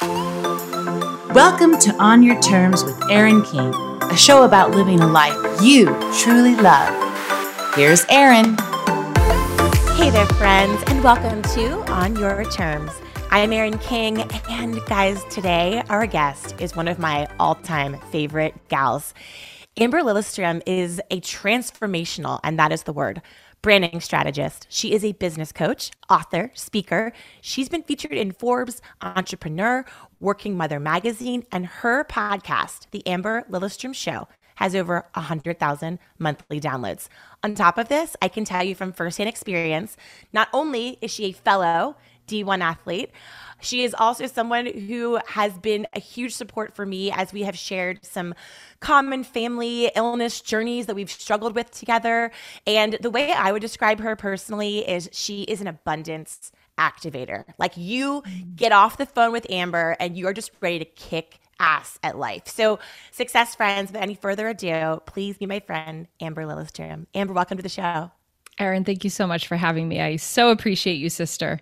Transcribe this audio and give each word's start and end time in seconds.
Welcome 0.00 1.76
to 1.80 1.92
On 1.98 2.22
Your 2.22 2.40
Terms 2.40 2.84
with 2.84 2.96
Erin 3.10 3.42
King, 3.42 3.74
a 4.02 4.16
show 4.16 4.44
about 4.44 4.70
living 4.70 5.00
a 5.00 5.06
life 5.08 5.34
you 5.60 5.86
truly 6.20 6.54
love. 6.54 6.94
Here's 7.74 8.04
Erin. 8.08 8.56
Hey 9.96 10.10
there, 10.10 10.26
friends, 10.36 10.80
and 10.86 11.02
welcome 11.02 11.42
to 11.54 11.80
On 11.90 12.14
Your 12.14 12.44
Terms. 12.44 12.92
I 13.32 13.40
am 13.40 13.52
Erin 13.52 13.78
King, 13.78 14.20
and 14.48 14.78
guys, 14.86 15.24
today 15.30 15.82
our 15.88 16.06
guest 16.06 16.54
is 16.60 16.76
one 16.76 16.86
of 16.86 17.00
my 17.00 17.26
all 17.40 17.56
time 17.56 17.98
favorite 18.12 18.54
gals. 18.68 19.14
Amber 19.80 20.02
Lilyestrom 20.02 20.62
is 20.64 21.00
a 21.10 21.20
transformational, 21.20 22.38
and 22.44 22.56
that 22.60 22.70
is 22.70 22.84
the 22.84 22.92
word, 22.92 23.20
branding 23.62 24.00
strategist. 24.00 24.66
She 24.70 24.92
is 24.92 25.04
a 25.04 25.12
business 25.12 25.52
coach, 25.52 25.90
author, 26.08 26.50
speaker. 26.54 27.12
She's 27.40 27.68
been 27.68 27.82
featured 27.82 28.12
in 28.12 28.32
Forbes, 28.32 28.80
Entrepreneur, 29.02 29.84
Working 30.20 30.56
Mother 30.56 30.78
magazine, 30.78 31.44
and 31.50 31.66
her 31.66 32.04
podcast, 32.04 32.86
The 32.90 33.06
Amber 33.06 33.44
Lilyestrom 33.50 33.94
Show, 33.94 34.28
has 34.56 34.74
over 34.74 35.06
100,000 35.14 35.98
monthly 36.18 36.60
downloads. 36.60 37.08
On 37.44 37.54
top 37.54 37.78
of 37.78 37.88
this, 37.88 38.16
I 38.20 38.28
can 38.28 38.44
tell 38.44 38.64
you 38.64 38.74
from 38.74 38.92
firsthand 38.92 39.28
experience, 39.28 39.96
not 40.32 40.48
only 40.52 40.98
is 41.00 41.10
she 41.10 41.26
a 41.26 41.32
fellow 41.32 41.96
D1 42.26 42.60
athlete, 42.60 43.10
she 43.60 43.82
is 43.82 43.94
also 43.98 44.26
someone 44.26 44.66
who 44.66 45.18
has 45.26 45.58
been 45.58 45.86
a 45.94 46.00
huge 46.00 46.34
support 46.34 46.74
for 46.74 46.86
me 46.86 47.10
as 47.10 47.32
we 47.32 47.42
have 47.42 47.56
shared 47.56 48.04
some 48.04 48.34
common 48.80 49.24
family 49.24 49.90
illness 49.94 50.40
journeys 50.40 50.86
that 50.86 50.94
we've 50.94 51.10
struggled 51.10 51.54
with 51.54 51.70
together. 51.70 52.30
And 52.66 52.98
the 53.00 53.10
way 53.10 53.32
I 53.32 53.52
would 53.52 53.62
describe 53.62 54.00
her 54.00 54.16
personally 54.16 54.88
is 54.88 55.08
she 55.12 55.42
is 55.42 55.60
an 55.60 55.66
abundance 55.66 56.52
activator. 56.78 57.44
Like 57.58 57.76
you 57.76 58.22
get 58.54 58.72
off 58.72 58.96
the 58.96 59.06
phone 59.06 59.32
with 59.32 59.50
Amber 59.50 59.96
and 59.98 60.16
you 60.16 60.26
are 60.28 60.32
just 60.32 60.52
ready 60.60 60.78
to 60.78 60.84
kick 60.84 61.40
ass 61.58 61.98
at 62.02 62.16
life. 62.16 62.46
So, 62.46 62.78
success 63.10 63.56
friends, 63.56 63.90
without 63.90 64.04
any 64.04 64.14
further 64.14 64.48
ado, 64.48 65.02
please 65.06 65.36
be 65.38 65.46
my 65.46 65.60
friend, 65.60 66.06
Amber 66.20 66.44
Lilyestrom. 66.44 67.06
Amber, 67.14 67.32
welcome 67.32 67.56
to 67.56 67.62
the 67.62 67.68
show. 67.68 68.12
Erin, 68.58 68.84
thank 68.84 69.04
you 69.04 69.10
so 69.10 69.26
much 69.26 69.46
for 69.46 69.56
having 69.56 69.88
me. 69.88 70.00
I 70.00 70.16
so 70.16 70.50
appreciate 70.50 70.94
you, 70.94 71.10
sister. 71.10 71.60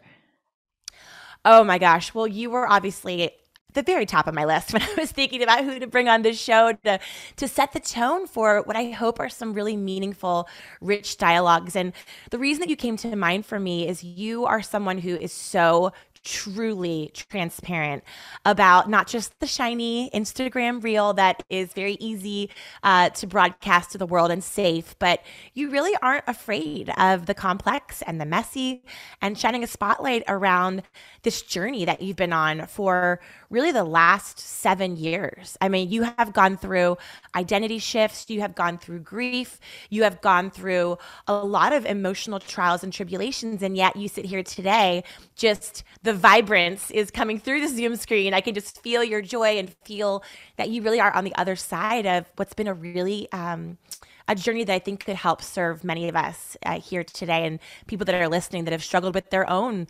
Oh 1.47 1.63
my 1.63 1.79
gosh. 1.79 2.13
Well, 2.13 2.27
you 2.27 2.51
were 2.51 2.69
obviously 2.69 3.23
at 3.23 3.33
the 3.73 3.83
very 3.83 4.05
top 4.05 4.27
of 4.27 4.35
my 4.35 4.45
list 4.45 4.73
when 4.75 4.83
I 4.83 4.95
was 4.99 5.13
thinking 5.13 5.45
about 5.45 5.65
who 5.65 5.79
to 5.79 5.87
bring 5.87 6.09
on 6.09 6.23
this 6.23 6.41
show 6.41 6.73
to 6.85 6.99
to 7.37 7.49
set 7.49 7.73
the 7.73 7.79
tone 7.79 8.27
for 8.27 8.63
what 8.63 8.75
I 8.75 8.91
hope 8.91 9.21
are 9.21 9.29
some 9.29 9.55
really 9.55 9.77
meaningful, 9.77 10.49
rich 10.81 11.19
dialogues. 11.19 11.77
And 11.77 11.93
the 12.31 12.39
reason 12.39 12.63
that 12.63 12.69
you 12.69 12.75
came 12.75 12.97
to 12.97 13.15
mind 13.15 13.47
for 13.47 13.61
me 13.61 13.87
is 13.87 14.03
you 14.03 14.45
are 14.45 14.61
someone 14.61 14.99
who 14.99 15.15
is 15.15 15.33
so 15.33 15.93
truly 16.27 17.11
transparent 17.15 18.03
about 18.45 18.91
not 18.91 19.07
just 19.07 19.39
the 19.39 19.47
shiny 19.47 20.11
Instagram 20.11 20.83
reel 20.83 21.15
that 21.15 21.43
is 21.49 21.73
very 21.73 21.97
easy 22.01 22.51
uh, 22.83 23.09
to 23.11 23.27
broadcast 23.27 23.93
to 23.93 23.99
the 23.99 24.07
world 24.07 24.31
and 24.31 24.43
safe, 24.43 24.97
but 24.99 25.23
you 25.55 25.71
really 25.71 25.97
aren't 26.03 26.25
afraid 26.27 26.91
of 26.99 27.27
the 27.27 27.35
complex 27.35 28.03
and 28.03 28.21
the 28.21 28.27
messy 28.27 28.83
and 29.23 29.39
shining 29.39 29.63
a 29.63 29.67
spotlight 29.69 30.25
around 30.27 30.83
this 31.23 31.43
journey 31.43 31.85
that 31.85 32.03
you've 32.03 32.17
been 32.17 32.33
on 32.33 32.67
for 32.67 33.21
really 33.51 33.73
the 33.73 33.85
last 33.85 34.39
seven 34.39 34.97
years. 34.97 35.57
I 35.61 35.69
mean, 35.69 35.91
you 35.91 36.03
have 36.03 36.33
gone 36.33 36.57
through 36.57 36.97
identity 37.35 37.79
shifts, 37.79 38.27
you 38.29 38.41
have 38.41 38.55
gone 38.55 38.79
through 38.79 39.01
grief, 39.01 39.61
you 39.91 40.03
have 40.03 40.21
gone 40.21 40.51
through 40.51 40.99
a 41.27 41.35
lot 41.35 41.73
of 41.73 41.87
emotional 41.87 42.41
trials 42.41 42.83
and 42.83 42.93
tribulations, 42.93 43.63
and 43.63 43.77
yet 43.77 43.97
you 43.97 44.09
sit 44.09 44.25
here 44.25 44.43
today, 44.43 45.05
just 45.35 45.85
the 46.03 46.15
vibrance 46.15 46.91
is 46.91 47.11
coming 47.11 47.39
through 47.39 47.61
the 47.61 47.69
Zoom 47.69 47.97
screen. 47.97 48.35
I 48.35 48.41
can 48.41 48.55
just 48.55 48.83
feel 48.83 49.05
your 49.05 49.23
joy 49.23 49.59
and 49.59 49.73
feel 49.85 50.23
that 50.57 50.71
you 50.71 50.83
really 50.83 51.01
are 51.01 51.15
on 51.15 51.25
the 51.25 51.35
other 51.37 51.57
side 51.57 52.07
of 52.07 52.27
what's 52.37 52.55
been 52.55 52.69
a 52.69 52.75
really, 52.75 53.31
um, 53.33 53.79
a 54.29 54.35
journey 54.35 54.65
that 54.65 54.73
I 54.73 54.79
think 54.79 55.05
could 55.05 55.17
help 55.17 55.41
serve 55.41 55.85
many 55.85 56.09
of 56.09 56.17
us 56.17 56.57
uh, 56.67 56.81
here 56.81 57.05
today 57.05 57.47
and 57.47 57.61
people 57.87 58.05
that 58.07 58.15
are 58.15 58.29
listening 58.29 58.65
that 58.65 58.73
have 58.73 58.83
struggled 58.83 59.15
with 59.15 59.31
their 59.31 59.49
own 59.49 59.87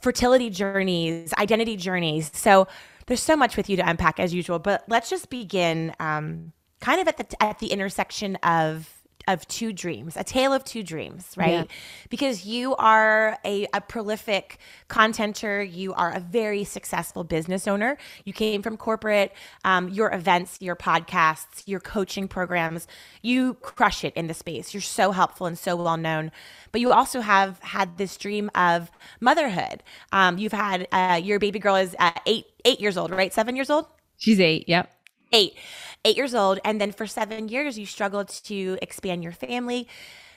fertility 0.00 0.50
journeys, 0.50 1.32
identity 1.34 1.76
journeys. 1.76 2.30
So 2.34 2.66
there's 3.06 3.22
so 3.22 3.36
much 3.36 3.56
with 3.56 3.68
you 3.68 3.76
to 3.76 3.88
unpack 3.88 4.20
as 4.20 4.32
usual, 4.34 4.58
but 4.58 4.84
let's 4.88 5.10
just 5.10 5.30
begin 5.30 5.94
um, 6.00 6.52
kind 6.80 7.00
of 7.00 7.08
at 7.08 7.16
the 7.16 7.42
at 7.42 7.58
the 7.58 7.68
intersection 7.68 8.36
of 8.36 8.88
of 9.32 9.46
two 9.46 9.72
dreams, 9.72 10.16
a 10.16 10.24
tale 10.24 10.52
of 10.52 10.64
two 10.64 10.82
dreams, 10.82 11.32
right? 11.36 11.50
Yeah. 11.50 11.64
Because 12.08 12.44
you 12.44 12.74
are 12.76 13.38
a, 13.44 13.66
a 13.72 13.80
prolific 13.80 14.58
contenter, 14.88 15.62
you 15.72 15.94
are 15.94 16.12
a 16.12 16.20
very 16.20 16.64
successful 16.64 17.22
business 17.24 17.68
owner. 17.68 17.96
You 18.24 18.32
came 18.32 18.62
from 18.62 18.76
corporate, 18.76 19.32
um, 19.64 19.88
your 19.88 20.12
events, 20.12 20.58
your 20.60 20.76
podcasts, 20.76 21.62
your 21.66 21.80
coaching 21.80 22.28
programs, 22.28 22.88
you 23.22 23.54
crush 23.54 24.04
it 24.04 24.14
in 24.14 24.26
the 24.26 24.34
space. 24.34 24.74
You're 24.74 24.80
so 24.80 25.12
helpful 25.12 25.46
and 25.46 25.58
so 25.58 25.76
well 25.76 25.96
known. 25.96 26.32
But 26.72 26.80
you 26.80 26.92
also 26.92 27.20
have 27.20 27.58
had 27.60 27.98
this 27.98 28.16
dream 28.16 28.50
of 28.54 28.90
motherhood. 29.20 29.82
Um, 30.12 30.38
you've 30.38 30.52
had 30.52 30.88
uh, 30.92 31.20
your 31.22 31.38
baby 31.38 31.58
girl 31.58 31.76
is 31.76 31.94
uh, 31.98 32.10
eight 32.26 32.46
eight 32.64 32.80
years 32.80 32.96
old, 32.96 33.10
right? 33.10 33.32
Seven 33.32 33.56
years 33.56 33.70
old. 33.70 33.86
She's 34.16 34.40
eight. 34.40 34.68
Yep. 34.68 34.90
Eight 35.32 35.56
eight 36.04 36.16
years 36.16 36.34
old. 36.34 36.58
And 36.64 36.80
then 36.80 36.92
for 36.92 37.06
seven 37.06 37.48
years, 37.48 37.78
you 37.78 37.86
struggled 37.86 38.28
to 38.44 38.78
expand 38.82 39.22
your 39.22 39.32
family. 39.32 39.88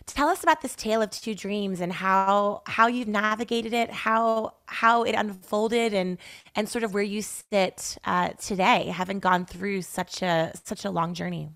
Tell 0.05 0.27
us 0.27 0.43
about 0.43 0.61
this 0.61 0.75
tale 0.75 1.01
of 1.01 1.11
two 1.11 1.33
dreams 1.33 1.79
and 1.79 1.93
how 1.93 2.61
how 2.67 2.87
you've 2.87 3.07
navigated 3.07 3.73
it, 3.73 3.89
how 3.89 4.55
how 4.65 5.03
it 5.03 5.15
unfolded, 5.15 5.93
and 5.93 6.17
and 6.55 6.67
sort 6.67 6.83
of 6.83 6.93
where 6.93 7.03
you 7.03 7.21
sit 7.21 7.97
uh, 8.03 8.29
today, 8.31 8.87
having 8.87 9.19
gone 9.19 9.45
through 9.45 9.81
such 9.81 10.21
a 10.21 10.51
such 10.65 10.83
a 10.85 10.91
long 10.91 11.13
journey. 11.13 11.49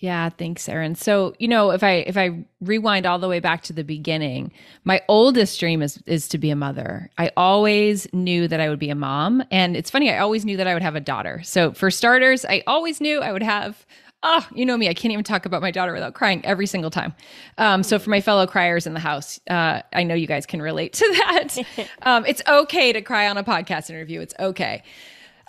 Yeah, 0.00 0.30
thanks, 0.30 0.66
Erin. 0.66 0.94
So, 0.94 1.34
you 1.38 1.46
know, 1.46 1.72
if 1.72 1.82
I 1.82 1.96
if 2.06 2.16
I 2.16 2.44
rewind 2.62 3.04
all 3.04 3.18
the 3.18 3.28
way 3.28 3.38
back 3.38 3.62
to 3.64 3.74
the 3.74 3.84
beginning, 3.84 4.50
my 4.82 5.02
oldest 5.08 5.60
dream 5.60 5.82
is 5.82 6.02
is 6.06 6.26
to 6.28 6.38
be 6.38 6.48
a 6.48 6.56
mother. 6.56 7.10
I 7.18 7.30
always 7.36 8.10
knew 8.14 8.48
that 8.48 8.60
I 8.60 8.70
would 8.70 8.78
be 8.78 8.88
a 8.88 8.94
mom, 8.94 9.44
and 9.50 9.76
it's 9.76 9.90
funny, 9.90 10.10
I 10.10 10.18
always 10.18 10.46
knew 10.46 10.56
that 10.56 10.66
I 10.66 10.72
would 10.72 10.82
have 10.82 10.96
a 10.96 11.00
daughter. 11.00 11.42
So, 11.44 11.72
for 11.72 11.90
starters, 11.90 12.46
I 12.46 12.62
always 12.66 13.00
knew 13.00 13.20
I 13.20 13.30
would 13.30 13.42
have 13.42 13.86
oh, 14.22 14.46
you 14.54 14.66
know 14.66 14.76
me, 14.76 14.88
I 14.88 14.94
can't 14.94 15.12
even 15.12 15.24
talk 15.24 15.46
about 15.46 15.62
my 15.62 15.70
daughter 15.70 15.92
without 15.92 16.14
crying 16.14 16.44
every 16.44 16.66
single 16.66 16.90
time. 16.90 17.14
Um, 17.58 17.82
so 17.82 17.98
for 17.98 18.10
my 18.10 18.20
fellow 18.20 18.46
criers 18.46 18.86
in 18.86 18.94
the 18.94 19.00
house, 19.00 19.40
uh, 19.48 19.82
I 19.92 20.02
know 20.02 20.14
you 20.14 20.26
guys 20.26 20.46
can 20.46 20.60
relate 20.60 20.92
to 20.94 21.08
that. 21.26 21.56
um, 22.02 22.26
it's 22.26 22.42
okay 22.46 22.92
to 22.92 23.02
cry 23.02 23.28
on 23.28 23.38
a 23.38 23.44
podcast 23.44 23.90
interview. 23.90 24.20
It's 24.20 24.34
okay. 24.38 24.82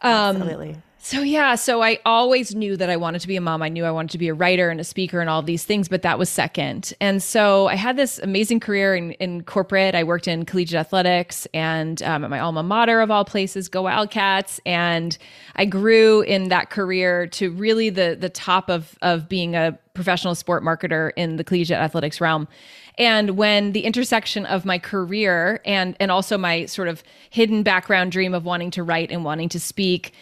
Um, 0.01 0.37
Absolutely. 0.37 0.77
So 1.03 1.23
yeah, 1.23 1.55
so 1.55 1.81
I 1.81 1.97
always 2.05 2.53
knew 2.53 2.77
that 2.77 2.91
I 2.91 2.95
wanted 2.95 3.21
to 3.21 3.27
be 3.27 3.35
a 3.35 3.41
mom. 3.41 3.63
I 3.63 3.69
knew 3.69 3.85
I 3.85 3.91
wanted 3.91 4.11
to 4.11 4.19
be 4.19 4.27
a 4.27 4.35
writer 4.35 4.69
and 4.69 4.79
a 4.79 4.83
speaker 4.83 5.19
and 5.19 5.31
all 5.31 5.41
these 5.41 5.63
things, 5.63 5.87
but 5.87 6.03
that 6.03 6.19
was 6.19 6.29
second. 6.29 6.93
And 7.01 7.23
so 7.23 7.65
I 7.65 7.75
had 7.75 7.97
this 7.97 8.19
amazing 8.19 8.59
career 8.59 8.95
in, 8.95 9.13
in 9.13 9.41
corporate. 9.41 9.95
I 9.95 10.03
worked 10.03 10.27
in 10.27 10.45
collegiate 10.45 10.79
athletics 10.79 11.47
and 11.55 12.03
um, 12.03 12.23
at 12.23 12.29
my 12.29 12.39
alma 12.39 12.61
mater 12.61 13.01
of 13.01 13.09
all 13.09 13.25
places, 13.25 13.67
Go 13.67 13.81
Wildcats. 13.81 14.59
And 14.63 15.17
I 15.55 15.65
grew 15.65 16.21
in 16.21 16.49
that 16.49 16.69
career 16.69 17.25
to 17.27 17.49
really 17.49 17.89
the 17.89 18.15
the 18.17 18.29
top 18.29 18.69
of 18.69 18.95
of 19.01 19.27
being 19.27 19.55
a 19.55 19.79
professional 19.95 20.35
sport 20.35 20.63
marketer 20.63 21.11
in 21.15 21.37
the 21.37 21.43
collegiate 21.43 21.79
athletics 21.79 22.21
realm. 22.21 22.47
And 22.99 23.31
when 23.31 23.71
the 23.71 23.85
intersection 23.85 24.45
of 24.45 24.65
my 24.65 24.77
career 24.77 25.61
and 25.65 25.97
and 25.99 26.11
also 26.11 26.37
my 26.37 26.67
sort 26.67 26.87
of 26.87 27.03
hidden 27.31 27.63
background 27.63 28.11
dream 28.11 28.35
of 28.35 28.45
wanting 28.45 28.69
to 28.71 28.83
write 28.83 29.11
and 29.11 29.25
wanting 29.25 29.49
to 29.49 29.59
speak 29.59 30.13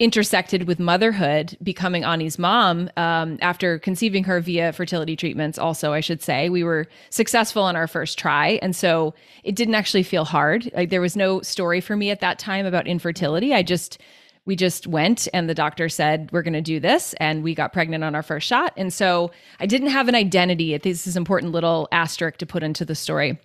intersected 0.00 0.66
with 0.66 0.80
motherhood, 0.80 1.56
becoming 1.62 2.04
Ani's 2.04 2.38
mom 2.38 2.88
um, 2.96 3.38
after 3.42 3.78
conceiving 3.78 4.24
her 4.24 4.40
via 4.40 4.72
fertility 4.72 5.14
treatments. 5.14 5.58
Also, 5.58 5.92
I 5.92 6.00
should 6.00 6.22
say, 6.22 6.48
we 6.48 6.64
were 6.64 6.86
successful 7.10 7.62
on 7.62 7.76
our 7.76 7.86
first 7.86 8.18
try, 8.18 8.58
and 8.62 8.74
so 8.74 9.14
it 9.44 9.54
didn't 9.54 9.74
actually 9.74 10.02
feel 10.02 10.24
hard. 10.24 10.70
Like, 10.74 10.88
there 10.88 11.02
was 11.02 11.16
no 11.16 11.42
story 11.42 11.82
for 11.82 11.96
me 11.96 12.10
at 12.10 12.20
that 12.20 12.38
time 12.38 12.64
about 12.64 12.88
infertility. 12.88 13.54
I 13.54 13.62
just 13.62 14.00
we 14.46 14.56
just 14.56 14.86
went 14.86 15.28
and 15.34 15.48
the 15.50 15.54
doctor 15.54 15.88
said 15.90 16.30
we're 16.32 16.42
going 16.42 16.54
to 16.54 16.62
do 16.62 16.80
this 16.80 17.14
and 17.20 17.44
we 17.44 17.54
got 17.54 17.74
pregnant 17.74 18.02
on 18.02 18.14
our 18.14 18.22
first 18.22 18.46
shot 18.46 18.72
and 18.74 18.90
so 18.90 19.30
i 19.60 19.66
didn't 19.66 19.90
have 19.90 20.08
an 20.08 20.14
identity 20.14 20.76
this 20.78 21.06
is 21.06 21.14
important 21.14 21.52
little 21.52 21.86
asterisk 21.92 22.38
to 22.38 22.46
put 22.46 22.62
into 22.62 22.82
the 22.84 22.94
story 22.94 23.38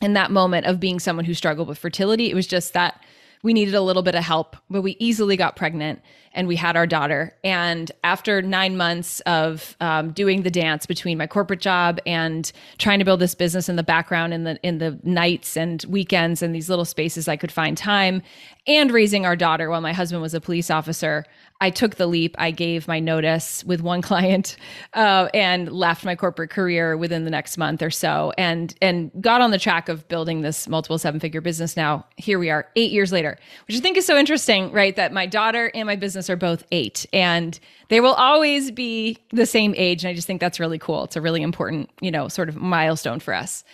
in 0.00 0.12
that 0.12 0.30
moment 0.30 0.64
of 0.64 0.78
being 0.78 1.00
someone 1.00 1.24
who 1.24 1.34
struggled 1.34 1.66
with 1.66 1.76
fertility 1.76 2.30
it 2.30 2.34
was 2.34 2.46
just 2.46 2.72
that 2.72 3.02
we 3.42 3.52
needed 3.52 3.74
a 3.74 3.80
little 3.80 4.02
bit 4.02 4.14
of 4.14 4.24
help, 4.24 4.56
but 4.68 4.82
we 4.82 4.96
easily 4.98 5.36
got 5.36 5.56
pregnant 5.56 6.00
and 6.32 6.46
we 6.46 6.56
had 6.56 6.76
our 6.76 6.86
daughter. 6.86 7.34
And 7.42 7.90
after 8.04 8.42
nine 8.42 8.76
months 8.76 9.20
of 9.20 9.76
um, 9.80 10.10
doing 10.10 10.42
the 10.42 10.50
dance 10.50 10.86
between 10.86 11.18
my 11.18 11.26
corporate 11.26 11.60
job 11.60 11.98
and 12.06 12.50
trying 12.78 12.98
to 12.98 13.04
build 13.04 13.20
this 13.20 13.34
business 13.34 13.68
in 13.68 13.76
the 13.76 13.82
background 13.82 14.34
in 14.34 14.44
the 14.44 14.58
in 14.62 14.78
the 14.78 14.98
nights 15.02 15.56
and 15.56 15.84
weekends 15.88 16.42
and 16.42 16.54
these 16.54 16.68
little 16.68 16.84
spaces 16.84 17.28
I 17.28 17.36
could 17.36 17.52
find 17.52 17.76
time, 17.76 18.22
and 18.66 18.90
raising 18.90 19.24
our 19.24 19.36
daughter 19.36 19.70
while 19.70 19.80
my 19.80 19.92
husband 19.92 20.22
was 20.22 20.34
a 20.34 20.40
police 20.40 20.70
officer, 20.70 21.24
I 21.60 21.70
took 21.70 21.96
the 21.96 22.06
leap. 22.06 22.36
I 22.38 22.50
gave 22.50 22.86
my 22.86 23.00
notice 23.00 23.64
with 23.64 23.80
one 23.80 24.02
client 24.08 24.56
uh, 24.94 25.28
and 25.34 25.70
left 25.72 26.04
my 26.04 26.16
corporate 26.16 26.50
career 26.50 26.96
within 26.96 27.24
the 27.24 27.30
next 27.30 27.58
month 27.58 27.82
or 27.82 27.90
so, 27.90 28.32
and 28.38 28.74
and 28.80 29.10
got 29.20 29.40
on 29.40 29.50
the 29.50 29.58
track 29.58 29.88
of 29.88 30.06
building 30.08 30.42
this 30.42 30.68
multiple 30.68 30.98
seven 30.98 31.20
figure 31.20 31.40
business. 31.40 31.76
Now 31.76 32.06
here 32.16 32.38
we 32.38 32.50
are, 32.50 32.68
eight 32.76 32.90
years 32.90 33.12
later 33.12 33.38
which 33.66 33.76
I 33.76 33.80
think 33.80 33.96
is 33.96 34.06
so 34.06 34.16
interesting, 34.16 34.72
right? 34.72 34.94
That 34.96 35.12
my 35.12 35.26
daughter 35.26 35.70
and 35.74 35.86
my 35.86 35.96
business 35.96 36.30
are 36.30 36.36
both 36.36 36.64
eight 36.72 37.06
and 37.12 37.58
they 37.88 38.00
will 38.00 38.14
always 38.14 38.70
be 38.70 39.18
the 39.30 39.46
same 39.46 39.74
age. 39.76 40.04
And 40.04 40.10
I 40.10 40.14
just 40.14 40.26
think 40.26 40.40
that's 40.40 40.60
really 40.60 40.78
cool. 40.78 41.04
It's 41.04 41.16
a 41.16 41.20
really 41.20 41.42
important, 41.42 41.90
you 42.00 42.10
know, 42.10 42.28
sort 42.28 42.48
of 42.48 42.56
milestone 42.56 43.20
for 43.20 43.34
us. 43.34 43.64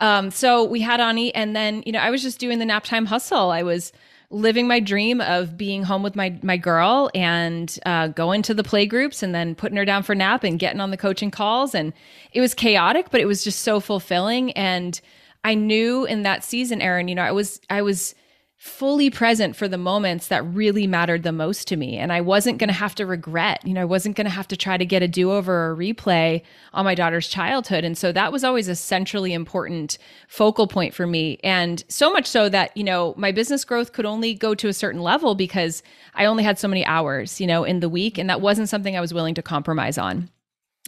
Um, 0.00 0.30
so 0.30 0.64
we 0.64 0.80
had 0.80 1.00
Ani, 1.00 1.34
and 1.34 1.54
then, 1.54 1.82
you 1.86 1.92
know, 1.92 2.00
I 2.00 2.10
was 2.10 2.22
just 2.22 2.38
doing 2.38 2.58
the 2.58 2.64
nap 2.64 2.84
time 2.84 3.06
hustle. 3.06 3.50
I 3.50 3.62
was 3.62 3.92
living 4.32 4.66
my 4.66 4.80
dream 4.80 5.20
of 5.20 5.56
being 5.56 5.84
home 5.84 6.02
with 6.02 6.16
my 6.16 6.38
my 6.42 6.56
girl 6.56 7.10
and 7.14 7.78
uh, 7.86 8.08
going 8.08 8.42
to 8.42 8.54
the 8.54 8.64
play 8.64 8.86
groups 8.86 9.22
and 9.22 9.34
then 9.34 9.54
putting 9.54 9.76
her 9.76 9.84
down 9.84 10.02
for 10.02 10.14
nap 10.14 10.42
and 10.42 10.58
getting 10.58 10.80
on 10.80 10.90
the 10.90 10.96
coaching 10.96 11.30
calls. 11.30 11.74
And 11.74 11.92
it 12.32 12.40
was 12.40 12.54
chaotic 12.54 13.10
but 13.10 13.20
it 13.20 13.26
was 13.26 13.44
just 13.44 13.60
so 13.60 13.78
fulfilling. 13.78 14.52
And 14.52 15.00
i 15.44 15.54
knew 15.54 16.04
in 16.04 16.22
that 16.22 16.44
season 16.44 16.80
erin 16.80 17.08
you 17.08 17.16
know 17.16 17.22
i 17.22 17.32
was 17.32 17.60
i 17.68 17.82
was 17.82 18.14
fully 18.62 19.10
present 19.10 19.56
for 19.56 19.66
the 19.66 19.76
moments 19.76 20.28
that 20.28 20.40
really 20.54 20.86
mattered 20.86 21.24
the 21.24 21.32
most 21.32 21.66
to 21.66 21.76
me. 21.76 21.98
And 21.98 22.12
I 22.12 22.20
wasn't 22.20 22.58
going 22.58 22.68
to 22.68 22.74
have 22.74 22.94
to 22.94 23.04
regret, 23.04 23.60
you 23.66 23.74
know, 23.74 23.80
I 23.80 23.86
wasn't 23.86 24.14
going 24.14 24.26
to 24.26 24.30
have 24.30 24.46
to 24.46 24.56
try 24.56 24.76
to 24.76 24.86
get 24.86 25.02
a 25.02 25.08
do 25.08 25.32
over 25.32 25.52
or 25.52 25.72
a 25.72 25.76
replay 25.76 26.42
on 26.72 26.84
my 26.84 26.94
daughter's 26.94 27.26
childhood. 27.26 27.82
And 27.82 27.98
so 27.98 28.12
that 28.12 28.30
was 28.30 28.44
always 28.44 28.68
a 28.68 28.76
centrally 28.76 29.32
important 29.32 29.98
focal 30.28 30.68
point 30.68 30.94
for 30.94 31.08
me. 31.08 31.40
And 31.42 31.82
so 31.88 32.12
much 32.12 32.24
so 32.24 32.48
that, 32.50 32.76
you 32.76 32.84
know, 32.84 33.14
my 33.16 33.32
business 33.32 33.64
growth 33.64 33.92
could 33.92 34.06
only 34.06 34.32
go 34.32 34.54
to 34.54 34.68
a 34.68 34.72
certain 34.72 35.02
level 35.02 35.34
because 35.34 35.82
I 36.14 36.26
only 36.26 36.44
had 36.44 36.56
so 36.56 36.68
many 36.68 36.86
hours, 36.86 37.40
you 37.40 37.48
know, 37.48 37.64
in 37.64 37.80
the 37.80 37.88
week. 37.88 38.16
And 38.16 38.30
that 38.30 38.40
wasn't 38.40 38.68
something 38.68 38.96
I 38.96 39.00
was 39.00 39.12
willing 39.12 39.34
to 39.34 39.42
compromise 39.42 39.98
on. 39.98 40.30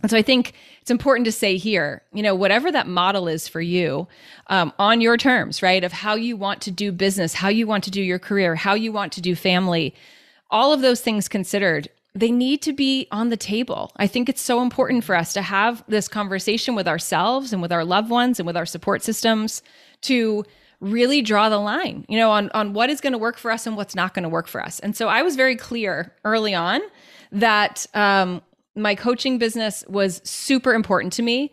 And 0.03 0.11
so 0.11 0.17
I 0.17 0.23
think 0.23 0.53
it's 0.83 0.91
important 0.91 1.25
to 1.25 1.33
say 1.33 1.57
here, 1.57 2.03
you 2.13 2.23
know, 2.23 2.35
whatever 2.35 2.71
that 2.71 2.87
model 2.87 3.29
is 3.29 3.49
for 3.49 3.61
you 3.61 4.07
um, 4.49 4.73
on 4.79 5.01
your 5.01 5.17
terms, 5.17 5.63
right, 5.63 5.83
of 5.83 5.93
how 5.93 6.15
you 6.15 6.37
want 6.37 6.61
to 6.63 6.71
do 6.71 6.93
business, 6.93 7.33
how 7.33 7.49
you 7.49 7.67
want 7.67 7.85
to 7.85 7.91
do 7.91 8.03
your 8.03 8.19
career, 8.19 8.55
how 8.55 8.75
you 8.75 8.93
want 8.93 9.13
to 9.13 9.21
do 9.21 9.35
family, 9.35 9.95
all 10.51 10.73
of 10.73 10.83
those 10.83 11.01
things 11.01 11.29
considered, 11.29 11.89
they 12.15 12.31
need 12.31 12.61
to 12.63 12.73
be 12.73 13.09
on 13.11 13.31
the 13.31 13.37
table. 13.37 13.93
I 13.97 14.07
think 14.07 14.29
it's 14.29 14.41
so 14.41 14.63
important 14.63 15.05
for 15.05 15.17
us 15.17 15.33
to 15.33 15.43
have 15.43 15.83
this 15.89 16.07
conversation 16.07 16.75
with 16.75 16.87
ourselves 16.87 17.53
and 17.53 17.63
with 17.63 17.73
our 17.73 17.85
loved 17.85 18.11
ones 18.11 18.39
and 18.39 18.47
with 18.47 18.57
our 18.57 18.67
support 18.67 19.03
systems 19.03 19.63
to 20.03 20.45
really 20.81 21.23
draw 21.23 21.49
the 21.49 21.59
line, 21.59 22.05
you 22.09 22.19
know, 22.19 22.31
on, 22.31 22.51
on 22.53 22.73
what 22.73 22.91
is 22.91 23.01
going 23.01 23.13
to 23.15 23.19
work 23.19 23.39
for 23.39 23.51
us 23.51 23.67
and 23.67 23.77
what's 23.77 23.95
not 23.95 24.13
going 24.13 24.23
to 24.23 24.29
work 24.29 24.47
for 24.47 24.63
us. 24.63 24.81
And 24.81 24.95
so 24.95 25.09
I 25.09 25.23
was 25.23 25.35
very 25.35 25.57
clear 25.57 26.13
early 26.25 26.55
on 26.55 26.81
that 27.33 27.87
um, 27.95 28.43
my 28.77 28.95
coaching 28.95 29.39
business 29.39 29.85
was 29.89 30.21
super 30.25 30.75
important 30.75 31.13
to 31.15 31.23
me. 31.23 31.53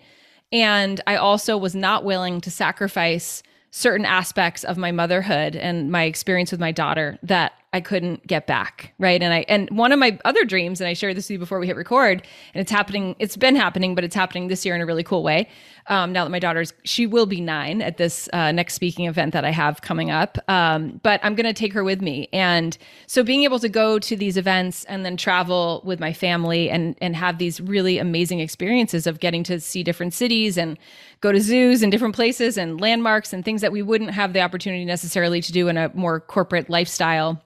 And 0.52 1.00
I 1.08 1.16
also 1.16 1.58
was 1.58 1.76
not 1.76 2.04
willing 2.04 2.42
to 2.42 2.52
sacrifice 2.52 3.42
certain 3.72 4.06
aspects 4.06 4.66
of 4.66 4.78
my 4.78 4.92
motherhood 4.92 5.56
and 5.56 5.90
my 5.92 6.04
experience 6.04 6.52
with 6.52 6.60
my 6.60 6.74
daughter 6.74 7.18
that 7.24 7.54
I 7.72 7.80
couldn't 7.80 8.28
get 8.28 8.46
back. 8.46 8.94
Right. 9.00 9.24
And 9.24 9.34
I, 9.34 9.46
and 9.48 9.70
one 9.70 9.94
of 9.94 10.00
my 10.00 10.20
other 10.26 10.44
dreams, 10.44 10.82
and 10.82 10.90
I 10.90 10.94
shared 10.94 11.16
this 11.16 11.26
with 11.26 11.32
you 11.32 11.40
before 11.40 11.58
we 11.58 11.68
hit 11.68 11.78
record, 11.78 12.22
and 12.54 12.62
it's 12.62 12.72
happening, 12.72 13.16
it's 13.18 13.38
been 13.38 13.56
happening, 13.56 13.96
but 13.96 14.04
it's 14.04 14.16
happening 14.16 14.50
this 14.50 14.66
year 14.66 14.76
in 14.76 14.82
a 14.82 14.86
really 14.86 15.04
cool 15.04 15.24
way. 15.24 15.48
Um, 15.92 16.14
now 16.14 16.24
that 16.24 16.30
my 16.30 16.40
daughter's, 16.40 16.74
she 16.86 17.06
will 17.06 17.26
be 17.26 17.42
nine 17.42 17.82
at 17.82 17.98
this 17.98 18.30
uh, 18.32 18.54
next 18.54 18.76
speaking 18.76 19.08
event 19.08 19.34
that 19.34 19.44
I 19.44 19.50
have 19.52 19.82
coming 19.82 20.10
up. 20.10 20.38
Um, 20.48 21.02
but 21.04 21.20
I'm 21.22 21.36
going 21.36 21.46
to 21.46 21.54
take 21.54 21.74
her 21.74 21.84
with 21.84 22.02
me. 22.02 22.30
And 22.32 22.78
so 23.08 23.24
being 23.24 23.44
able 23.44 23.60
to 23.60 23.68
go 23.68 24.00
to 24.00 24.16
these 24.16 24.38
events 24.38 24.86
and 24.86 25.04
then 25.06 25.18
travel 25.18 25.82
with 25.84 26.00
my 26.00 26.14
family 26.14 26.70
and, 26.70 26.96
and 27.02 27.14
have 27.18 27.40
these 27.40 27.60
really 27.60 27.98
amazing 27.98 28.40
experiences 28.40 29.06
of 29.06 29.20
getting 29.20 29.44
to 29.44 29.60
see 29.60 29.84
different 29.84 30.14
cities 30.14 30.58
and 30.58 30.80
go 31.20 31.34
to 31.34 31.42
zoos 31.42 31.84
and 31.84 31.92
different 31.92 32.16
places 32.16 32.58
and 32.58 32.80
landmarks 32.80 33.34
and 33.34 33.44
things 33.44 33.60
that 33.60 33.74
we 33.74 33.82
wouldn't 33.82 34.12
have 34.12 34.32
the 34.32 34.40
opportunity 34.40 34.86
necessarily 34.86 35.42
to 35.42 35.52
do 35.52 35.68
in 35.68 35.76
a 35.76 35.92
more 35.94 36.22
corporate 36.22 36.70
lifestyle 36.70 37.44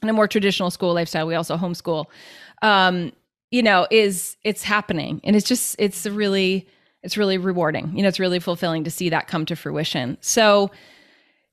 and 0.00 0.08
a 0.08 0.12
more 0.12 0.28
traditional 0.28 0.70
school 0.70 0.94
lifestyle. 0.94 1.26
We 1.26 1.34
also 1.34 1.56
homeschool. 1.56 2.06
Um, 2.62 3.10
you 3.50 3.64
know, 3.64 3.88
is 3.90 4.36
it's 4.44 4.62
happening, 4.62 5.20
and 5.24 5.34
it's 5.34 5.48
just 5.48 5.74
it's 5.80 6.06
a 6.06 6.12
really 6.12 6.68
it's 7.02 7.16
really 7.16 7.38
rewarding. 7.38 7.96
You 7.96 8.02
know, 8.02 8.08
it's 8.08 8.20
really 8.20 8.40
fulfilling 8.40 8.84
to 8.84 8.90
see 8.90 9.08
that 9.10 9.26
come 9.26 9.46
to 9.46 9.56
fruition. 9.56 10.18
So 10.20 10.70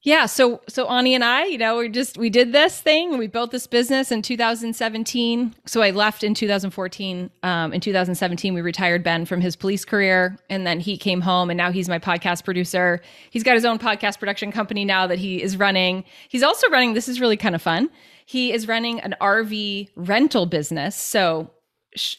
yeah, 0.04 0.26
so 0.28 0.62
so 0.70 0.88
Ani 0.88 1.16
and 1.16 1.24
I, 1.24 1.46
you 1.46 1.58
know, 1.58 1.80
we 1.80 1.90
just 1.90 2.18
we 2.18 2.30
did 2.30 2.54
this 2.54 2.80
thing. 2.80 3.18
We 3.18 3.28
built 3.28 3.52
this 3.52 3.68
business 3.68 4.12
in 4.12 4.22
2017. 4.22 5.56
So 5.66 5.82
I 5.82 5.90
left 5.90 6.24
in 6.24 6.34
2014. 6.34 7.30
Um, 7.44 7.74
in 7.74 7.82
2017, 7.82 8.54
we 8.54 8.62
retired 8.62 9.04
Ben 9.04 9.26
from 9.26 9.42
his 9.42 9.56
police 9.56 9.84
career, 9.84 10.38
and 10.50 10.66
then 10.68 10.80
he 10.80 10.98
came 10.98 11.20
home, 11.20 11.50
and 11.50 11.58
now 11.58 11.72
he's 11.72 11.90
my 11.90 12.00
podcast 12.00 12.46
producer. 12.46 13.02
He's 13.32 13.44
got 13.44 13.56
his 13.56 13.66
own 13.66 13.80
podcast 13.80 14.20
production 14.20 14.52
company 14.52 14.86
now 14.86 15.08
that 15.08 15.20
he 15.20 15.42
is 15.42 15.58
running. 15.58 16.06
He's 16.30 16.44
also 16.44 16.70
running. 16.70 16.94
This 16.94 17.10
is 17.10 17.20
really 17.20 17.38
kind 17.38 17.56
of 17.56 17.62
fun. 17.62 17.90
He 18.26 18.54
is 18.54 18.68
running 18.68 19.02
an 19.02 19.16
RV 19.20 19.90
rental 19.96 20.46
business. 20.46 20.96
So 20.96 21.52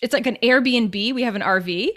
it's 0.02 0.12
like 0.12 0.26
an 0.26 0.36
Airbnb. 0.42 1.14
We 1.14 1.22
have 1.22 1.36
an 1.36 1.42
RV 1.42 1.88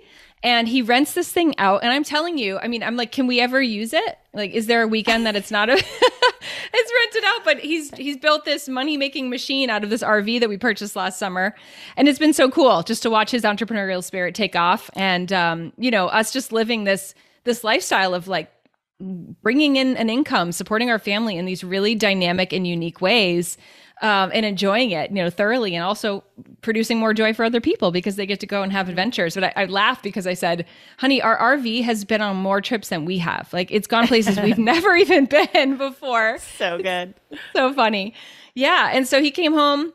and 0.44 0.68
he 0.68 0.82
rents 0.82 1.14
this 1.14 1.32
thing 1.32 1.58
out. 1.58 1.84
And 1.84 1.92
i'm 1.92 2.04
telling 2.04 2.38
you 2.38 2.58
i 2.60 2.68
mean 2.68 2.84
i'm 2.84 2.96
like 2.96 3.12
can 3.12 3.28
we 3.28 3.40
ever 3.40 3.62
use 3.62 3.94
it? 3.94 4.18
Like 4.34 4.52
is 4.52 4.68
there 4.68 4.82
a 4.82 4.88
weekend 4.88 5.26
that 5.26 5.36
it's 5.36 5.52
not 5.52 5.70
a 5.70 5.74
it's 6.74 6.92
rented 7.00 7.24
out? 7.26 7.46
But 7.46 7.60
he's 7.60 7.94
he's 7.96 8.18
built 8.18 8.46
this 8.46 8.68
money 8.68 8.98
making 8.98 9.30
machine 9.30 9.70
out 9.70 9.84
of 9.84 9.90
this 9.90 10.04
rv 10.04 10.40
that 10.40 10.50
we 10.50 10.58
purchased 10.58 10.96
last 10.96 11.20
summer. 11.20 11.56
And 11.98 12.08
it's 12.08 12.20
been 12.20 12.34
so 12.34 12.50
cool 12.50 12.84
just 12.84 13.04
to 13.04 13.10
watch 13.10 13.32
his 13.32 13.44
entrepreneurial 13.44 14.04
spirit 14.04 14.36
take 14.36 14.56
off 14.56 14.90
and 14.94 15.32
um, 15.34 15.74
you 15.78 15.92
know 15.92 16.08
us 16.08 16.32
just 16.32 16.52
living 16.52 16.84
this 16.84 17.14
this 17.44 17.64
lifestyle 17.64 18.14
of 18.14 18.28
like 18.28 18.52
bringing 19.00 19.78
in 19.78 19.98
an 19.98 20.10
income 20.10 20.52
supporting 20.52 20.90
our 20.90 21.00
family 21.00 21.38
in 21.38 21.46
these 21.46 21.64
really 21.64 21.96
dynamic 21.96 22.54
and 22.54 22.68
unique 22.68 23.02
ways 23.02 23.58
um, 24.02 24.32
and 24.34 24.46
enjoying 24.46 24.92
it, 24.92 25.12
you 25.12 25.18
know, 25.18 25.30
thoroughly, 25.30 25.76
and 25.76 25.84
also 25.84 26.24
producing 26.62 26.98
more 26.98 27.14
joy 27.14 27.34
for 27.34 27.46
other 27.46 27.62
people 27.62 27.92
because 27.92 28.16
they 28.16 28.26
get 28.26 28.40
to 28.40 28.48
go 28.48 28.64
and 28.64 28.72
have 28.72 28.90
adventures. 28.90 29.36
But 29.36 29.44
I, 29.46 29.54
I 29.56 29.66
laughed 29.66 30.04
because 30.04 30.26
I 30.26 30.34
said, 30.34 30.66
"Honey, 30.98 31.22
our 31.22 31.38
RV 31.38 31.84
has 31.84 32.04
been 32.04 32.22
on 32.22 32.36
more 32.36 32.62
trips 32.62 32.90
than 32.90 33.06
we 33.06 33.20
have. 33.20 33.52
Like, 33.54 33.72
it's 33.72 33.88
gone 33.88 34.08
places 34.08 34.40
we've 34.40 34.58
never 34.58 34.96
even 34.96 35.26
been 35.26 35.78
before." 35.78 36.40
So 36.58 36.82
good, 36.82 37.14
so 37.56 37.74
funny, 37.74 38.14
yeah. 38.56 38.90
And 38.92 39.08
so 39.08 39.22
he 39.22 39.32
came 39.32 39.54
home 39.54 39.94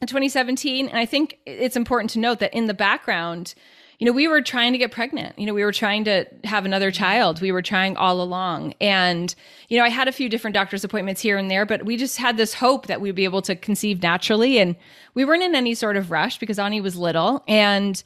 in 0.00 0.06
2017, 0.06 0.88
and 0.88 0.98
I 0.98 1.06
think 1.06 1.38
it's 1.46 1.76
important 1.76 2.10
to 2.10 2.18
note 2.18 2.38
that 2.40 2.52
in 2.54 2.66
the 2.66 2.74
background 2.74 3.54
you 3.98 4.06
know, 4.06 4.12
we 4.12 4.28
were 4.28 4.40
trying 4.40 4.72
to 4.72 4.78
get 4.78 4.92
pregnant. 4.92 5.36
You 5.36 5.46
know, 5.46 5.54
we 5.54 5.64
were 5.64 5.72
trying 5.72 6.04
to 6.04 6.24
have 6.44 6.64
another 6.64 6.92
child. 6.92 7.40
We 7.40 7.50
were 7.50 7.62
trying 7.62 7.96
all 7.96 8.22
along. 8.22 8.74
And, 8.80 9.34
you 9.68 9.76
know, 9.76 9.84
I 9.84 9.88
had 9.88 10.06
a 10.06 10.12
few 10.12 10.28
different 10.28 10.54
doctor's 10.54 10.84
appointments 10.84 11.20
here 11.20 11.36
and 11.36 11.50
there, 11.50 11.66
but 11.66 11.84
we 11.84 11.96
just 11.96 12.16
had 12.16 12.36
this 12.36 12.54
hope 12.54 12.86
that 12.86 13.00
we'd 13.00 13.16
be 13.16 13.24
able 13.24 13.42
to 13.42 13.56
conceive 13.56 14.00
naturally. 14.00 14.60
And 14.60 14.76
we 15.14 15.24
weren't 15.24 15.42
in 15.42 15.56
any 15.56 15.74
sort 15.74 15.96
of 15.96 16.12
rush 16.12 16.38
because 16.38 16.60
Ani 16.60 16.80
was 16.80 16.96
little. 16.96 17.42
And, 17.48 18.00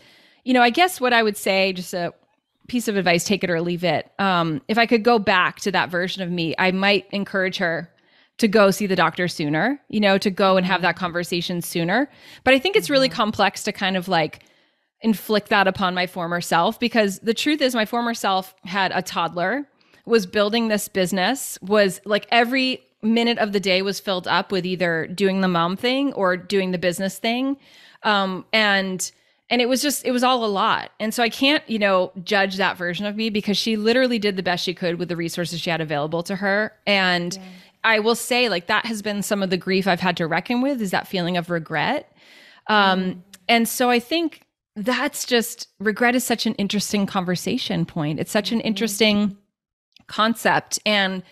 you 0.44 0.54
know, 0.54 0.62
I 0.62 0.70
guess 0.70 0.98
what 0.98 1.12
I 1.12 1.22
would 1.22 1.36
say, 1.36 1.74
just 1.74 1.92
a 1.92 2.14
piece 2.68 2.88
of 2.88 2.96
advice, 2.96 3.24
take 3.24 3.44
it 3.44 3.50
or 3.50 3.60
leave 3.60 3.84
it. 3.84 4.10
Um, 4.18 4.62
if 4.68 4.78
I 4.78 4.86
could 4.86 5.02
go 5.02 5.18
back 5.18 5.60
to 5.60 5.72
that 5.72 5.90
version 5.90 6.22
of 6.22 6.30
me, 6.30 6.54
I 6.58 6.70
might 6.70 7.06
encourage 7.10 7.58
her 7.58 7.92
to 8.38 8.48
go 8.48 8.70
see 8.70 8.86
the 8.86 8.96
doctor 8.96 9.28
sooner, 9.28 9.78
you 9.88 10.00
know, 10.00 10.16
to 10.16 10.30
go 10.30 10.56
and 10.56 10.64
have 10.64 10.80
that 10.80 10.96
conversation 10.96 11.60
sooner. 11.60 12.08
But 12.44 12.54
I 12.54 12.58
think 12.58 12.76
it's 12.76 12.88
really 12.88 13.08
mm-hmm. 13.08 13.16
complex 13.16 13.62
to 13.64 13.72
kind 13.72 13.94
of 13.98 14.08
like, 14.08 14.42
inflict 15.02 15.48
that 15.48 15.66
upon 15.66 15.94
my 15.94 16.06
former 16.06 16.40
self 16.40 16.78
because 16.78 17.18
the 17.20 17.34
truth 17.34 17.60
is 17.60 17.74
my 17.74 17.84
former 17.84 18.14
self 18.14 18.54
had 18.64 18.92
a 18.94 19.02
toddler 19.02 19.68
was 20.04 20.26
building 20.26 20.68
this 20.68 20.88
business 20.88 21.58
was 21.60 22.00
like 22.04 22.26
every 22.30 22.82
minute 23.02 23.38
of 23.38 23.52
the 23.52 23.60
day 23.60 23.82
was 23.82 23.98
filled 23.98 24.28
up 24.28 24.52
with 24.52 24.64
either 24.64 25.08
doing 25.08 25.40
the 25.40 25.48
mom 25.48 25.76
thing 25.76 26.12
or 26.12 26.36
doing 26.36 26.70
the 26.70 26.78
business 26.78 27.18
thing 27.18 27.56
um, 28.04 28.44
and 28.52 29.10
and 29.50 29.60
it 29.60 29.68
was 29.68 29.82
just 29.82 30.04
it 30.04 30.12
was 30.12 30.22
all 30.22 30.44
a 30.44 30.46
lot 30.46 30.90
and 31.00 31.12
so 31.12 31.22
i 31.22 31.28
can't 31.28 31.68
you 31.68 31.78
know 31.78 32.12
judge 32.22 32.56
that 32.56 32.76
version 32.76 33.04
of 33.04 33.16
me 33.16 33.28
because 33.28 33.56
she 33.56 33.76
literally 33.76 34.18
did 34.18 34.36
the 34.36 34.42
best 34.42 34.64
she 34.64 34.72
could 34.72 34.98
with 34.98 35.08
the 35.08 35.16
resources 35.16 35.60
she 35.60 35.68
had 35.68 35.80
available 35.80 36.22
to 36.22 36.36
her 36.36 36.72
and 36.86 37.34
yeah. 37.34 37.42
i 37.82 37.98
will 37.98 38.14
say 38.14 38.48
like 38.48 38.68
that 38.68 38.86
has 38.86 39.02
been 39.02 39.22
some 39.22 39.42
of 39.42 39.50
the 39.50 39.56
grief 39.56 39.88
i've 39.88 40.00
had 40.00 40.16
to 40.16 40.26
reckon 40.26 40.62
with 40.62 40.80
is 40.80 40.92
that 40.92 41.08
feeling 41.08 41.36
of 41.36 41.50
regret 41.50 42.16
um, 42.68 43.00
mm. 43.00 43.18
and 43.48 43.68
so 43.68 43.90
i 43.90 43.98
think 43.98 44.41
that's 44.76 45.26
just 45.26 45.68
regret 45.78 46.14
is 46.14 46.24
such 46.24 46.46
an 46.46 46.54
interesting 46.54 47.06
conversation 47.06 47.84
point. 47.84 48.20
It's 48.20 48.30
such 48.30 48.52
an 48.52 48.58
mm-hmm. 48.58 48.68
interesting 48.68 49.36
concept. 50.06 50.78
And 50.86 51.22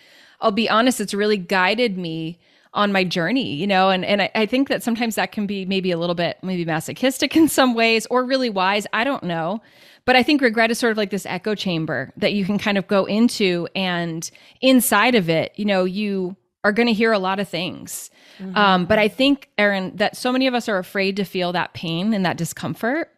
I'll 0.40 0.50
be 0.50 0.68
honest, 0.68 1.00
it's 1.00 1.14
really 1.14 1.37
guided 1.37 1.97
me 1.99 2.38
on 2.73 2.92
my 2.92 3.02
journey, 3.02 3.54
you 3.54 3.66
know, 3.66 3.90
and, 3.90 4.04
and 4.04 4.23
I, 4.23 4.30
I, 4.32 4.47
think 4.47 4.68
that 4.68 4.80
sometimes 4.80 5.16
that 5.16 5.32
can 5.32 5.44
be 5.44 5.64
maybe 5.64 5.90
a 5.90 5.99
little 5.99 6.14
bit 6.14 6.38
maybe 6.40 6.64
masochistic 6.64 7.37
in 7.37 7.49
some 7.49 7.75
ways 7.75 8.06
or 8.06 8.25
really 8.25 8.49
wise. 8.49 8.87
I 8.92 9.02
don't 9.02 9.25
know. 9.25 9.61
But 10.04 10.16
I 10.16 10.23
think 10.23 10.40
regret 10.40 10.70
is 10.70 10.78
sort 10.78 10.92
of 10.92 10.97
like 10.97 11.11
this 11.11 11.26
echo 11.26 11.54
chamber 11.54 12.12
that 12.16 12.32
you 12.32 12.44
can 12.44 12.59
kind 12.59 12.78
of 12.78 12.87
go 12.87 13.04
into 13.04 13.68
and 13.75 14.28
inside 14.61 15.14
of 15.14 15.28
it, 15.28 15.52
you 15.56 15.64
know, 15.64 15.85
you 15.85 16.37
are 16.62 16.73
going 16.73 16.87
to 16.87 16.92
hear 16.92 17.12
a 17.12 17.18
lot 17.18 17.40
of 17.40 17.49
things. 17.49 18.11
Mm-hmm. 18.38 18.56
Um, 18.56 18.87
but 18.87 18.99
I 18.99 19.09
think, 19.09 19.50
Erin, 19.59 19.97
that 19.97 20.16
so 20.16 20.32
many 20.32 20.47
of 20.47 20.54
us 20.54 20.68
are 20.68 20.78
afraid 20.78 21.16
to 21.16 21.25
feel 21.25 21.52
that 21.52 21.75
pain 21.75 22.14
and 22.14 22.25
that 22.25 22.37
discomfort 22.37 23.11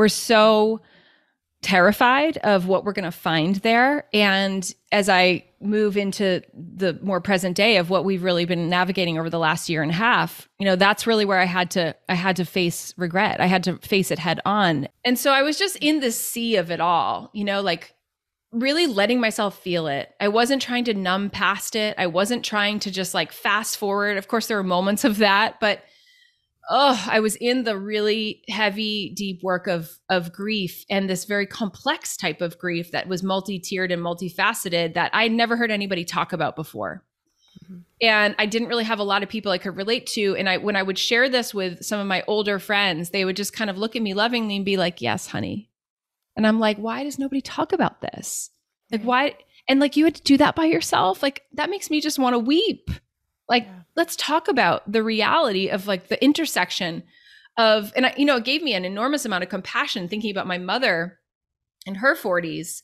we're 0.00 0.08
so 0.08 0.80
terrified 1.60 2.38
of 2.38 2.66
what 2.66 2.86
we're 2.86 2.94
going 2.94 3.04
to 3.04 3.10
find 3.10 3.56
there. 3.56 4.06
And 4.14 4.74
as 4.92 5.10
I 5.10 5.44
move 5.60 5.98
into 5.98 6.40
the 6.54 6.98
more 7.02 7.20
present 7.20 7.54
day 7.54 7.76
of 7.76 7.90
what 7.90 8.06
we've 8.06 8.22
really 8.22 8.46
been 8.46 8.70
navigating 8.70 9.18
over 9.18 9.28
the 9.28 9.38
last 9.38 9.68
year 9.68 9.82
and 9.82 9.90
a 9.90 9.94
half, 9.94 10.48
you 10.58 10.64
know, 10.64 10.74
that's 10.74 11.06
really 11.06 11.26
where 11.26 11.38
I 11.38 11.44
had 11.44 11.70
to 11.72 11.94
I 12.08 12.14
had 12.14 12.36
to 12.36 12.46
face 12.46 12.94
regret. 12.96 13.42
I 13.42 13.46
had 13.46 13.62
to 13.64 13.76
face 13.76 14.10
it 14.10 14.18
head 14.18 14.40
on. 14.46 14.88
And 15.04 15.18
so 15.18 15.32
I 15.32 15.42
was 15.42 15.58
just 15.58 15.76
in 15.82 16.00
the 16.00 16.12
sea 16.12 16.56
of 16.56 16.70
it 16.70 16.80
all, 16.80 17.28
you 17.34 17.44
know, 17.44 17.60
like 17.60 17.92
really 18.52 18.86
letting 18.86 19.20
myself 19.20 19.58
feel 19.58 19.86
it. 19.86 20.14
I 20.18 20.28
wasn't 20.28 20.62
trying 20.62 20.84
to 20.84 20.94
numb 20.94 21.28
past 21.28 21.76
it. 21.76 21.94
I 21.98 22.06
wasn't 22.06 22.42
trying 22.42 22.78
to 22.80 22.90
just 22.90 23.12
like 23.12 23.32
fast 23.32 23.76
forward. 23.76 24.16
Of 24.16 24.28
course 24.28 24.46
there 24.46 24.56
were 24.56 24.62
moments 24.62 25.04
of 25.04 25.18
that, 25.18 25.60
but 25.60 25.84
oh, 26.68 27.06
I 27.08 27.20
was 27.20 27.36
in 27.36 27.64
the 27.64 27.78
really 27.78 28.42
heavy, 28.48 29.10
deep 29.10 29.42
work 29.42 29.66
of 29.66 29.98
of 30.08 30.32
grief 30.32 30.84
and 30.90 31.08
this 31.08 31.24
very 31.24 31.46
complex 31.46 32.16
type 32.16 32.40
of 32.40 32.58
grief 32.58 32.92
that 32.92 33.08
was 33.08 33.22
multi-tiered 33.22 33.92
and 33.92 34.02
multifaceted 34.02 34.94
that 34.94 35.10
I 35.14 35.28
never 35.28 35.56
heard 35.56 35.70
anybody 35.70 36.04
talk 36.04 36.32
about 36.32 36.56
before. 36.56 37.04
Mm-hmm. 37.64 37.78
And 38.02 38.34
I 38.38 38.46
didn't 38.46 38.68
really 38.68 38.84
have 38.84 38.98
a 38.98 39.04
lot 39.04 39.22
of 39.22 39.28
people 39.28 39.52
I 39.52 39.58
could 39.58 39.76
relate 39.76 40.06
to. 40.08 40.36
And 40.36 40.48
I 40.48 40.58
when 40.58 40.76
I 40.76 40.82
would 40.82 40.98
share 40.98 41.28
this 41.28 41.54
with 41.54 41.84
some 41.84 42.00
of 42.00 42.06
my 42.06 42.22
older 42.26 42.58
friends, 42.58 43.10
they 43.10 43.24
would 43.24 43.36
just 43.36 43.52
kind 43.52 43.70
of 43.70 43.78
look 43.78 43.96
at 43.96 44.02
me 44.02 44.14
lovingly 44.14 44.56
and 44.56 44.64
be 44.64 44.76
like, 44.76 45.00
Yes, 45.00 45.26
honey. 45.26 45.70
And 46.36 46.46
I'm 46.46 46.58
like, 46.58 46.78
why 46.78 47.04
does 47.04 47.18
nobody 47.18 47.40
talk 47.40 47.72
about 47.72 48.00
this? 48.00 48.50
Like, 48.90 49.02
why? 49.02 49.34
And 49.68 49.80
like, 49.80 49.96
you 49.96 50.04
had 50.04 50.14
to 50.14 50.22
do 50.22 50.36
that 50.38 50.56
by 50.56 50.64
yourself. 50.64 51.22
Like, 51.22 51.42
that 51.52 51.70
makes 51.70 51.90
me 51.90 52.00
just 52.00 52.18
want 52.18 52.34
to 52.34 52.38
weep. 52.38 52.90
Like, 53.50 53.64
yeah. 53.64 53.80
let's 53.96 54.16
talk 54.16 54.48
about 54.48 54.90
the 54.90 55.02
reality 55.02 55.68
of 55.68 55.86
like 55.86 56.08
the 56.08 56.22
intersection 56.24 57.02
of, 57.58 57.92
and 57.94 58.06
I, 58.06 58.14
you 58.16 58.24
know, 58.24 58.36
it 58.36 58.44
gave 58.44 58.62
me 58.62 58.72
an 58.72 58.86
enormous 58.86 59.26
amount 59.26 59.42
of 59.42 59.50
compassion 59.50 60.08
thinking 60.08 60.30
about 60.30 60.46
my 60.46 60.56
mother 60.56 61.18
in 61.84 61.96
her 61.96 62.16
40s 62.16 62.82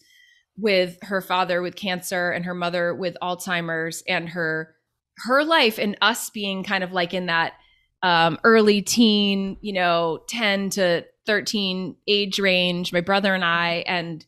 with 0.58 0.99
her 1.02 1.23
father 1.23 1.62
with 1.62 1.76
cancer 1.76 2.30
and 2.30 2.44
her 2.44 2.54
mother 2.54 2.94
with 2.94 3.16
Alzheimer's 3.23 4.02
and 4.08 4.28
her 4.30 4.75
her 5.18 5.44
life 5.44 5.78
and 5.78 5.96
us 6.02 6.28
being 6.28 6.62
kind 6.62 6.85
of 6.85 6.92
like 6.92 7.14
in 7.14 7.26
that 7.26 7.54
um, 8.02 8.38
early 8.44 8.82
teen, 8.82 9.56
you 9.62 9.73
know, 9.73 10.20
10 10.28 10.70
to 10.70 11.04
13 11.25 11.96
age 12.06 12.38
range, 12.38 12.92
my 12.92 13.00
brother 13.00 13.35
and 13.35 13.44
I, 13.44 13.85
and 13.87 14.25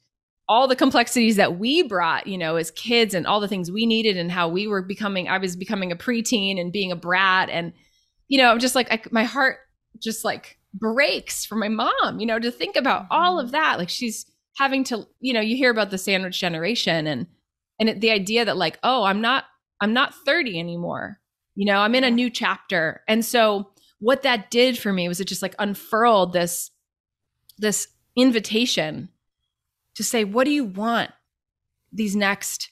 all 0.49 0.67
the 0.67 0.77
complexities 0.77 1.37
that 1.37 1.59
we 1.59 1.83
brought, 1.83 2.27
you 2.27 2.39
know, 2.39 2.57
as 2.57 2.71
kids 2.71 3.15
and 3.15 3.27
all 3.27 3.41
the 3.41 3.49
things 3.49 3.71
we 3.71 3.85
needed 3.85 4.17
and 4.17 4.33
how 4.33 4.49
we 4.49 4.67
were 4.67 4.81
becoming, 4.81 5.29
I 5.29 5.39
was 5.39 5.57
becoming 5.57 5.93
a 5.93 5.97
preteen 5.97 6.59
and 6.59 6.73
being 6.73 6.91
a 6.91 6.97
brat. 6.97 7.51
And, 7.51 7.75
you 8.29 8.39
know, 8.39 8.51
I'm 8.51 8.59
just 8.59 8.75
like, 8.75 8.91
I, 8.91 9.01
my 9.11 9.25
heart 9.25 9.59
just 9.99 10.25
like 10.25 10.59
breaks 10.73 11.45
for 11.45 11.57
my 11.57 11.69
mom, 11.69 12.19
you 12.19 12.27
know, 12.27 12.39
to 12.39 12.51
think 12.51 12.77
about 12.77 13.07
all 13.11 13.39
of 13.39 13.47
mm-hmm. 13.47 13.53
that. 13.53 13.79
Like 13.79 13.91
she's 13.91 14.25
having 14.57 14.85
to, 14.85 15.07
you 15.21 15.35
know, 15.35 15.41
you 15.41 15.55
hear 15.55 15.71
about 15.71 15.91
the 15.91 15.99
sandwich 15.99 16.41
generation 16.41 17.07
and, 17.07 17.27
and 17.79 17.91
it, 17.91 18.01
the 18.01 18.11
idea 18.11 18.47
that 18.47 18.57
like, 18.57 18.79
oh, 18.83 19.05
I'm 19.05 19.21
not, 19.21 19.45
I'm 19.81 19.93
not 19.93 20.15
30 20.25 20.59
anymore. 20.59 21.21
You 21.57 21.67
know, 21.67 21.79
I'm 21.79 21.95
in 21.95 22.05
a 22.05 22.11
new 22.11 22.31
chapter. 22.31 23.03
And 23.07 23.25
so 23.25 23.71
what 23.99 24.23
that 24.23 24.51
did 24.51 24.79
for 24.79 24.93
me 24.93 25.09
was 25.09 25.21
it 25.21 25.29
just 25.29 25.43
like 25.43 25.55
unfurled 25.59 26.33
this, 26.33 26.71
this 27.59 27.89
invitation 28.17 29.11
to 29.99 30.05
say, 30.05 30.23
what 30.23 30.45
do 30.45 30.53
you 30.53 30.63
want 30.63 31.11
these 31.93 32.15
next 32.15 32.71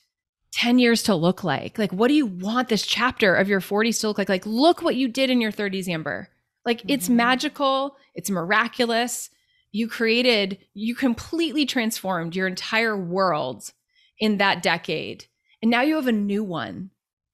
10 0.52 0.78
years 0.78 1.02
to 1.02 1.14
look 1.16 1.42
like? 1.42 1.76
Like, 1.76 1.92
what 1.92 2.06
do 2.06 2.14
you 2.14 2.24
want 2.24 2.68
this 2.68 2.86
chapter 2.86 3.34
of 3.34 3.48
your 3.48 3.60
40s 3.60 4.00
to 4.00 4.06
look 4.06 4.16
like? 4.16 4.28
Like, 4.28 4.46
look 4.46 4.80
what 4.80 4.94
you 4.94 5.08
did 5.08 5.28
in 5.28 5.40
your 5.40 5.50
30s, 5.50 5.88
Amber. 5.88 6.28
Like, 6.64 6.78
mm-hmm. 6.78 6.90
it's 6.90 7.08
magical, 7.08 7.96
it's 8.14 8.30
miraculous. 8.30 9.28
You 9.72 9.88
created, 9.88 10.58
you 10.72 10.94
completely 10.94 11.66
transformed 11.66 12.36
your 12.36 12.46
entire 12.46 12.96
world 12.96 13.72
in 14.20 14.38
that 14.38 14.62
decade. 14.62 15.26
And 15.60 15.68
now 15.68 15.82
you 15.82 15.96
have 15.96 16.06
a 16.06 16.12
new 16.12 16.44
one. 16.44 16.90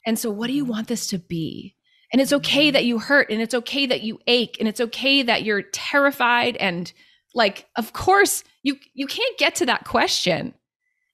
And 0.07 0.19
so, 0.19 0.31
what 0.31 0.47
do 0.47 0.55
you 0.55 0.63
mm-hmm. 0.65 0.73
want 0.73 0.89
this 0.89 1.07
to 1.09 1.19
be? 1.19 1.77
And 2.15 2.23
it's 2.23 2.33
okay 2.33 2.69
mm-hmm. 2.69 2.73
that 2.73 2.87
you 2.87 2.99
hurt, 2.99 3.31
and 3.31 3.43
it's 3.43 3.55
okay 3.55 3.85
that 3.85 4.01
you 4.01 4.21
ache, 4.27 4.57
and 4.59 4.67
it's 4.67 4.81
okay 4.81 5.23
that 5.23 5.43
you're 5.43 5.63
terrified 5.63 6.57
and 6.57 6.91
like, 7.35 7.67
of 7.77 7.93
course, 7.93 8.45
you 8.63 8.77
you 8.95 9.07
can't 9.07 9.39
get 9.39 9.55
to 9.57 9.67
that 9.67 9.85
question 9.85 10.55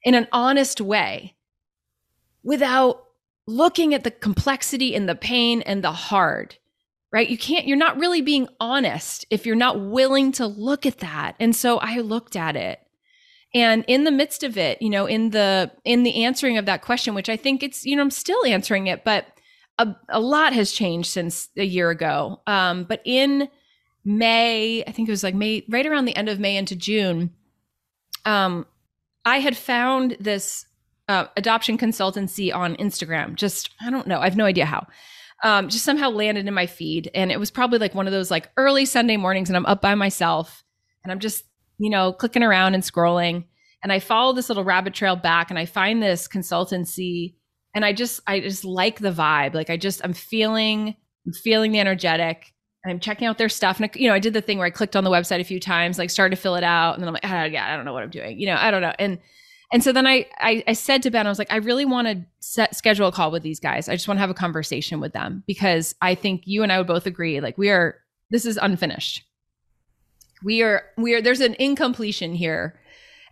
in 0.02 0.14
an 0.14 0.28
honest 0.32 0.80
way 0.80 1.36
without 2.42 3.04
looking 3.46 3.94
at 3.94 4.04
the 4.04 4.10
complexity 4.10 4.94
and 4.94 5.08
the 5.08 5.14
pain 5.14 5.62
and 5.62 5.82
the 5.82 5.92
hard. 5.92 6.56
Right? 7.10 7.30
You 7.30 7.38
can't, 7.38 7.66
you're 7.66 7.78
not 7.78 7.96
really 7.96 8.20
being 8.20 8.48
honest 8.60 9.24
if 9.30 9.46
you're 9.46 9.56
not 9.56 9.80
willing 9.80 10.30
to 10.32 10.46
look 10.46 10.84
at 10.84 10.98
that. 10.98 11.36
And 11.40 11.56
so 11.56 11.78
I 11.78 12.00
looked 12.00 12.36
at 12.36 12.54
it. 12.54 12.80
And 13.54 13.82
in 13.88 14.04
the 14.04 14.10
midst 14.10 14.42
of 14.42 14.58
it, 14.58 14.82
you 14.82 14.90
know, 14.90 15.06
in 15.06 15.30
the 15.30 15.72
in 15.86 16.02
the 16.02 16.24
answering 16.24 16.58
of 16.58 16.66
that 16.66 16.82
question, 16.82 17.14
which 17.14 17.30
I 17.30 17.36
think 17.38 17.62
it's, 17.62 17.86
you 17.86 17.96
know, 17.96 18.02
I'm 18.02 18.10
still 18.10 18.44
answering 18.44 18.88
it, 18.88 19.04
but 19.04 19.24
a, 19.78 19.96
a 20.10 20.20
lot 20.20 20.52
has 20.52 20.70
changed 20.70 21.08
since 21.08 21.48
a 21.56 21.64
year 21.64 21.88
ago. 21.88 22.42
Um, 22.46 22.84
but 22.84 23.00
in 23.06 23.48
May, 24.08 24.82
I 24.86 24.90
think 24.90 25.06
it 25.06 25.12
was 25.12 25.22
like 25.22 25.34
May, 25.34 25.66
right 25.68 25.86
around 25.86 26.06
the 26.06 26.16
end 26.16 26.30
of 26.30 26.40
May 26.40 26.56
into 26.56 26.74
June, 26.74 27.30
um, 28.24 28.64
I 29.26 29.38
had 29.38 29.54
found 29.54 30.16
this 30.18 30.64
uh, 31.08 31.26
adoption 31.36 31.76
consultancy 31.76 32.54
on 32.54 32.74
Instagram. 32.76 33.34
Just, 33.34 33.68
I 33.82 33.90
don't 33.90 34.06
know, 34.06 34.18
I 34.18 34.24
have 34.24 34.36
no 34.36 34.46
idea 34.46 34.64
how. 34.64 34.86
Um, 35.44 35.68
just 35.68 35.84
somehow 35.84 36.08
landed 36.08 36.48
in 36.48 36.54
my 36.54 36.64
feed. 36.64 37.10
And 37.14 37.30
it 37.30 37.38
was 37.38 37.50
probably 37.50 37.78
like 37.78 37.94
one 37.94 38.06
of 38.06 38.12
those 38.12 38.30
like 38.30 38.50
early 38.56 38.86
Sunday 38.86 39.18
mornings, 39.18 39.50
and 39.50 39.58
I'm 39.58 39.66
up 39.66 39.82
by 39.82 39.94
myself 39.94 40.64
and 41.04 41.12
I'm 41.12 41.20
just, 41.20 41.44
you 41.76 41.90
know, 41.90 42.14
clicking 42.14 42.42
around 42.42 42.72
and 42.72 42.82
scrolling. 42.82 43.44
And 43.82 43.92
I 43.92 43.98
follow 43.98 44.32
this 44.32 44.48
little 44.48 44.64
rabbit 44.64 44.94
trail 44.94 45.16
back 45.16 45.50
and 45.50 45.58
I 45.58 45.66
find 45.66 46.02
this 46.02 46.26
consultancy 46.26 47.34
and 47.74 47.84
I 47.84 47.92
just, 47.92 48.20
I 48.26 48.40
just 48.40 48.64
like 48.64 49.00
the 49.00 49.12
vibe. 49.12 49.52
Like 49.52 49.68
I 49.68 49.76
just, 49.76 50.00
I'm 50.02 50.14
feeling, 50.14 50.96
I'm 51.26 51.32
feeling 51.34 51.72
the 51.72 51.80
energetic. 51.80 52.54
I'm 52.90 53.00
checking 53.00 53.26
out 53.26 53.38
their 53.38 53.48
stuff. 53.48 53.78
And, 53.80 53.86
I, 53.86 53.98
you 53.98 54.08
know, 54.08 54.14
I 54.14 54.18
did 54.18 54.34
the 54.34 54.40
thing 54.40 54.58
where 54.58 54.66
I 54.66 54.70
clicked 54.70 54.96
on 54.96 55.04
the 55.04 55.10
website 55.10 55.40
a 55.40 55.44
few 55.44 55.60
times, 55.60 55.98
like 55.98 56.10
started 56.10 56.34
to 56.36 56.40
fill 56.40 56.56
it 56.56 56.64
out. 56.64 56.94
And 56.94 57.02
then 57.02 57.08
I'm 57.08 57.14
like, 57.14 57.24
ah, 57.24 57.44
yeah, 57.44 57.72
I 57.72 57.76
don't 57.76 57.84
know 57.84 57.92
what 57.92 58.02
I'm 58.02 58.10
doing. 58.10 58.38
You 58.38 58.46
know, 58.46 58.56
I 58.58 58.70
don't 58.70 58.82
know. 58.82 58.92
And, 58.98 59.18
and 59.72 59.84
so 59.84 59.92
then 59.92 60.06
I, 60.06 60.26
I, 60.38 60.64
I 60.66 60.72
said 60.72 61.02
to 61.02 61.10
Ben, 61.10 61.26
I 61.26 61.30
was 61.30 61.38
like, 61.38 61.52
I 61.52 61.56
really 61.56 61.84
want 61.84 62.08
to 62.08 62.24
set 62.40 62.74
schedule 62.74 63.08
a 63.08 63.12
call 63.12 63.30
with 63.30 63.42
these 63.42 63.60
guys. 63.60 63.88
I 63.88 63.94
just 63.94 64.08
want 64.08 64.16
to 64.16 64.22
have 64.22 64.30
a 64.30 64.34
conversation 64.34 65.00
with 65.00 65.12
them 65.12 65.42
because 65.46 65.94
I 66.00 66.14
think 66.14 66.42
you 66.46 66.62
and 66.62 66.72
I 66.72 66.78
would 66.78 66.86
both 66.86 67.06
agree, 67.06 67.40
like 67.40 67.58
we 67.58 67.70
are, 67.70 67.96
this 68.30 68.46
is 68.46 68.58
unfinished. 68.60 69.24
We 70.42 70.62
are, 70.62 70.84
we 70.96 71.14
are, 71.14 71.22
there's 71.22 71.40
an 71.40 71.54
incompletion 71.58 72.34
here 72.34 72.80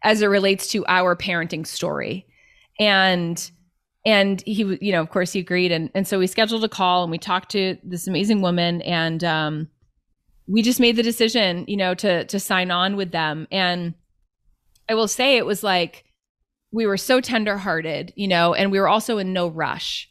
as 0.03 0.23
it 0.23 0.27
relates 0.27 0.69
to 0.69 0.85
our 0.87 1.17
parenting 1.17 1.67
story. 1.67 2.27
And, 2.79 3.51
and 4.07 4.41
he 4.47 4.79
you 4.81 4.93
know 4.93 5.03
of 5.03 5.11
course 5.11 5.33
he 5.33 5.41
agreed. 5.41 5.73
And 5.73 5.91
and 5.95 6.09
so 6.09 6.19
we 6.19 6.27
scheduled 6.27 6.65
a 6.65 6.69
call 6.69 7.03
and 7.03 7.11
we 7.11 7.19
talked 7.19 7.51
to 7.51 7.77
this 7.83 8.07
amazing 8.07 8.41
woman 8.41 8.81
and 8.83 9.23
um 9.23 9.69
we 10.47 10.63
just 10.63 10.79
made 10.81 10.95
the 10.95 11.03
decision 11.03 11.65
you 11.67 11.77
know 11.77 11.93
to 11.95 12.25
to 12.25 12.41
sign 12.41 12.71
on 12.71 12.97
with 12.97 13.11
them. 13.11 13.47
And 13.51 13.95
i 14.89 14.95
will 14.95 15.09
say 15.09 15.37
it 15.37 15.45
was 15.45 15.63
like 15.63 16.05
we 16.73 16.87
were 16.87 16.97
so 16.97 17.21
tenderhearted 17.21 18.13
you 18.17 18.29
know 18.29 18.55
and 18.55 18.71
we 18.71 18.81
were 18.81 18.89
also 18.89 19.19
in 19.19 19.35
no 19.35 19.49
rush. 19.49 20.09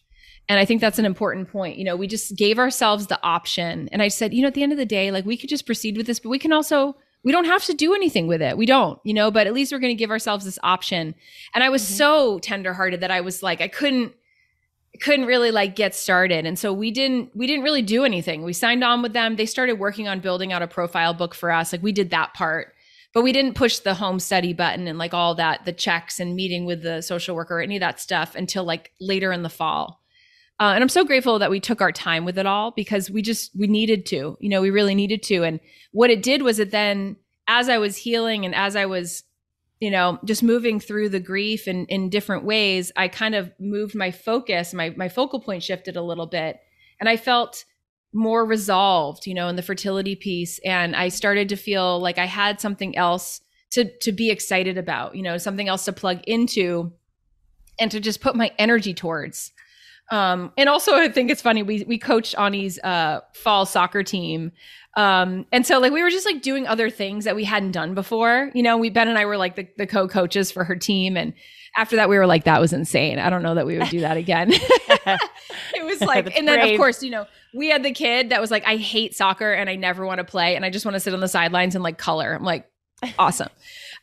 And 0.50 0.60
i 0.60 0.66
think 0.66 0.82
that's 0.82 1.00
an 1.00 1.06
important 1.06 1.50
point. 1.50 1.78
You 1.78 1.86
know 1.86 1.96
we 1.96 2.08
just 2.08 2.36
gave 2.36 2.60
ourselves 2.60 3.08
the 3.08 3.22
option. 3.24 3.88
And 3.94 4.02
i 4.02 4.10
said 4.10 4.34
you 4.34 4.42
know 4.42 4.50
at 4.50 4.56
the 4.56 4.64
end 4.64 4.74
of 4.74 4.78
the 4.78 4.86
day 4.86 5.10
like 5.10 5.25
we 5.25 5.38
could 5.38 5.50
just 5.50 5.66
proceed 5.66 5.96
with 5.96 6.06
this 6.06 6.20
but 6.20 6.30
we 6.30 6.40
can 6.40 6.52
also 6.52 6.98
we 7.25 7.32
don't 7.32 7.46
have 7.46 7.65
to 7.65 7.74
do 7.74 7.96
anything 7.96 8.27
with 8.27 8.41
it. 8.41 8.55
We 8.55 8.67
don't, 8.67 9.00
you 9.03 9.13
know, 9.13 9.32
but 9.32 9.48
at 9.48 9.53
least 9.53 9.72
we're 9.72 9.79
going 9.79 9.96
to 9.96 10.00
give 10.00 10.12
ourselves 10.12 10.46
this 10.46 10.60
option. 10.62 11.15
And 11.55 11.63
I 11.63 11.70
was 11.70 11.82
mm-hmm. 11.82 11.96
so 11.96 12.39
tenderhearted 12.39 13.01
that 13.01 13.10
I 13.10 13.22
was 13.22 13.41
like, 13.41 13.62
I 13.62 13.67
couldn't, 13.67 14.13
couldn't 15.01 15.25
really 15.25 15.50
like 15.50 15.75
get 15.75 15.96
started. 15.96 16.46
And 16.46 16.58
so 16.58 16.72
we 16.72 16.91
didn't, 16.91 17.36
we 17.36 17.48
didn't 17.48 17.63
really 17.63 17.82
do 17.82 18.05
anything. 18.05 18.44
We 18.44 18.53
signed 18.53 18.84
on 18.84 19.01
with 19.01 19.13
them. 19.13 19.36
They 19.36 19.48
started 19.48 19.79
working 19.79 20.08
on 20.08 20.20
building 20.20 20.53
out 20.53 20.62
a 20.62 20.67
profile 20.67 21.15
book 21.15 21.34
for 21.34 21.51
us. 21.51 21.74
Like 21.74 21.82
we 21.82 21.91
did 21.91 22.12
that 22.12 22.36
part, 22.36 22.74
but 23.12 23.24
we 23.24 23.34
didn't 23.34 23.55
push 23.55 23.79
the 23.79 23.96
home 23.96 24.20
study 24.20 24.53
button 24.53 24.88
and 24.88 25.00
like 25.00 25.15
all 25.15 25.34
that, 25.34 25.65
the 25.65 25.74
checks 25.74 26.20
and 26.20 26.36
meeting 26.36 26.63
with 26.63 26.84
the 26.84 27.01
social 27.01 27.36
worker, 27.36 27.60
any 27.60 27.77
of 27.77 27.82
that 27.82 28.00
stuff 28.00 28.36
until 28.36 28.63
like 28.63 28.91
later 29.01 29.32
in 29.32 29.41
the 29.41 29.50
fall. 29.50 30.04
Uh, 30.59 30.71
and 30.74 30.81
I'm 30.81 30.89
so 30.89 31.03
grateful 31.03 31.39
that 31.39 31.50
we 31.50 31.59
took 31.59 31.81
our 31.81 31.91
time 31.91 32.24
with 32.24 32.38
it 32.38 32.45
all 32.45 32.71
because 32.71 33.12
we 33.12 33.21
just 33.21 33.51
we 33.55 33.67
needed 33.67 34.05
to, 34.07 34.38
you 34.39 34.50
know, 34.50 34.62
we 34.62 34.69
really 34.69 34.95
needed 34.95 35.21
to. 35.24 35.43
And 35.43 35.59
what 35.91 36.09
it 36.09 36.24
did 36.24 36.43
was 36.43 36.59
it 36.59 36.71
then, 36.71 37.17
as 37.47 37.67
I 37.67 37.77
was 37.77 37.97
healing 37.97 38.45
and 38.45 38.55
as 38.55 38.75
I 38.77 38.85
was, 38.85 39.24
you 39.81 39.91
know, 39.91 40.17
just 40.24 40.43
moving 40.43 40.79
through 40.79 41.09
the 41.09 41.19
grief 41.19 41.67
in 41.67 41.85
in 41.88 42.09
different 42.09 42.45
ways, 42.45 42.91
I 42.95 43.09
kind 43.09 43.35
of 43.35 43.51
moved 43.59 43.95
my 43.95 44.12
focus, 44.12 44.74
my 44.74 44.91
my 44.91 45.09
focal 45.09 45.41
point 45.41 45.62
shifted 45.62 45.97
a 45.97 46.01
little 46.01 46.27
bit, 46.27 46.57
and 47.01 47.09
I 47.09 47.17
felt 47.17 47.65
more 48.13 48.45
resolved, 48.45 49.27
you 49.27 49.33
know, 49.33 49.50
in 49.50 49.57
the 49.57 49.62
fertility 49.62 50.15
piece, 50.15 50.59
and 50.59 50.95
I 50.95 51.09
started 51.09 51.50
to 51.50 51.57
feel 51.57 52.00
like 52.00 52.17
I 52.17 52.27
had 52.27 52.62
something 52.62 52.95
else 52.95 53.41
to 53.71 53.91
to 54.00 54.13
be 54.13 54.31
excited 54.31 54.77
about, 54.77 55.17
you 55.17 55.21
know, 55.21 55.38
something 55.38 55.67
else 55.67 55.83
to 55.83 55.91
plug 55.91 56.21
into, 56.25 56.93
and 57.77 57.91
to 57.91 58.00
just 58.00 58.21
put 58.21 58.38
my 58.38 58.51
energy 58.57 58.93
towards 58.93 59.51
Um, 60.12 60.51
and 60.57 60.69
also, 60.69 60.95
I 60.95 61.09
think 61.09 61.31
it's 61.31 61.41
funny. 61.41 61.63
We 61.63 61.83
we 61.88 61.97
coached 61.97 62.38
Ani's 62.38 62.79
uh, 62.79 63.21
fall 63.33 63.65
soccer 63.65 64.03
team, 64.03 64.51
um, 64.95 65.45
and 65.51 65.65
so 65.65 65.79
like 65.79 65.91
we 65.91 66.03
were 66.03 66.12
just 66.12 66.25
like 66.25 66.41
doing 66.41 66.67
other 66.67 66.89
things 66.89 67.25
that 67.25 67.35
we 67.35 67.43
hadn't 67.43 67.71
done 67.71 67.95
before. 67.95 68.51
You 68.53 68.63
know, 68.63 68.77
we 68.77 68.89
Ben 68.89 69.07
and 69.07 69.17
I 69.17 69.25
were 69.25 69.38
like 69.38 69.55
the, 69.55 69.67
the 69.77 69.88
co 69.88 70.07
coaches 70.07 70.51
for 70.51 70.63
her 70.63 70.75
team, 70.75 71.17
and 71.17 71.33
after 71.77 71.95
that, 71.97 72.07
we 72.07 72.17
were 72.17 72.27
like, 72.27 72.45
that 72.45 72.62
was 72.62 72.71
insane. 72.71 73.19
I 73.19 73.29
don't 73.29 73.43
know 73.43 73.55
that 73.55 73.65
we 73.65 73.77
would 73.77 73.89
do 73.89 74.01
that 74.01 74.15
again. 74.15 74.50
it 74.53 75.83
was 75.83 76.01
like, 76.01 76.38
and 76.38 76.47
then 76.47 76.59
brave. 76.59 76.74
of 76.74 76.77
course, 76.77 77.03
you 77.03 77.09
know, 77.09 77.25
we 77.53 77.69
had 77.69 77.83
the 77.83 77.91
kid 77.91 78.29
that 78.29 78.39
was 78.39 78.50
like, 78.51 78.65
I 78.65 78.77
hate 78.77 79.15
soccer 79.15 79.51
and 79.51 79.69
I 79.69 79.75
never 79.75 80.05
want 80.05 80.19
to 80.19 80.24
play, 80.24 80.55
and 80.55 80.63
I 80.63 80.69
just 80.69 80.85
want 80.85 80.95
to 80.95 81.00
sit 81.00 81.13
on 81.13 81.19
the 81.19 81.27
sidelines 81.27 81.75
and 81.75 81.83
like 81.83 81.97
color. 81.97 82.33
I'm 82.33 82.43
like, 82.43 82.69
awesome. 83.19 83.50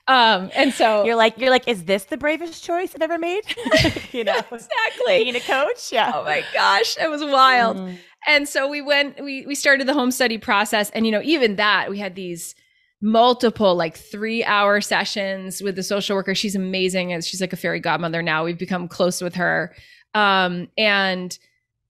Um, 0.08 0.50
and 0.54 0.72
so 0.72 1.04
you're 1.04 1.16
like, 1.16 1.38
you're 1.38 1.50
like, 1.50 1.68
is 1.68 1.84
this 1.84 2.04
the 2.04 2.16
bravest 2.16 2.64
choice 2.64 2.94
I've 2.94 3.02
ever 3.02 3.18
made? 3.18 3.44
you 4.12 4.24
know, 4.24 4.36
exactly. 4.52 5.24
Being 5.24 5.36
a 5.36 5.40
coach. 5.40 5.92
Yeah. 5.92 6.12
Oh 6.14 6.24
my 6.24 6.44
gosh, 6.52 6.96
it 6.98 7.08
was 7.08 7.24
wild. 7.24 7.76
Mm. 7.76 7.96
And 8.26 8.48
so 8.48 8.68
we 8.68 8.80
went, 8.80 9.22
we 9.22 9.46
we 9.46 9.54
started 9.54 9.86
the 9.86 9.94
home 9.94 10.10
study 10.10 10.38
process, 10.38 10.90
and 10.90 11.06
you 11.06 11.12
know, 11.12 11.22
even 11.22 11.56
that 11.56 11.90
we 11.90 11.98
had 11.98 12.14
these 12.14 12.54
multiple 13.00 13.74
like 13.74 13.96
three 13.96 14.44
hour 14.44 14.80
sessions 14.80 15.60
with 15.60 15.76
the 15.76 15.82
social 15.82 16.16
worker. 16.16 16.34
She's 16.34 16.54
amazing, 16.54 17.12
and 17.12 17.24
she's 17.24 17.40
like 17.40 17.52
a 17.52 17.56
fairy 17.56 17.80
godmother 17.80 18.22
now. 18.22 18.44
We've 18.44 18.58
become 18.58 18.88
close 18.88 19.20
with 19.20 19.34
her, 19.36 19.74
um, 20.14 20.68
and 20.76 21.36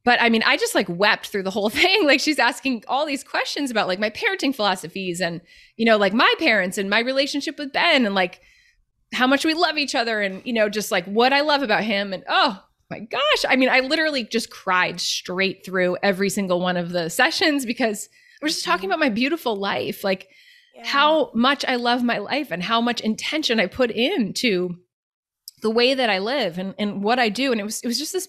but 0.04 0.20
I 0.20 0.28
mean, 0.28 0.42
I 0.44 0.56
just 0.56 0.74
like 0.74 0.88
wept 0.88 1.28
through 1.28 1.44
the 1.44 1.50
whole 1.50 1.70
thing. 1.70 2.06
Like 2.06 2.20
she's 2.20 2.38
asking 2.38 2.84
all 2.88 3.06
these 3.06 3.24
questions 3.24 3.70
about 3.70 3.88
like 3.88 3.98
my 3.98 4.10
parenting 4.10 4.54
philosophies 4.54 5.20
and, 5.20 5.40
you 5.76 5.84
know, 5.84 5.96
like 5.96 6.12
my 6.12 6.32
parents 6.38 6.78
and 6.78 6.90
my 6.90 7.00
relationship 7.00 7.58
with 7.58 7.72
Ben 7.72 8.04
and 8.06 8.14
like 8.14 8.40
how 9.14 9.26
much 9.26 9.44
we 9.44 9.54
love 9.54 9.78
each 9.78 9.94
other 9.94 10.20
and, 10.20 10.42
you 10.44 10.52
know, 10.52 10.68
just 10.68 10.90
like 10.90 11.04
what 11.06 11.32
I 11.32 11.42
love 11.42 11.62
about 11.62 11.84
him. 11.84 12.12
And 12.12 12.24
oh 12.28 12.62
my 12.90 13.00
gosh. 13.00 13.44
I 13.48 13.56
mean, 13.56 13.68
I 13.68 13.80
literally 13.80 14.24
just 14.24 14.50
cried 14.50 15.00
straight 15.00 15.64
through 15.64 15.96
every 16.02 16.30
single 16.30 16.60
one 16.60 16.76
of 16.76 16.90
the 16.90 17.08
sessions 17.08 17.64
because 17.64 18.08
we're 18.40 18.48
just 18.48 18.64
talking 18.64 18.88
about 18.90 18.98
my 18.98 19.08
beautiful 19.08 19.56
life. 19.56 20.02
Like 20.02 20.28
yeah. 20.74 20.86
how 20.86 21.30
much 21.34 21.64
I 21.64 21.76
love 21.76 22.02
my 22.02 22.18
life 22.18 22.50
and 22.50 22.62
how 22.62 22.80
much 22.80 23.00
intention 23.00 23.60
I 23.60 23.66
put 23.66 23.90
into 23.90 24.76
the 25.62 25.70
way 25.70 25.94
that 25.94 26.10
I 26.10 26.18
live 26.18 26.58
and, 26.58 26.74
and 26.76 27.04
what 27.04 27.18
I 27.18 27.28
do. 27.28 27.52
And 27.52 27.60
it 27.60 27.64
was, 27.64 27.80
it 27.82 27.86
was 27.86 27.98
just 27.98 28.12
this 28.12 28.28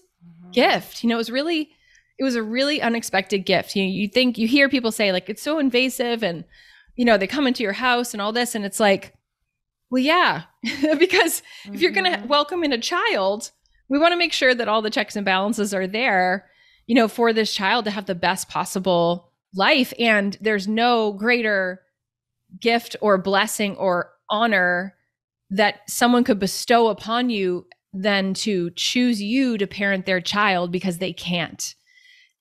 gift. 0.54 1.02
You 1.02 1.08
know, 1.08 1.16
it 1.16 1.18
was 1.18 1.30
really 1.30 1.70
it 2.18 2.24
was 2.24 2.36
a 2.36 2.42
really 2.42 2.80
unexpected 2.80 3.44
gift. 3.44 3.74
You 3.74 3.84
know, 3.84 3.90
you 3.90 4.08
think 4.08 4.38
you 4.38 4.46
hear 4.46 4.68
people 4.68 4.92
say 4.92 5.12
like 5.12 5.28
it's 5.28 5.42
so 5.42 5.58
invasive 5.58 6.22
and 6.22 6.44
you 6.96 7.04
know, 7.04 7.18
they 7.18 7.26
come 7.26 7.46
into 7.46 7.62
your 7.62 7.72
house 7.72 8.14
and 8.14 8.22
all 8.22 8.32
this 8.32 8.54
and 8.54 8.64
it's 8.64 8.80
like 8.80 9.14
well, 9.90 10.02
yeah, 10.02 10.42
because 10.98 11.42
mm-hmm. 11.64 11.74
if 11.74 11.80
you're 11.80 11.92
going 11.92 12.10
to 12.10 12.18
mm-hmm. 12.18 12.26
welcome 12.26 12.64
in 12.64 12.72
a 12.72 12.78
child, 12.78 13.52
we 13.88 13.98
want 13.98 14.12
to 14.12 14.18
make 14.18 14.32
sure 14.32 14.54
that 14.54 14.66
all 14.66 14.82
the 14.82 14.90
checks 14.90 15.14
and 15.14 15.24
balances 15.24 15.72
are 15.72 15.86
there, 15.86 16.50
you 16.86 16.94
know, 16.94 17.06
for 17.06 17.32
this 17.32 17.54
child 17.54 17.84
to 17.84 17.92
have 17.92 18.06
the 18.06 18.14
best 18.14 18.48
possible 18.48 19.30
life 19.54 19.92
and 19.98 20.36
there's 20.40 20.66
no 20.66 21.12
greater 21.12 21.80
gift 22.60 22.96
or 23.00 23.18
blessing 23.18 23.76
or 23.76 24.10
honor 24.28 24.94
that 25.50 25.88
someone 25.88 26.24
could 26.24 26.40
bestow 26.40 26.88
upon 26.88 27.30
you 27.30 27.66
than 27.94 28.34
to 28.34 28.70
choose 28.70 29.22
you 29.22 29.56
to 29.56 29.66
parent 29.66 30.04
their 30.04 30.20
child 30.20 30.72
because 30.72 30.98
they 30.98 31.12
can't. 31.12 31.74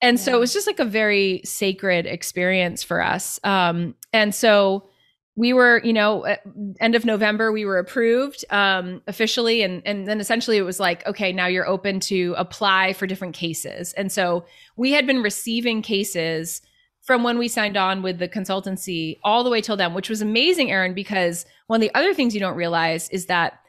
And 0.02 0.18
yeah. 0.18 0.24
so 0.24 0.36
it 0.36 0.40
was 0.40 0.54
just 0.54 0.68
like 0.68 0.80
a 0.80 0.86
very 0.86 1.42
sacred 1.46 2.06
experience 2.06 2.84
for 2.84 3.02
us. 3.02 3.40
Um, 3.44 3.96
and 4.12 4.36
so 4.36 4.90
we 5.36 5.54
were, 5.54 5.82
you 5.84 5.94
know, 5.94 6.36
end 6.80 6.96
of 6.96 7.06
November, 7.06 7.52
we 7.52 7.66
were 7.66 7.80
approved 7.80 8.46
um, 8.50 9.02
officially. 9.08 9.64
And, 9.64 9.82
and 9.86 10.08
then 10.08 10.20
essentially 10.20 10.58
it 10.58 10.64
was 10.64 10.80
like, 10.80 11.06
okay, 11.08 11.32
now 11.32 11.48
you're 11.48 11.68
open 11.68 12.00
to 12.02 12.36
apply 12.38 12.94
for 12.94 13.08
different 13.08 13.34
cases. 13.34 13.94
And 13.94 14.12
so 14.12 14.46
we 14.76 14.92
had 14.92 15.08
been 15.08 15.24
receiving 15.24 15.82
cases 15.82 16.62
from 17.02 17.24
when 17.24 17.38
we 17.38 17.48
signed 17.48 17.78
on 17.78 18.02
with 18.02 18.20
the 18.20 18.30
consultancy 18.30 19.20
all 19.24 19.44
the 19.44 19.50
way 19.50 19.60
till 19.60 19.76
then, 19.76 19.94
which 19.94 20.10
was 20.10 20.22
amazing, 20.22 20.72
Erin, 20.72 20.94
because 20.94 21.46
one 21.68 21.78
of 21.78 21.82
the 21.82 21.94
other 21.96 22.14
things 22.14 22.34
you 22.34 22.40
don't 22.40 22.56
realize 22.56 23.10
is 23.10 23.26
that 23.26 23.60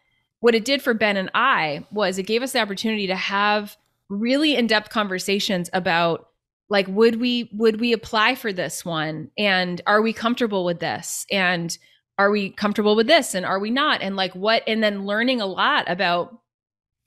what 0.44 0.54
it 0.54 0.66
did 0.66 0.82
for 0.82 0.92
Ben 0.92 1.16
and 1.16 1.30
I 1.32 1.86
was 1.90 2.18
it 2.18 2.24
gave 2.24 2.42
us 2.42 2.52
the 2.52 2.60
opportunity 2.60 3.06
to 3.06 3.16
have 3.16 3.78
really 4.10 4.56
in-depth 4.56 4.90
conversations 4.90 5.70
about 5.72 6.28
like 6.68 6.86
would 6.86 7.18
we 7.18 7.48
would 7.54 7.80
we 7.80 7.94
apply 7.94 8.34
for 8.34 8.52
this 8.52 8.84
one? 8.84 9.30
And 9.38 9.80
are 9.86 10.02
we 10.02 10.12
comfortable 10.12 10.66
with 10.66 10.80
this? 10.80 11.24
And 11.30 11.74
are 12.18 12.30
we 12.30 12.50
comfortable 12.50 12.94
with 12.94 13.07
this? 13.07 13.35
And 13.35 13.46
are 13.46 13.59
we 13.59 13.70
not? 13.70 14.02
And 14.02 14.16
like 14.16 14.35
what 14.35 14.62
and 14.66 14.83
then 14.83 15.07
learning 15.07 15.40
a 15.40 15.46
lot 15.46 15.90
about 15.90 16.38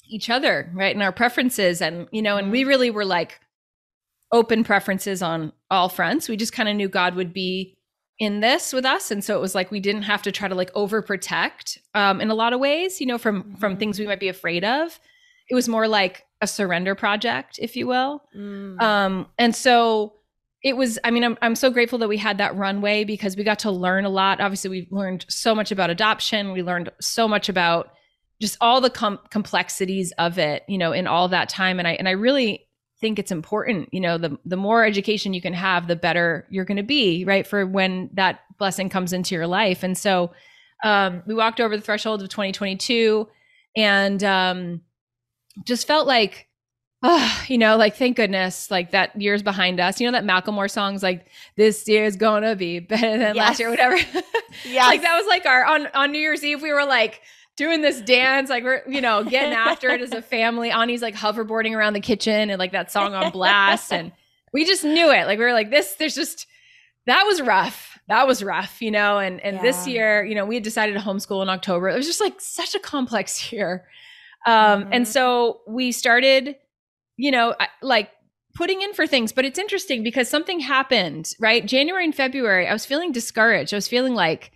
each 0.10 0.32
other 0.32 0.72
right 0.74 0.96
and 0.96 1.04
our 1.04 1.12
preferences. 1.12 1.80
And 1.80 2.08
you 2.12 2.24
know 2.24 2.38
and 2.38 2.52
we 2.52 2.62
mm-hmm. 2.62 2.70
really 2.70 2.90
were 2.90 3.06
like 3.06 3.40
open 4.32 4.64
preferences 4.64 5.22
on 5.22 5.54
all 5.70 5.90
fronts. 5.90 6.28
We 6.28 6.38
just 6.38 6.54
kind 6.54 6.70
of 6.70 6.76
knew 6.76 6.90
god 6.90 7.14
would 7.14 7.34
be 7.34 7.77
in 8.20 8.40
this 8.40 8.74
with 8.74 8.86
us 8.86 9.12
and 9.12 9.24
so 9.24 9.36
it 9.36 9.42
was 9.42 9.54
like 9.54 9.70
we 9.70 9.80
didn't 9.80 10.02
have 10.02 10.24
to 10.24 10.32
try 10.32 10.48
to 10.48 10.56
like 10.56 10.74
overprotect 10.74 11.78
um 11.94 12.20
in 12.20 12.30
a 12.30 12.36
lot 12.36 12.52
of 12.52 12.60
ways 12.60 13.00
you 13.00 13.06
know 13.06 13.18
from 13.18 13.44
mm-hmm. 13.44 13.56
from 13.56 13.78
things 13.78 14.00
we 14.00 14.08
might 14.08 14.20
be 14.20 14.30
afraid 14.30 14.64
of. 14.64 15.00
It 15.50 15.56
was 15.56 15.70
more 15.70 15.88
like 15.88 16.26
a 16.42 16.48
surrender 16.48 16.94
project 16.96 17.60
if 17.62 17.76
you 17.76 17.88
will. 17.88 18.24
Mm. 18.36 18.82
um 18.82 19.28
and 19.38 19.56
so 19.56 20.14
it 20.64 20.76
was 20.76 20.98
i 21.04 21.12
mean 21.12 21.24
I'm, 21.24 21.38
I'm 21.42 21.56
so 21.56 21.70
grateful 21.70 22.00
that 22.00 22.10
we 22.10 22.18
had 22.18 22.40
that 22.40 22.56
runway 22.56 23.04
because 23.04 23.38
we 23.38 23.44
got 23.44 23.60
to 23.60 23.72
learn 23.72 24.06
a 24.06 24.10
lot. 24.10 24.42
Obviously 24.42 24.70
we've 24.72 24.92
learned 24.92 25.26
so 25.30 25.54
much 25.54 25.72
about 25.72 25.90
adoption. 25.90 26.52
We 26.54 26.64
learned 26.64 26.92
so 27.00 27.28
much 27.28 27.50
about 27.50 27.92
just 28.40 28.58
all 28.62 28.82
the 28.82 28.90
com- 28.90 29.20
complexities 29.30 30.12
of 30.18 30.40
it 30.40 30.64
you 30.68 30.80
know 30.80 30.92
in 30.92 31.06
all 31.06 31.28
that 31.30 31.50
time. 31.50 31.78
And 31.78 31.88
i 31.88 31.92
and 31.92 32.08
i 32.08 32.12
really 32.12 32.67
think 33.00 33.20
it's 33.20 33.32
important 33.32 33.88
you 33.94 34.00
know 34.00 34.18
the 34.18 34.40
the 34.44 34.58
more 34.58 34.84
education 34.84 35.34
you 35.34 35.42
can 35.42 35.54
have 35.54 35.88
the 35.88 35.96
better 35.96 36.48
you're 36.50 36.66
going 36.66 36.78
to 36.78 36.84
be 36.84 37.24
right 37.26 37.46
for 37.46 37.66
when 37.66 38.10
that 38.14 38.40
blessing 38.58 38.90
comes 38.90 39.14
into 39.14 39.36
your 39.36 39.48
life. 39.48 39.84
And 39.84 39.98
so 39.98 40.32
um, 40.84 41.24
we 41.26 41.34
walked 41.34 41.60
over 41.60 41.76
the 41.76 41.82
threshold 41.82 42.22
of 42.22 42.30
2022 42.30 43.28
and 43.76 44.24
um, 44.24 44.82
just 45.66 45.88
felt 45.88 46.08
like 46.08 46.48
oh, 47.04 47.46
you 47.48 47.58
know 47.58 47.78
like 47.78 47.96
thank 47.96 48.18
goodness 48.18 48.72
like 48.72 48.92
that 48.92 49.20
year's 49.20 49.44
behind 49.44 49.80
us. 49.80 50.00
You 50.00 50.10
know 50.10 50.20
that 50.20 50.26
Macklemore 50.26 50.70
songs 50.70 51.04
like 51.04 51.28
this 51.56 51.88
year 51.88 52.06
is 52.06 52.16
gonna 52.16 52.56
be 52.56 52.80
better 52.80 53.18
than 53.18 53.36
yes. 53.36 53.38
last 53.38 53.60
year 53.60 53.70
whatever? 53.70 53.98
Yeah 54.66 54.88
like 54.88 55.02
that 55.02 55.16
was 55.16 55.28
like 55.28 55.46
our 55.46 55.66
on 55.66 55.88
on 55.94 56.12
new 56.12 56.18
year's 56.18 56.44
eve 56.44 56.64
we 56.64 56.72
were 56.72 56.86
like 56.86 57.22
doing 57.58 57.82
this 57.82 58.00
dance, 58.02 58.50
like 58.50 58.64
we're, 58.64 58.84
you 58.88 59.02
know, 59.02 59.24
getting 59.24 59.54
after 59.54 59.90
it 59.90 60.02
as 60.02 60.14
a 60.14 60.22
family. 60.22 60.72
Ani's 60.72 61.02
like 61.02 61.16
hoverboarding 61.16 61.76
around 61.76 61.94
the 61.94 62.00
kitchen 62.00 62.50
and 62.50 62.58
like 62.60 62.72
that 62.72 62.92
song 62.92 63.14
on 63.14 63.32
blast. 63.32 63.92
and 63.92 64.12
we 64.54 64.64
just 64.64 64.84
knew 64.84 65.12
it. 65.12 65.26
Like 65.26 65.40
we 65.40 65.46
were 65.46 65.54
like, 65.54 65.72
this, 65.72 65.96
there's 65.96 66.16
just 66.16 66.48
that 67.08 67.24
was 67.24 67.42
rough. 67.42 67.98
That 68.08 68.28
was 68.28 68.44
rough, 68.44 68.82
you 68.82 68.92
know. 68.92 69.18
And 69.18 69.42
and 69.42 69.58
yeah. 69.58 69.62
this 69.62 69.88
year, 69.88 70.24
you 70.24 70.36
know, 70.36 70.46
we 70.46 70.56
had 70.56 70.64
decided 70.64 70.94
to 70.94 71.00
homeschool 71.00 71.42
in 71.42 71.50
October. 71.50 71.90
It 71.90 71.96
was 71.96 72.06
just 72.06 72.22
like 72.22 72.40
such 72.40 72.76
a 72.76 72.80
complex 72.80 73.52
year. 73.52 73.88
Um, 74.46 74.84
mm-hmm. 74.84 74.94
and 74.94 75.08
so 75.08 75.62
we 75.68 75.92
started, 75.92 76.56
you 77.18 77.32
know, 77.32 77.56
like 77.82 78.12
putting 78.54 78.82
in 78.82 78.94
for 78.94 79.08
things. 79.08 79.32
But 79.32 79.46
it's 79.46 79.60
interesting 79.60 80.04
because 80.04 80.30
something 80.30 80.60
happened, 80.60 81.34
right? 81.40 81.66
January 81.66 82.06
and 82.06 82.16
February, 82.16 82.68
I 82.68 82.74
was 82.74 82.86
feeling 82.86 83.12
discouraged. 83.12 83.74
I 83.74 83.78
was 83.78 83.88
feeling 83.88 84.14
like 84.14 84.52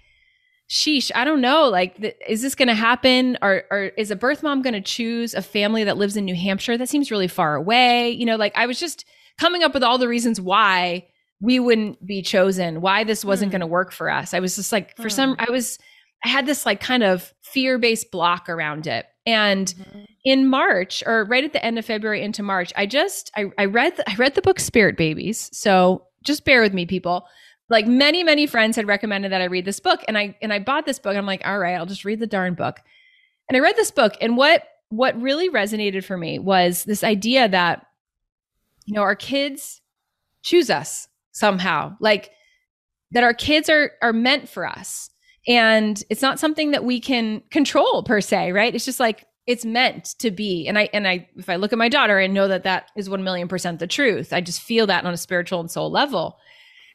sheesh, 0.72 1.12
I 1.14 1.26
don't 1.26 1.42
know. 1.42 1.68
Like, 1.68 1.98
th- 1.98 2.16
is 2.28 2.42
this 2.42 2.56
going 2.56 2.70
to 2.70 2.74
happen? 2.74 3.38
Or, 3.42 3.64
or 3.70 3.92
is 3.98 4.10
a 4.10 4.16
birth 4.16 4.42
mom 4.42 4.62
going 4.62 4.74
to 4.74 4.82
choose 4.82 5.34
a 5.34 5.42
family 5.42 5.84
that 5.84 5.98
lives 5.98 6.16
in 6.16 6.24
New 6.24 6.36
Hampshire? 6.36 6.78
That 6.78 6.88
seems 6.88 7.12
really 7.12 7.28
far 7.28 7.56
away. 7.56 8.12
You 8.12 8.26
know, 8.26 8.38
like 8.38 8.54
I 8.56 8.66
was 8.66 8.80
just 8.80 9.06
coming 9.38 9.64
up 9.64 9.74
with 9.74 9.84
all 9.84 9.98
the 9.98 10.08
reasons 10.08 10.40
why 10.40 11.08
we 11.42 11.60
wouldn't 11.60 12.06
be 12.06 12.22
chosen, 12.22 12.80
why 12.80 13.04
this 13.04 13.26
wasn't 13.26 13.50
mm. 13.50 13.54
going 13.54 13.62
to 13.62 13.68
work 13.68 13.92
for 13.92 14.10
us. 14.10 14.34
I 14.34 14.40
was 14.40 14.56
just 14.56 14.72
like, 14.72 14.96
for 14.96 15.10
mm. 15.10 15.12
some, 15.12 15.36
I 15.40 15.52
was, 15.52 15.78
I 16.24 16.30
had 16.30 16.46
this 16.46 16.66
like 16.66 16.80
kind 16.80 17.04
of 17.04 17.34
fear 17.42 17.78
based 17.78 18.10
block 18.10 18.48
around 18.48 18.88
it. 18.88 19.08
And 19.26 19.68
mm-hmm. 19.68 20.04
in 20.24 20.48
March, 20.48 21.04
or 21.06 21.26
right 21.26 21.44
at 21.44 21.52
the 21.52 21.64
end 21.64 21.80
of 21.80 21.86
February 21.86 22.24
into 22.24 22.44
March, 22.44 22.72
I 22.78 22.86
just 22.86 23.30
I, 23.36 23.46
I 23.58 23.66
read 23.66 23.98
the, 23.98 24.10
I 24.10 24.16
read 24.16 24.36
the 24.36 24.42
book 24.42 24.60
Spirit 24.60 24.98
Babies. 24.98 25.50
So 25.52 26.06
just 26.24 26.46
bear 26.46 26.62
with 26.62 26.74
me, 26.74 26.86
people 26.86 27.26
like 27.72 27.88
many 27.88 28.24
many 28.24 28.46
friends 28.46 28.76
had 28.76 28.88
recommended 28.88 29.32
that 29.32 29.42
i 29.42 29.46
read 29.46 29.66
this 29.66 29.80
book 29.80 30.02
and 30.08 30.18
i 30.18 30.36
and 30.42 30.54
i 30.54 30.60
bought 30.60 30.86
this 30.86 31.00
book 31.00 31.16
i'm 31.16 31.26
like 31.26 31.42
all 31.46 31.58
right 31.58 31.76
i'll 31.76 31.86
just 31.86 32.06
read 32.06 32.20
the 32.20 32.28
darn 32.28 32.54
book. 32.54 32.80
And 33.50 33.58
i 33.58 33.60
read 33.60 33.76
this 33.76 33.92
book 33.92 34.14
and 34.22 34.38
what 34.38 34.64
what 34.90 35.20
really 35.20 35.50
resonated 35.50 36.04
for 36.04 36.18
me 36.18 36.38
was 36.38 36.84
this 36.84 37.04
idea 37.04 37.48
that 37.48 37.88
you 38.86 38.94
know 38.94 39.02
our 39.02 39.16
kids 39.16 39.82
choose 40.44 40.70
us 40.70 41.08
somehow 41.32 41.96
like 42.00 42.32
that 43.12 43.24
our 43.24 43.34
kids 43.34 43.70
are 43.70 43.92
are 44.02 44.14
meant 44.14 44.50
for 44.50 44.66
us. 44.66 45.10
And 45.48 46.02
it's 46.10 46.22
not 46.22 46.40
something 46.40 46.72
that 46.72 46.84
we 46.84 47.00
can 47.00 47.42
control 47.50 48.04
per 48.04 48.22
se 48.22 48.52
right? 48.52 48.74
It's 48.74 48.86
just 48.86 49.00
like 49.00 49.26
it's 49.48 49.66
meant 49.66 50.16
to 50.20 50.30
be. 50.30 50.68
And 50.68 50.78
i 50.78 50.90
and 50.94 51.08
i 51.08 51.28
if 51.38 51.50
i 51.50 51.56
look 51.56 51.74
at 51.74 51.80
my 51.80 51.90
daughter 51.90 52.20
and 52.20 52.34
know 52.34 52.48
that 52.48 52.64
that 52.64 52.92
is 52.96 53.10
1 53.10 53.24
million 53.24 53.48
percent 53.48 53.80
the 53.80 53.88
truth. 53.88 54.34
I 54.34 54.42
just 54.42 54.62
feel 54.62 54.88
that 54.88 55.06
on 55.06 55.14
a 55.14 55.18
spiritual 55.18 55.60
and 55.60 55.72
soul 55.72 55.92
level 55.92 56.38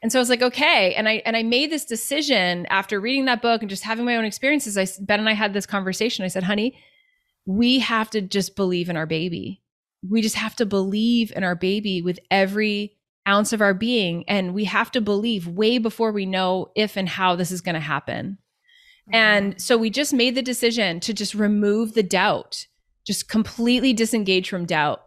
and 0.07 0.13
so 0.13 0.21
I 0.21 0.23
was 0.23 0.31
like, 0.31 0.43
okay. 0.43 0.95
And 0.95 1.09
I 1.09 1.15
and 1.27 1.37
I 1.37 1.43
made 1.43 1.73
this 1.73 1.85
decision 1.85 2.65
after 2.67 3.01
reading 3.01 3.25
that 3.25 3.43
book 3.43 3.61
and 3.61 3.69
just 3.69 3.83
having 3.83 4.05
my 4.05 4.15
own 4.15 4.25
experiences. 4.25 4.79
I 4.79 4.87
Ben 5.01 5.19
and 5.19 5.29
I 5.29 5.33
had 5.33 5.53
this 5.53 5.67
conversation. 5.67 6.25
I 6.25 6.29
said, 6.29 6.45
honey, 6.45 6.79
we 7.45 7.81
have 7.81 8.11
to 8.11 8.21
just 8.21 8.55
believe 8.55 8.89
in 8.89 8.97
our 8.97 9.05
baby. 9.07 9.65
we 10.09 10.23
just 10.23 10.37
have 10.37 10.57
to 10.57 10.67
believe 10.67 11.33
in 11.35 11.45
our 11.45 11.55
baby 11.55 12.03
with 12.03 12.19
every 12.31 12.97
ounce 13.27 13.53
of 13.53 13.61
our 13.61 13.75
being. 13.75 14.25
And 14.29 14.55
we 14.55 14.65
have 14.65 14.91
to 14.93 15.01
believe 15.01 15.49
way 15.49 15.79
before 15.79 16.13
we 16.13 16.27
know 16.27 16.71
if 16.77 16.97
and 16.97 17.09
how 17.09 17.35
this 17.37 17.51
is 17.51 17.61
going 17.61 17.75
to 17.75 17.81
happen. 17.81 18.39
Mm-hmm. 19.09 19.15
And 19.15 19.61
so 19.61 19.77
we 19.77 19.91
just 19.91 20.13
made 20.13 20.35
the 20.35 20.43
decision 20.43 21.01
to 21.01 21.13
just 21.13 21.35
remove 21.35 21.95
the 21.95 22.03
doubt, 22.03 22.67
just 23.07 23.29
completely 23.29 23.93
disengage 23.93 24.49
from 24.49 24.67
doubt 24.67 25.03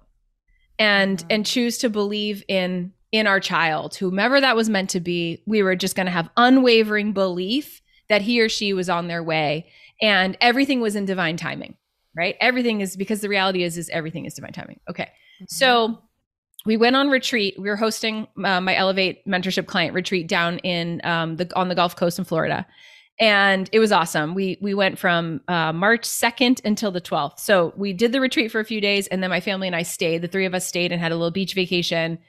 and 0.78 1.20
mm-hmm. 1.20 1.28
and 1.30 1.46
choose 1.46 1.78
to 1.80 1.90
believe 1.90 2.44
in 2.48 2.94
in 3.12 3.28
our 3.28 3.40
child, 3.40 3.96
whomever 3.96 4.40
that 4.40 4.56
was 4.56 4.70
meant 4.70 4.92
to 4.92 5.00
be. 5.00 5.42
We 5.46 5.64
were 5.64 5.76
just 5.76 5.96
going 5.96 6.06
to 6.06 6.12
have 6.12 6.30
unwavering 6.38 7.14
belief 7.14 7.82
that 8.08 8.22
he 8.22 8.42
or 8.42 8.50
she 8.50 8.74
was 8.74 8.90
on 8.90 9.08
their 9.08 9.24
way 9.24 9.68
and 10.02 10.38
everything 10.42 10.82
was 10.82 10.96
in 10.96 11.06
divine 11.06 11.38
timing, 11.38 11.76
right? 12.16 12.36
Everything 12.40 12.82
is 12.82 12.96
because 12.96 13.22
the 13.22 13.30
reality 13.30 13.64
is 13.64 13.78
is 13.78 13.90
everything 13.90 14.26
is 14.26 14.34
divine 14.34 14.54
timing. 14.54 14.80
Okay. 14.90 15.04
Mm-hmm. 15.04 15.46
So 15.48 16.02
we 16.66 16.78
went 16.78 16.96
on 16.96 17.10
retreat. 17.10 17.56
We 17.58 17.70
were 17.70 17.76
hosting 17.76 18.28
uh, 18.44 18.62
my 18.62 18.76
Elevate 18.76 19.26
mentorship 19.26 19.66
client 19.66 19.94
retreat 19.94 20.28
down 20.28 20.60
in 20.60 21.02
um, 21.04 21.38
the 21.38 21.50
on 21.56 21.70
the 21.70 21.76
Gulf 21.76 21.96
Coast 21.96 22.20
in 22.20 22.26
Florida, 22.26 22.68
and 23.20 23.70
it 23.72 23.80
was 23.80 23.92
awesome. 23.92 24.36
We 24.36 24.58
we 24.62 24.74
went 24.74 25.00
from 25.00 25.42
uh, 25.48 25.72
March 25.74 26.06
second 26.06 26.62
until 26.66 26.92
the 26.92 27.02
twelfth. 27.02 27.40
So 27.40 27.74
we 27.78 27.94
did 27.94 28.12
the 28.12 28.22
retreat 28.22 28.52
for 28.52 28.60
a 28.60 28.66
few 28.66 28.82
days, 28.82 29.08
and 29.08 29.24
then 29.24 29.30
my 29.30 29.40
family 29.40 29.68
and 29.68 29.76
I 29.76 29.84
stayed. 29.84 30.22
The 30.22 30.28
three 30.28 30.46
of 30.46 30.54
us 30.54 30.68
stayed 30.68 30.92
and 30.92 31.02
had 31.02 31.12
a 31.12 31.16
little 31.16 31.32
beach 31.32 31.54
vacation, 31.54 32.20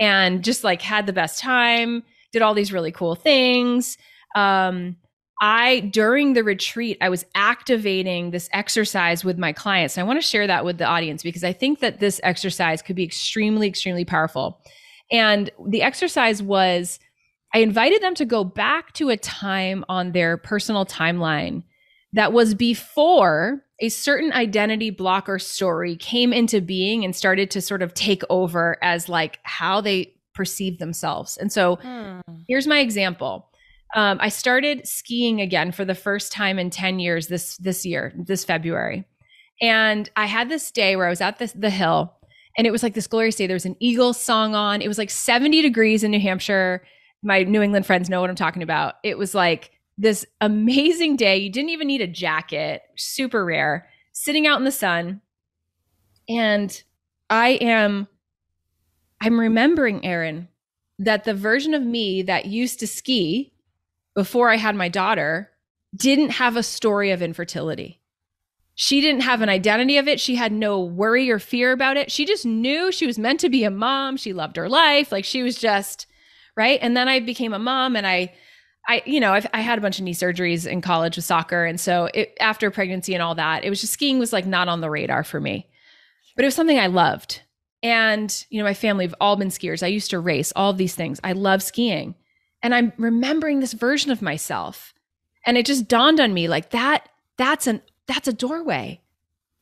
and 0.00 0.44
just 0.44 0.64
like 0.64 0.82
had 0.82 1.06
the 1.06 1.12
best 1.12 1.40
time. 1.40 2.02
Did 2.32 2.42
all 2.42 2.54
these 2.54 2.72
really 2.72 2.92
cool 2.92 3.14
things. 3.14 3.96
Um, 4.34 4.96
I, 5.40 5.80
during 5.80 6.32
the 6.32 6.42
retreat, 6.42 6.98
I 7.00 7.08
was 7.08 7.24
activating 7.34 8.32
this 8.32 8.48
exercise 8.52 9.24
with 9.24 9.38
my 9.38 9.52
clients. 9.52 9.96
And 9.96 10.04
I 10.04 10.06
want 10.06 10.20
to 10.20 10.26
share 10.26 10.46
that 10.46 10.64
with 10.64 10.78
the 10.78 10.84
audience 10.84 11.22
because 11.22 11.44
I 11.44 11.52
think 11.52 11.78
that 11.78 12.00
this 12.00 12.20
exercise 12.24 12.82
could 12.82 12.96
be 12.96 13.04
extremely, 13.04 13.68
extremely 13.68 14.04
powerful. 14.04 14.60
And 15.12 15.50
the 15.66 15.82
exercise 15.82 16.42
was 16.42 16.98
I 17.54 17.60
invited 17.60 18.02
them 18.02 18.14
to 18.16 18.24
go 18.24 18.44
back 18.44 18.92
to 18.94 19.10
a 19.10 19.16
time 19.16 19.84
on 19.88 20.12
their 20.12 20.36
personal 20.36 20.84
timeline 20.84 21.62
that 22.12 22.32
was 22.32 22.54
before 22.54 23.64
a 23.80 23.88
certain 23.88 24.32
identity 24.32 24.90
block 24.90 25.28
or 25.28 25.38
story 25.38 25.96
came 25.96 26.32
into 26.32 26.60
being 26.60 27.04
and 27.04 27.14
started 27.14 27.50
to 27.52 27.60
sort 27.60 27.82
of 27.82 27.94
take 27.94 28.22
over 28.28 28.76
as 28.82 29.08
like 29.08 29.38
how 29.44 29.80
they 29.80 30.14
perceive 30.34 30.78
themselves. 30.78 31.36
And 31.36 31.52
so 31.52 31.76
hmm. 31.76 32.20
here's 32.48 32.66
my 32.66 32.80
example 32.80 33.48
um, 33.94 34.18
I 34.20 34.28
started 34.28 34.86
skiing 34.86 35.40
again 35.40 35.72
for 35.72 35.84
the 35.84 35.94
first 35.94 36.30
time 36.30 36.58
in 36.58 36.70
10 36.70 36.98
years 36.98 37.28
this 37.28 37.56
this 37.56 37.86
year, 37.86 38.12
this 38.16 38.44
February. 38.44 39.04
And 39.60 40.08
I 40.14 40.26
had 40.26 40.48
this 40.48 40.70
day 40.70 40.94
where 40.94 41.06
I 41.06 41.10
was 41.10 41.20
at 41.20 41.38
the, 41.38 41.52
the 41.54 41.70
hill 41.70 42.14
and 42.56 42.66
it 42.66 42.70
was 42.70 42.82
like 42.82 42.94
this 42.94 43.06
glorious 43.06 43.36
day. 43.36 43.46
There 43.46 43.54
was 43.54 43.64
an 43.64 43.76
Eagles 43.80 44.20
song 44.20 44.54
on. 44.54 44.82
It 44.82 44.88
was 44.88 44.98
like 44.98 45.10
70 45.10 45.62
degrees 45.62 46.04
in 46.04 46.10
New 46.10 46.20
Hampshire. 46.20 46.84
My 47.22 47.42
New 47.44 47.62
England 47.62 47.86
friends 47.86 48.10
know 48.10 48.20
what 48.20 48.30
I'm 48.30 48.36
talking 48.36 48.62
about. 48.62 48.96
It 49.02 49.16
was 49.16 49.34
like 49.34 49.70
this 49.98 50.24
amazing 50.40 51.16
day. 51.16 51.36
You 51.36 51.50
didn't 51.50 51.70
even 51.70 51.88
need 51.88 52.00
a 52.00 52.06
jacket, 52.06 52.82
super 52.96 53.44
rare, 53.44 53.88
sitting 54.12 54.46
out 54.46 54.58
in 54.58 54.64
the 54.64 54.70
sun. 54.70 55.20
And 56.28 56.82
I 57.28 57.50
am 57.60 58.08
I'm 59.20 59.38
remembering 59.38 60.04
Erin 60.04 60.48
that 61.00 61.24
the 61.24 61.34
version 61.34 61.74
of 61.74 61.82
me 61.82 62.22
that 62.22 62.46
used 62.46 62.80
to 62.80 62.86
ski 62.86 63.52
before 64.14 64.50
I 64.50 64.56
had 64.56 64.76
my 64.76 64.88
daughter 64.88 65.50
didn't 65.94 66.30
have 66.30 66.56
a 66.56 66.62
story 66.62 67.10
of 67.10 67.22
infertility. 67.22 68.00
She 68.74 69.00
didn't 69.00 69.22
have 69.22 69.40
an 69.42 69.48
identity 69.48 69.96
of 69.96 70.06
it. 70.06 70.20
She 70.20 70.36
had 70.36 70.52
no 70.52 70.80
worry 70.80 71.30
or 71.30 71.40
fear 71.40 71.72
about 71.72 71.96
it. 71.96 72.12
She 72.12 72.24
just 72.24 72.46
knew 72.46 72.92
she 72.92 73.06
was 73.06 73.18
meant 73.18 73.40
to 73.40 73.48
be 73.48 73.64
a 73.64 73.70
mom. 73.70 74.16
She 74.16 74.32
loved 74.32 74.56
her 74.56 74.68
life. 74.68 75.10
Like 75.10 75.24
she 75.24 75.42
was 75.42 75.58
just, 75.58 76.06
right? 76.56 76.78
And 76.80 76.96
then 76.96 77.08
I 77.08 77.18
became 77.18 77.52
a 77.52 77.58
mom 77.58 77.96
and 77.96 78.06
I, 78.06 78.34
I, 78.88 79.02
you 79.04 79.20
know, 79.20 79.34
I've, 79.34 79.46
i 79.52 79.60
had 79.60 79.78
a 79.78 79.82
bunch 79.82 79.98
of 79.98 80.04
knee 80.04 80.14
surgeries 80.14 80.66
in 80.66 80.80
college 80.80 81.16
with 81.16 81.24
soccer. 81.24 81.64
And 81.66 81.78
so 81.78 82.08
it, 82.14 82.34
after 82.40 82.70
pregnancy 82.70 83.12
and 83.12 83.22
all 83.22 83.34
that, 83.34 83.62
it 83.62 83.70
was 83.70 83.82
just 83.82 83.92
skiing 83.92 84.18
was 84.18 84.32
like 84.32 84.46
not 84.46 84.68
on 84.68 84.80
the 84.80 84.90
radar 84.90 85.22
for 85.22 85.40
me, 85.40 85.68
but 86.34 86.44
it 86.44 86.48
was 86.48 86.54
something 86.54 86.78
I 86.78 86.86
loved. 86.86 87.42
And, 87.82 88.44
you 88.50 88.58
know, 88.58 88.64
my 88.64 88.74
family 88.74 89.04
have 89.04 89.14
all 89.20 89.36
been 89.36 89.50
skiers. 89.50 89.82
I 89.82 89.88
used 89.88 90.10
to 90.10 90.18
race, 90.18 90.52
all 90.56 90.72
these 90.72 90.94
things. 90.94 91.20
I 91.22 91.32
love 91.32 91.62
skiing. 91.62 92.14
And 92.62 92.74
I'm 92.74 92.92
remembering 92.96 93.60
this 93.60 93.74
version 93.74 94.10
of 94.10 94.22
myself. 94.22 94.94
And 95.46 95.56
it 95.56 95.66
just 95.66 95.86
dawned 95.86 96.18
on 96.18 96.34
me 96.34 96.48
like 96.48 96.70
that, 96.70 97.08
that's 97.36 97.66
an 97.66 97.82
that's 98.06 98.26
a 98.26 98.32
doorway. 98.32 99.00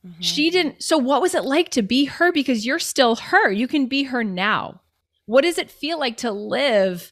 Mm-hmm. 0.05 0.21
She 0.21 0.49
didn't 0.49 0.81
so 0.81 0.97
what 0.97 1.21
was 1.21 1.35
it 1.35 1.43
like 1.43 1.69
to 1.69 1.81
be 1.81 2.05
her 2.05 2.31
because 2.31 2.65
you're 2.65 2.79
still 2.79 3.15
her. 3.15 3.51
You 3.51 3.67
can 3.67 3.85
be 3.85 4.03
her 4.03 4.23
now. 4.23 4.81
What 5.25 5.43
does 5.43 5.57
it 5.57 5.69
feel 5.69 5.99
like 5.99 6.17
to 6.17 6.31
live 6.31 7.11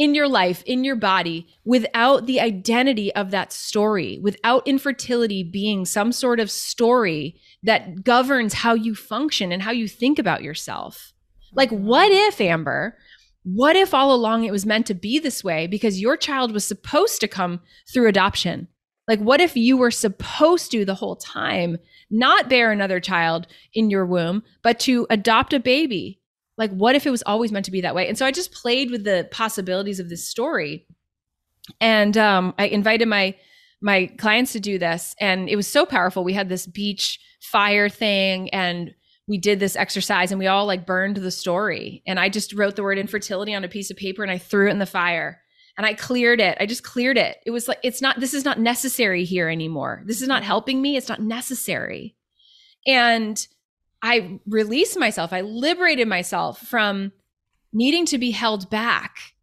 in 0.00 0.14
your 0.14 0.28
life, 0.28 0.62
in 0.64 0.82
your 0.82 0.96
body, 0.96 1.46
without 1.66 2.24
the 2.24 2.40
identity 2.40 3.14
of 3.14 3.30
that 3.32 3.52
story, 3.52 4.18
without 4.22 4.66
infertility 4.66 5.42
being 5.42 5.84
some 5.84 6.10
sort 6.10 6.40
of 6.40 6.50
story 6.50 7.38
that 7.62 8.02
governs 8.02 8.54
how 8.54 8.72
you 8.72 8.94
function 8.94 9.52
and 9.52 9.60
how 9.60 9.70
you 9.70 9.86
think 9.86 10.18
about 10.18 10.42
yourself? 10.42 11.12
Like, 11.52 11.68
what 11.68 12.10
if, 12.10 12.40
Amber, 12.40 12.96
what 13.42 13.76
if 13.76 13.92
all 13.92 14.14
along 14.14 14.44
it 14.44 14.52
was 14.52 14.64
meant 14.64 14.86
to 14.86 14.94
be 14.94 15.18
this 15.18 15.44
way 15.44 15.66
because 15.66 16.00
your 16.00 16.16
child 16.16 16.50
was 16.52 16.66
supposed 16.66 17.20
to 17.20 17.28
come 17.28 17.60
through 17.92 18.08
adoption? 18.08 18.68
Like, 19.06 19.20
what 19.20 19.42
if 19.42 19.54
you 19.54 19.76
were 19.76 19.90
supposed 19.90 20.70
to 20.70 20.86
the 20.86 20.94
whole 20.94 21.16
time 21.16 21.76
not 22.10 22.48
bear 22.48 22.72
another 22.72 23.00
child 23.00 23.48
in 23.74 23.90
your 23.90 24.06
womb, 24.06 24.44
but 24.62 24.80
to 24.80 25.06
adopt 25.10 25.52
a 25.52 25.60
baby? 25.60 26.19
Like, 26.60 26.70
what 26.70 26.94
if 26.94 27.06
it 27.06 27.10
was 27.10 27.24
always 27.24 27.50
meant 27.50 27.64
to 27.64 27.72
be 27.72 27.80
that 27.80 27.94
way? 27.94 28.06
And 28.06 28.16
so 28.16 28.24
I 28.24 28.30
just 28.30 28.52
played 28.52 28.92
with 28.92 29.02
the 29.02 29.26
possibilities 29.32 29.98
of 29.98 30.08
this 30.08 30.28
story. 30.28 30.86
And 31.80 32.16
um, 32.16 32.54
I 32.58 32.66
invited 32.66 33.08
my 33.08 33.34
my 33.82 34.06
clients 34.18 34.52
to 34.52 34.60
do 34.60 34.78
this, 34.78 35.16
and 35.18 35.48
it 35.48 35.56
was 35.56 35.66
so 35.66 35.86
powerful. 35.86 36.22
We 36.22 36.34
had 36.34 36.50
this 36.50 36.66
beach 36.66 37.18
fire 37.40 37.88
thing, 37.88 38.50
and 38.50 38.94
we 39.26 39.38
did 39.38 39.60
this 39.60 39.76
exercise 39.76 40.32
and 40.32 40.40
we 40.40 40.48
all 40.48 40.66
like 40.66 40.84
burned 40.84 41.16
the 41.16 41.30
story. 41.30 42.02
And 42.04 42.18
I 42.18 42.28
just 42.28 42.52
wrote 42.52 42.74
the 42.74 42.82
word 42.82 42.98
infertility 42.98 43.54
on 43.54 43.62
a 43.62 43.68
piece 43.68 43.88
of 43.88 43.96
paper 43.96 44.22
and 44.22 44.30
I 44.30 44.38
threw 44.38 44.66
it 44.66 44.72
in 44.72 44.80
the 44.80 44.86
fire 44.86 45.40
and 45.78 45.86
I 45.86 45.94
cleared 45.94 46.40
it. 46.40 46.58
I 46.60 46.66
just 46.66 46.82
cleared 46.82 47.16
it. 47.16 47.36
It 47.46 47.52
was 47.52 47.68
like, 47.68 47.78
it's 47.84 48.02
not, 48.02 48.18
this 48.18 48.34
is 48.34 48.44
not 48.44 48.58
necessary 48.58 49.24
here 49.24 49.48
anymore. 49.48 50.02
This 50.04 50.20
is 50.20 50.26
not 50.26 50.42
helping 50.42 50.82
me. 50.82 50.96
It's 50.96 51.08
not 51.08 51.22
necessary. 51.22 52.16
And 52.88 53.46
I 54.02 54.40
released 54.46 54.98
myself. 54.98 55.32
I 55.32 55.42
liberated 55.42 56.08
myself 56.08 56.60
from 56.60 57.12
needing 57.72 58.06
to 58.06 58.18
be 58.18 58.30
held 58.30 58.70
back. 58.70 59.34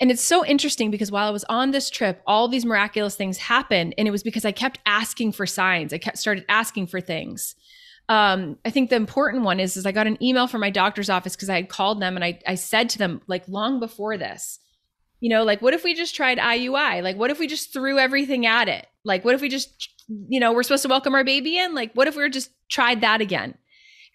And 0.00 0.10
it's 0.10 0.22
so 0.22 0.44
interesting 0.46 0.92
because 0.92 1.10
while 1.10 1.26
I 1.26 1.32
was 1.32 1.44
on 1.44 1.72
this 1.72 1.90
trip, 1.90 2.22
all 2.26 2.46
these 2.46 2.64
miraculous 2.64 3.16
things 3.16 3.36
happened. 3.38 3.94
And 3.98 4.06
it 4.06 4.12
was 4.12 4.22
because 4.22 4.44
I 4.44 4.52
kept 4.52 4.78
asking 4.86 5.32
for 5.32 5.44
signs. 5.44 5.92
I 5.92 5.98
kept 5.98 6.18
started 6.18 6.44
asking 6.48 6.86
for 6.86 7.00
things 7.00 7.56
um, 8.08 8.58
I 8.64 8.70
think 8.70 8.88
the 8.88 8.96
important 8.96 9.44
one 9.44 9.60
is 9.60 9.76
is 9.76 9.84
I 9.84 9.92
got 9.92 10.06
an 10.06 10.22
email 10.22 10.46
from 10.46 10.62
my 10.62 10.70
doctor's 10.70 11.10
office 11.10 11.36
because 11.36 11.50
I 11.50 11.56
had 11.56 11.68
called 11.68 12.00
them 12.00 12.16
and 12.16 12.24
I 12.24 12.38
I 12.46 12.54
said 12.54 12.88
to 12.90 12.98
them 12.98 13.20
like 13.26 13.46
long 13.48 13.80
before 13.80 14.16
this, 14.16 14.58
you 15.20 15.28
know, 15.28 15.44
like 15.44 15.60
what 15.60 15.74
if 15.74 15.84
we 15.84 15.94
just 15.94 16.14
tried 16.14 16.38
IUI? 16.38 17.02
Like 17.02 17.16
what 17.16 17.30
if 17.30 17.38
we 17.38 17.46
just 17.46 17.72
threw 17.72 17.98
everything 17.98 18.46
at 18.46 18.68
it? 18.68 18.86
Like 19.04 19.24
what 19.24 19.34
if 19.34 19.42
we 19.42 19.48
just 19.48 19.90
you 20.08 20.40
know, 20.40 20.54
we're 20.54 20.62
supposed 20.62 20.84
to 20.84 20.88
welcome 20.88 21.14
our 21.14 21.24
baby 21.24 21.58
in? 21.58 21.74
Like 21.74 21.92
what 21.92 22.08
if 22.08 22.16
we 22.16 22.28
just 22.30 22.50
tried 22.70 23.02
that 23.02 23.20
again? 23.20 23.54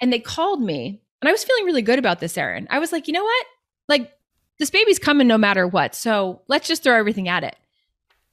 And 0.01 0.11
they 0.11 0.19
called 0.19 0.61
me 0.61 1.03
and 1.23 1.29
I 1.29 1.31
was 1.31 1.45
feeling 1.45 1.63
really 1.63 1.81
good 1.81 1.99
about 1.99 2.19
this, 2.19 2.37
Erin. 2.37 2.67
I 2.69 2.79
was 2.79 2.91
like, 2.91 3.07
you 3.07 3.13
know 3.13 3.23
what? 3.23 3.45
Like 3.87 4.11
this 4.59 4.69
baby's 4.69 4.99
coming 4.99 5.25
no 5.25 5.37
matter 5.37 5.65
what. 5.65 5.95
So 5.95 6.41
let's 6.49 6.67
just 6.67 6.83
throw 6.83 6.97
everything 6.97 7.29
at 7.29 7.45
it. 7.45 7.55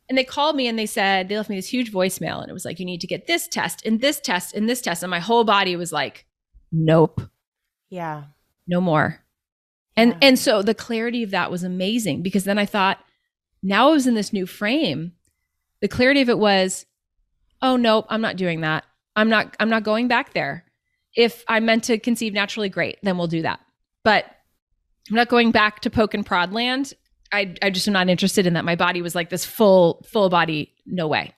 And 0.08 0.18
they 0.18 0.24
called 0.24 0.56
me 0.56 0.66
and 0.66 0.76
they 0.76 0.86
said, 0.86 1.28
they 1.28 1.36
left 1.36 1.48
me 1.48 1.54
this 1.54 1.68
huge 1.68 1.92
voicemail. 1.92 2.40
And 2.40 2.50
it 2.50 2.52
was 2.52 2.64
like, 2.64 2.80
you 2.80 2.84
need 2.84 3.00
to 3.02 3.06
get 3.06 3.28
this 3.28 3.46
test 3.46 3.86
and 3.86 4.00
this 4.00 4.20
test 4.20 4.56
and 4.56 4.68
this 4.68 4.80
test. 4.80 5.04
And 5.04 5.10
my 5.10 5.20
whole 5.20 5.44
body 5.44 5.76
was 5.76 5.92
like, 5.92 6.26
nope. 6.72 7.20
Yeah. 7.90 8.24
No 8.66 8.80
more. 8.80 9.20
And 9.96 10.10
yeah. 10.10 10.18
and 10.22 10.36
so 10.36 10.60
the 10.60 10.74
clarity 10.74 11.22
of 11.22 11.30
that 11.30 11.48
was 11.48 11.62
amazing 11.62 12.22
because 12.22 12.42
then 12.42 12.58
I 12.58 12.66
thought, 12.66 12.98
now 13.62 13.90
I 13.90 13.92
was 13.92 14.08
in 14.08 14.14
this 14.14 14.32
new 14.32 14.46
frame. 14.46 15.12
The 15.80 15.86
clarity 15.86 16.22
of 16.22 16.28
it 16.28 16.40
was, 16.40 16.86
oh 17.62 17.76
nope, 17.76 18.06
I'm 18.08 18.20
not 18.20 18.34
doing 18.34 18.62
that. 18.62 18.84
I'm 19.14 19.28
not 19.28 19.56
I'm 19.60 19.70
not 19.70 19.84
going 19.84 20.08
back 20.08 20.32
there. 20.32 20.64
If 21.16 21.44
I'm 21.48 21.64
meant 21.64 21.84
to 21.84 21.98
conceive 21.98 22.32
naturally, 22.32 22.68
great, 22.68 22.98
then 23.02 23.18
we'll 23.18 23.26
do 23.26 23.42
that. 23.42 23.60
But 24.04 24.24
I'm 25.08 25.16
not 25.16 25.28
going 25.28 25.50
back 25.50 25.80
to 25.80 25.90
poke 25.90 26.14
and 26.14 26.24
prod 26.24 26.52
land 26.52 26.94
I, 27.32 27.54
I 27.62 27.70
just 27.70 27.86
am 27.86 27.94
not 27.94 28.08
interested 28.08 28.46
in 28.46 28.54
that. 28.54 28.64
My 28.64 28.76
body 28.76 29.02
was 29.02 29.14
like 29.14 29.30
this 29.30 29.44
full, 29.44 30.04
full 30.08 30.28
body, 30.28 30.74
no 30.86 31.06
way. 31.06 31.34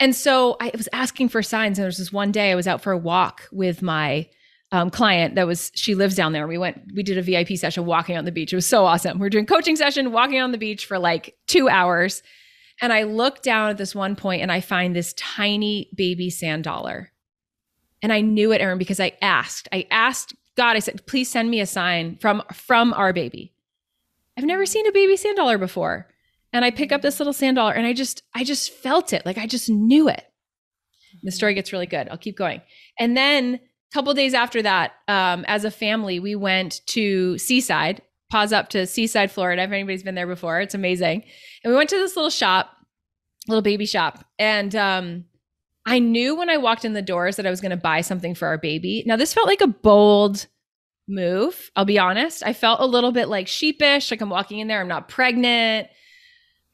And 0.00 0.16
so 0.16 0.56
I 0.60 0.70
was 0.74 0.88
asking 0.92 1.28
for 1.28 1.42
signs. 1.42 1.78
And 1.78 1.82
there 1.82 1.86
was 1.86 1.98
this 1.98 2.12
one 2.12 2.32
day 2.32 2.50
I 2.50 2.54
was 2.54 2.66
out 2.66 2.82
for 2.82 2.92
a 2.92 2.98
walk 2.98 3.48
with 3.52 3.82
my 3.82 4.28
um, 4.72 4.90
client 4.90 5.34
that 5.34 5.46
was, 5.46 5.70
she 5.74 5.94
lives 5.94 6.14
down 6.14 6.32
there. 6.32 6.46
We 6.48 6.58
went, 6.58 6.80
we 6.94 7.02
did 7.02 7.18
a 7.18 7.22
VIP 7.22 7.56
session 7.56 7.84
walking 7.84 8.16
on 8.16 8.24
the 8.24 8.32
beach. 8.32 8.52
It 8.52 8.56
was 8.56 8.66
so 8.66 8.84
awesome. 8.86 9.18
We 9.18 9.26
are 9.26 9.30
doing 9.30 9.46
coaching 9.46 9.76
session, 9.76 10.12
walking 10.12 10.40
on 10.40 10.50
the 10.50 10.58
beach 10.58 10.86
for 10.86 10.98
like 10.98 11.36
two 11.46 11.68
hours. 11.68 12.22
And 12.80 12.92
I 12.92 13.02
look 13.04 13.42
down 13.42 13.70
at 13.70 13.76
this 13.76 13.94
one 13.94 14.16
point 14.16 14.42
and 14.42 14.50
I 14.50 14.60
find 14.60 14.96
this 14.96 15.12
tiny 15.12 15.90
baby 15.94 16.30
sand 16.30 16.64
dollar. 16.64 17.11
And 18.02 18.12
I 18.12 18.20
knew 18.20 18.52
it, 18.52 18.60
Erin, 18.60 18.78
because 18.78 19.00
I 19.00 19.16
asked. 19.22 19.68
I 19.72 19.86
asked 19.90 20.34
God, 20.56 20.76
I 20.76 20.80
said, 20.80 21.06
please 21.06 21.30
send 21.30 21.50
me 21.50 21.60
a 21.60 21.66
sign 21.66 22.16
from 22.16 22.42
from 22.52 22.92
our 22.92 23.12
baby. 23.12 23.54
I've 24.36 24.44
never 24.44 24.66
seen 24.66 24.86
a 24.86 24.92
baby 24.92 25.16
sand 25.16 25.36
dollar 25.36 25.58
before. 25.58 26.08
And 26.52 26.64
I 26.64 26.70
pick 26.70 26.92
up 26.92 27.00
this 27.00 27.18
little 27.18 27.32
sand 27.32 27.56
dollar 27.56 27.72
and 27.72 27.86
I 27.86 27.92
just 27.92 28.22
I 28.34 28.44
just 28.44 28.72
felt 28.72 29.12
it. 29.12 29.24
Like 29.24 29.38
I 29.38 29.46
just 29.46 29.70
knew 29.70 30.08
it. 30.08 30.24
The 31.22 31.32
story 31.32 31.54
gets 31.54 31.72
really 31.72 31.86
good. 31.86 32.08
I'll 32.08 32.18
keep 32.18 32.36
going. 32.36 32.60
And 32.98 33.16
then 33.16 33.54
a 33.54 33.94
couple 33.94 34.12
days 34.14 34.34
after 34.34 34.62
that, 34.62 34.92
um, 35.08 35.44
as 35.46 35.64
a 35.64 35.70
family, 35.70 36.20
we 36.20 36.34
went 36.34 36.80
to 36.86 37.38
Seaside, 37.38 38.02
pause 38.30 38.52
up 38.52 38.70
to 38.70 38.86
Seaside, 38.86 39.30
Florida. 39.30 39.62
If 39.62 39.70
anybody's 39.70 40.02
been 40.02 40.14
there 40.14 40.26
before, 40.26 40.60
it's 40.60 40.74
amazing. 40.74 41.24
And 41.62 41.72
we 41.72 41.76
went 41.76 41.90
to 41.90 41.96
this 41.96 42.16
little 42.16 42.30
shop, 42.30 42.70
little 43.46 43.62
baby 43.62 43.86
shop. 43.86 44.24
And 44.38 44.74
um, 44.74 45.24
I 45.84 45.98
knew 45.98 46.36
when 46.36 46.48
I 46.48 46.58
walked 46.58 46.84
in 46.84 46.92
the 46.92 47.02
doors 47.02 47.36
that 47.36 47.46
I 47.46 47.50
was 47.50 47.60
going 47.60 47.70
to 47.70 47.76
buy 47.76 48.02
something 48.02 48.34
for 48.34 48.46
our 48.46 48.58
baby. 48.58 49.02
Now, 49.06 49.16
this 49.16 49.34
felt 49.34 49.48
like 49.48 49.60
a 49.60 49.66
bold 49.66 50.46
move. 51.08 51.70
I'll 51.74 51.84
be 51.84 51.98
honest. 51.98 52.42
I 52.44 52.52
felt 52.52 52.80
a 52.80 52.86
little 52.86 53.12
bit 53.12 53.28
like 53.28 53.48
sheepish, 53.48 54.10
like 54.10 54.20
I'm 54.20 54.30
walking 54.30 54.60
in 54.60 54.68
there, 54.68 54.80
I'm 54.80 54.88
not 54.88 55.08
pregnant. 55.08 55.88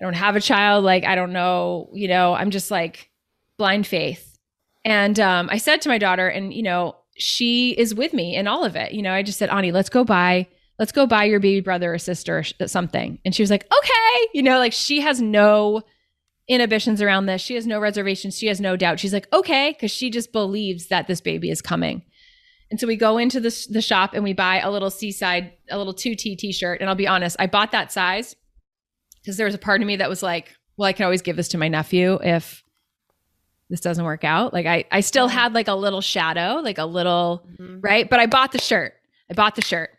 I 0.01 0.05
don't 0.05 0.15
have 0.15 0.37
a 0.37 0.41
child. 0.41 0.85
Like, 0.85 1.05
I 1.05 1.15
don't 1.15 1.33
know, 1.33 1.91
you 1.93 2.09
know, 2.09 2.35
I'm 2.35 2.51
just 2.51 2.71
like 2.71 3.11
blind 3.57 3.87
faith. 3.87 4.39
And 4.85 5.19
um, 5.19 5.49
I 5.51 5.59
said 5.59 5.81
to 5.83 5.89
my 5.89 5.99
daughter, 5.99 6.29
and, 6.29 6.53
you 6.53 6.63
know, 6.63 6.97
she 7.17 7.73
is 7.73 7.95
with 7.95 8.13
me 8.13 8.37
in 8.37 8.47
all 8.47 8.65
of 8.65 8.77
it. 8.77 8.93
You 8.93 9.03
know, 9.03 9.13
I 9.13 9.23
just 9.23 9.39
said, 9.39 9.51
Ani, 9.51 9.73
let's 9.73 9.89
go 9.89 10.05
buy, 10.05 10.47
let's 10.79 10.93
go 10.93 11.07
buy 11.07 11.25
your 11.25 11.41
baby 11.41 11.61
brother 11.61 11.93
or 11.93 11.99
sister 11.99 12.39
or 12.39 12.69
something. 12.69 13.19
And 13.25 13.35
she 13.35 13.43
was 13.43 13.51
like, 13.51 13.65
okay. 13.65 14.29
You 14.35 14.43
know, 14.43 14.59
like 14.59 14.73
she 14.73 15.01
has 15.01 15.21
no 15.21 15.83
inhibitions 16.49 17.03
around 17.03 17.27
this. 17.27 17.43
She 17.43 17.55
has 17.55 17.67
no 17.67 17.79
reservations. 17.79 18.39
She 18.39 18.47
has 18.47 18.61
no 18.61 18.77
doubt. 18.77 18.99
She's 18.99 19.13
like, 19.13 19.29
okay, 19.33 19.73
because 19.73 19.91
she 19.91 20.11
just 20.11 20.33
believes 20.33 20.89
that 20.89 21.07
this 21.07 21.21
baby 21.21 21.51
is 21.51 21.61
coming. 21.61 22.03
And 22.71 22.81
so 22.81 22.87
we 22.87 22.97
go 22.97 23.19
into 23.19 23.41
the, 23.41 23.67
the 23.71 23.83
shop 23.83 24.13
and 24.15 24.25
we 24.25 24.33
buy 24.33 24.61
a 24.61 24.71
little 24.71 24.91
seaside, 24.91 25.53
a 25.71 25.79
little 25.79 25.95
2T 25.95 26.39
t 26.39 26.53
shirt. 26.53 26.81
And 26.81 26.89
I'll 26.89 26.97
be 26.97 27.07
honest, 27.07 27.37
I 27.39 27.47
bought 27.47 27.73
that 27.73 27.93
size 27.93 28.35
because 29.21 29.37
there 29.37 29.47
was 29.47 29.55
a 29.55 29.59
part 29.59 29.81
of 29.81 29.87
me 29.87 29.97
that 29.97 30.09
was 30.09 30.23
like, 30.23 30.55
well, 30.77 30.87
I 30.87 30.93
can 30.93 31.05
always 31.05 31.23
give 31.23 31.37
this 31.37 31.49
to 31.49 31.59
my 31.59 31.69
nephew 31.69 32.19
if 32.23 32.63
this 33.71 33.81
doesn't 33.81 34.05
work 34.05 34.25
out. 34.25 34.53
Like 34.53 34.67
I, 34.67 34.85
I 34.91 35.01
still 35.01 35.29
had 35.29 35.55
like 35.55 35.69
a 35.69 35.75
little 35.75 36.01
shadow, 36.01 36.61
like 36.63 36.79
a 36.79 36.85
little, 36.85 37.47
mm-hmm. 37.59 37.81
right? 37.81 38.09
But 38.09 38.21
I 38.21 38.27
bought 38.27 38.53
the 38.53 38.61
shirt. 38.61 38.95
I 39.31 39.35
bought 39.35 39.57
the 39.57 39.63
shirt, 39.63 39.91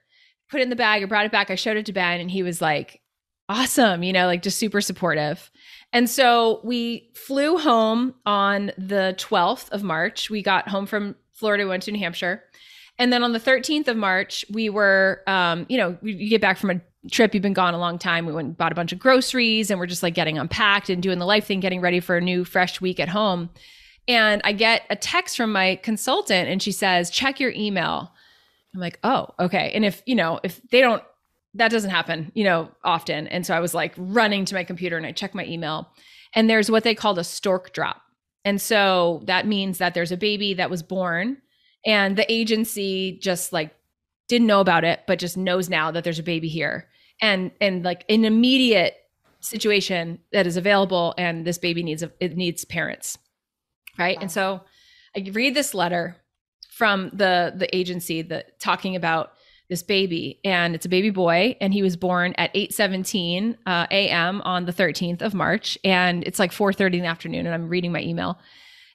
put 0.50 0.60
it 0.60 0.64
in 0.64 0.70
the 0.70 0.76
bag. 0.76 1.04
I 1.04 1.06
brought 1.06 1.26
it 1.26 1.32
back. 1.32 1.52
I 1.52 1.56
showed 1.56 1.78
it 1.78 1.86
to 1.88 1.94
Ben 1.94 2.20
and 2.20 2.32
he 2.32 2.42
was 2.42 2.62
like, 2.62 3.02
awesome, 3.50 4.04
you 4.04 4.14
know, 4.14 4.28
like 4.28 4.44
just 4.44 4.58
super 4.58 4.80
supportive. 4.80 5.52
And 5.92 6.10
so 6.10 6.62
we 6.64 7.10
flew 7.16 7.58
home 7.58 8.14
on 8.26 8.72
the 8.78 9.16
12th 9.18 9.70
of 9.72 9.84
March. 9.84 10.30
We 10.30 10.42
got 10.42 10.68
home 10.68 10.86
from 10.86 11.16
Florida, 11.34 11.68
went 11.68 11.84
to 11.84 11.92
New 11.92 12.00
Hampshire. 12.00 12.44
And 13.00 13.14
then 13.14 13.24
on 13.24 13.32
the 13.32 13.40
13th 13.40 13.88
of 13.88 13.98
March, 13.98 14.46
we 14.52 14.70
were, 14.70 15.24
um, 15.26 15.66
you 15.70 15.78
know, 15.78 15.98
you 16.02 16.30
get 16.30 16.42
back 16.42 16.58
from 16.58 16.70
a 16.70 16.82
trip, 17.10 17.34
you've 17.34 17.42
been 17.42 17.54
gone 17.54 17.74
a 17.74 17.80
long 17.80 17.98
time. 17.98 18.26
We 18.26 18.34
went 18.34 18.48
and 18.48 18.58
bought 18.58 18.74
a 18.74 18.76
bunch 18.76 18.92
of 18.92 19.00
groceries 19.00 19.72
and 19.72 19.80
we're 19.80 19.86
just 19.86 20.04
like 20.04 20.14
getting 20.14 20.38
unpacked 20.38 20.90
and 20.90 21.02
doing 21.02 21.18
the 21.18 21.26
life 21.26 21.46
thing, 21.46 21.62
getting 21.62 21.82
ready 21.82 22.02
for 22.02 22.18
a 22.18 22.22
new, 22.22 22.44
fresh 22.44 22.82
week 22.82 23.00
at 23.00 23.10
home. 23.10 23.50
And 24.08 24.42
I 24.44 24.52
get 24.52 24.84
a 24.90 24.96
text 24.96 25.38
from 25.38 25.52
my 25.52 25.78
consultant 25.78 26.50
and 26.50 26.62
she 26.62 26.72
says, 26.72 27.10
check 27.10 27.40
your 27.40 27.52
email. 27.52 28.12
I'm 28.74 28.82
like, 28.82 29.00
oh, 29.04 29.30
okay. 29.40 29.72
And 29.74 29.86
if, 29.86 30.04
you 30.06 30.16
know, 30.16 30.40
if 30.44 30.62
they 30.70 30.82
don't, 30.82 31.02
that 31.54 31.72
doesn't 31.72 31.90
happen, 31.90 32.32
you 32.36 32.44
know, 32.44 32.70
often. 32.84 33.28
And 33.28 33.46
so 33.46 33.56
I 33.56 33.60
was 33.60 33.74
like 33.74 33.94
running 33.98 34.46
to 34.46 34.56
my 34.56 34.64
computer 34.64 34.98
and 34.98 35.06
I 35.06 35.12
check 35.12 35.34
my 35.34 35.46
email. 35.46 35.90
And 36.36 36.50
there's 36.50 36.70
what 36.70 36.84
they 36.84 36.94
called 36.94 37.18
a 37.18 37.24
stork 37.24 37.74
drop. 37.74 38.02
And 38.46 38.62
so 38.62 39.24
that 39.26 39.48
means 39.48 39.80
that 39.80 39.94
there's 39.94 40.12
a 40.12 40.18
baby 40.18 40.54
that 40.54 40.70
was 40.70 40.84
born 40.84 41.38
and 41.86 42.18
the 42.18 42.32
agency 42.32 43.18
just 43.22 43.54
like 43.54 43.76
didn't 44.28 44.48
know 44.48 44.60
about 44.60 44.84
it 44.84 45.02
but 45.08 45.20
just 45.20 45.38
knows 45.38 45.70
now 45.70 45.92
that 45.92 46.04
there's 46.04 46.20
a 46.20 46.24
baby 46.24 46.48
here 46.48 46.88
and 47.22 47.52
and 47.62 47.84
like 47.84 48.06
an 48.10 48.26
immediate 48.26 48.96
situation 49.40 50.20
that 50.32 50.46
is 50.46 50.58
available 50.58 51.14
and 51.18 51.46
this 51.46 51.58
baby 51.58 51.82
needs 51.82 52.04
a, 52.04 52.12
it 52.20 52.36
needs 52.36 52.66
parents 52.66 53.18
right 53.98 54.18
wow. 54.18 54.22
and 54.22 54.32
so 54.32 54.62
i 55.16 55.30
read 55.32 55.56
this 55.56 55.74
letter 55.74 56.18
from 56.70 57.10
the 57.14 57.54
the 57.56 57.74
agency 57.76 58.22
that 58.22 58.60
talking 58.60 58.96
about 58.96 59.32
this 59.70 59.84
baby 59.84 60.40
and 60.44 60.74
it's 60.74 60.86
a 60.86 60.90
baby 60.90 61.12
boy 61.12 61.56
and 61.62 61.74
he 61.74 61.84
was 61.84 61.96
born 61.96 62.34
at 62.38 62.54
8:17 62.54 63.56
uh, 63.68 63.86
a.m. 63.92 64.42
on 64.42 64.66
the 64.66 64.74
13th 64.74 65.22
of 65.22 65.34
March 65.36 65.78
and 65.84 66.24
it's 66.26 66.40
like 66.40 66.52
4:30 66.52 66.96
in 66.96 67.02
the 67.02 67.08
afternoon 67.08 67.46
and 67.46 67.54
I'm 67.54 67.70
reading 67.70 67.92
my 67.92 68.02
email. 68.02 68.40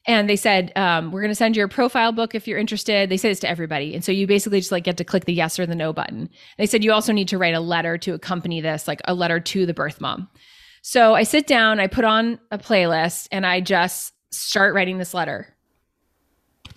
And 0.06 0.28
they 0.28 0.36
said 0.36 0.70
um, 0.76 1.12
we're 1.12 1.22
going 1.22 1.30
to 1.30 1.36
send 1.36 1.56
you 1.56 1.64
a 1.64 1.68
profile 1.68 2.12
book 2.12 2.34
if 2.34 2.46
you're 2.46 2.58
interested. 2.58 3.08
They 3.08 3.16
say 3.16 3.30
this 3.30 3.40
to 3.40 3.48
everybody 3.48 3.94
and 3.94 4.04
so 4.04 4.10
you 4.10 4.26
basically 4.26 4.58
just 4.58 4.72
like 4.72 4.84
get 4.84 4.96
to 4.96 5.04
click 5.04 5.26
the 5.26 5.32
yes 5.32 5.58
or 5.58 5.64
the 5.64 5.76
no 5.76 5.92
button. 5.92 6.28
They 6.58 6.66
said 6.66 6.82
you 6.82 6.92
also 6.92 7.12
need 7.12 7.28
to 7.28 7.38
write 7.38 7.54
a 7.54 7.60
letter 7.60 7.96
to 7.98 8.14
accompany 8.14 8.60
this 8.60 8.88
like 8.88 9.00
a 9.06 9.14
letter 9.14 9.38
to 9.38 9.66
the 9.66 9.74
birth 9.74 10.00
mom. 10.00 10.28
So 10.82 11.14
i 11.14 11.22
sit 11.22 11.46
down 11.46 11.78
i 11.78 11.86
put 11.86 12.04
on 12.04 12.40
a 12.50 12.58
playlist 12.58 13.28
and 13.30 13.46
i 13.46 13.60
just 13.60 14.12
start 14.32 14.74
writing 14.74 14.98
this 14.98 15.14
letter. 15.14 15.54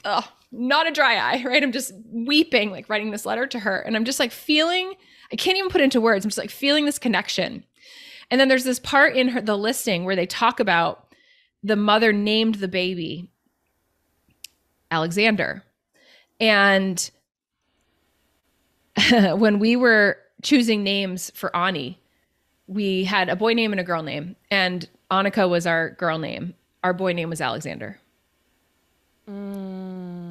Oh 0.05 0.31
not 0.51 0.87
a 0.87 0.91
dry 0.91 1.15
eye 1.15 1.43
right 1.45 1.63
i'm 1.63 1.71
just 1.71 1.93
weeping 2.11 2.71
like 2.71 2.89
writing 2.89 3.11
this 3.11 3.25
letter 3.25 3.45
to 3.47 3.59
her 3.59 3.79
and 3.79 3.95
i'm 3.95 4.05
just 4.05 4.19
like 4.19 4.31
feeling 4.31 4.93
i 5.31 5.35
can't 5.35 5.57
even 5.57 5.69
put 5.69 5.81
into 5.81 6.01
words 6.01 6.25
i'm 6.25 6.29
just 6.29 6.37
like 6.37 6.49
feeling 6.49 6.85
this 6.85 6.99
connection 6.99 7.63
and 8.29 8.39
then 8.39 8.47
there's 8.47 8.63
this 8.63 8.79
part 8.79 9.15
in 9.15 9.29
her 9.29 9.41
the 9.41 9.57
listing 9.57 10.05
where 10.05 10.15
they 10.15 10.25
talk 10.25 10.59
about 10.59 11.13
the 11.63 11.75
mother 11.75 12.13
named 12.13 12.55
the 12.55 12.67
baby 12.67 13.29
Alexander. 14.91 15.63
And 16.39 17.09
when 19.11 19.59
we 19.59 19.75
were 19.75 20.17
choosing 20.43 20.83
names 20.83 21.31
for 21.35 21.55
Ani, 21.55 21.99
we 22.67 23.03
had 23.03 23.29
a 23.29 23.35
boy 23.35 23.53
name 23.53 23.71
and 23.71 23.79
a 23.79 23.83
girl 23.83 24.03
name. 24.03 24.35
And 24.51 24.87
Annika 25.09 25.49
was 25.49 25.65
our 25.65 25.91
girl 25.91 26.19
name. 26.19 26.53
Our 26.83 26.93
boy 26.93 27.13
name 27.13 27.29
was 27.29 27.41
Alexander. 27.41 27.99
Mm, 29.29 30.26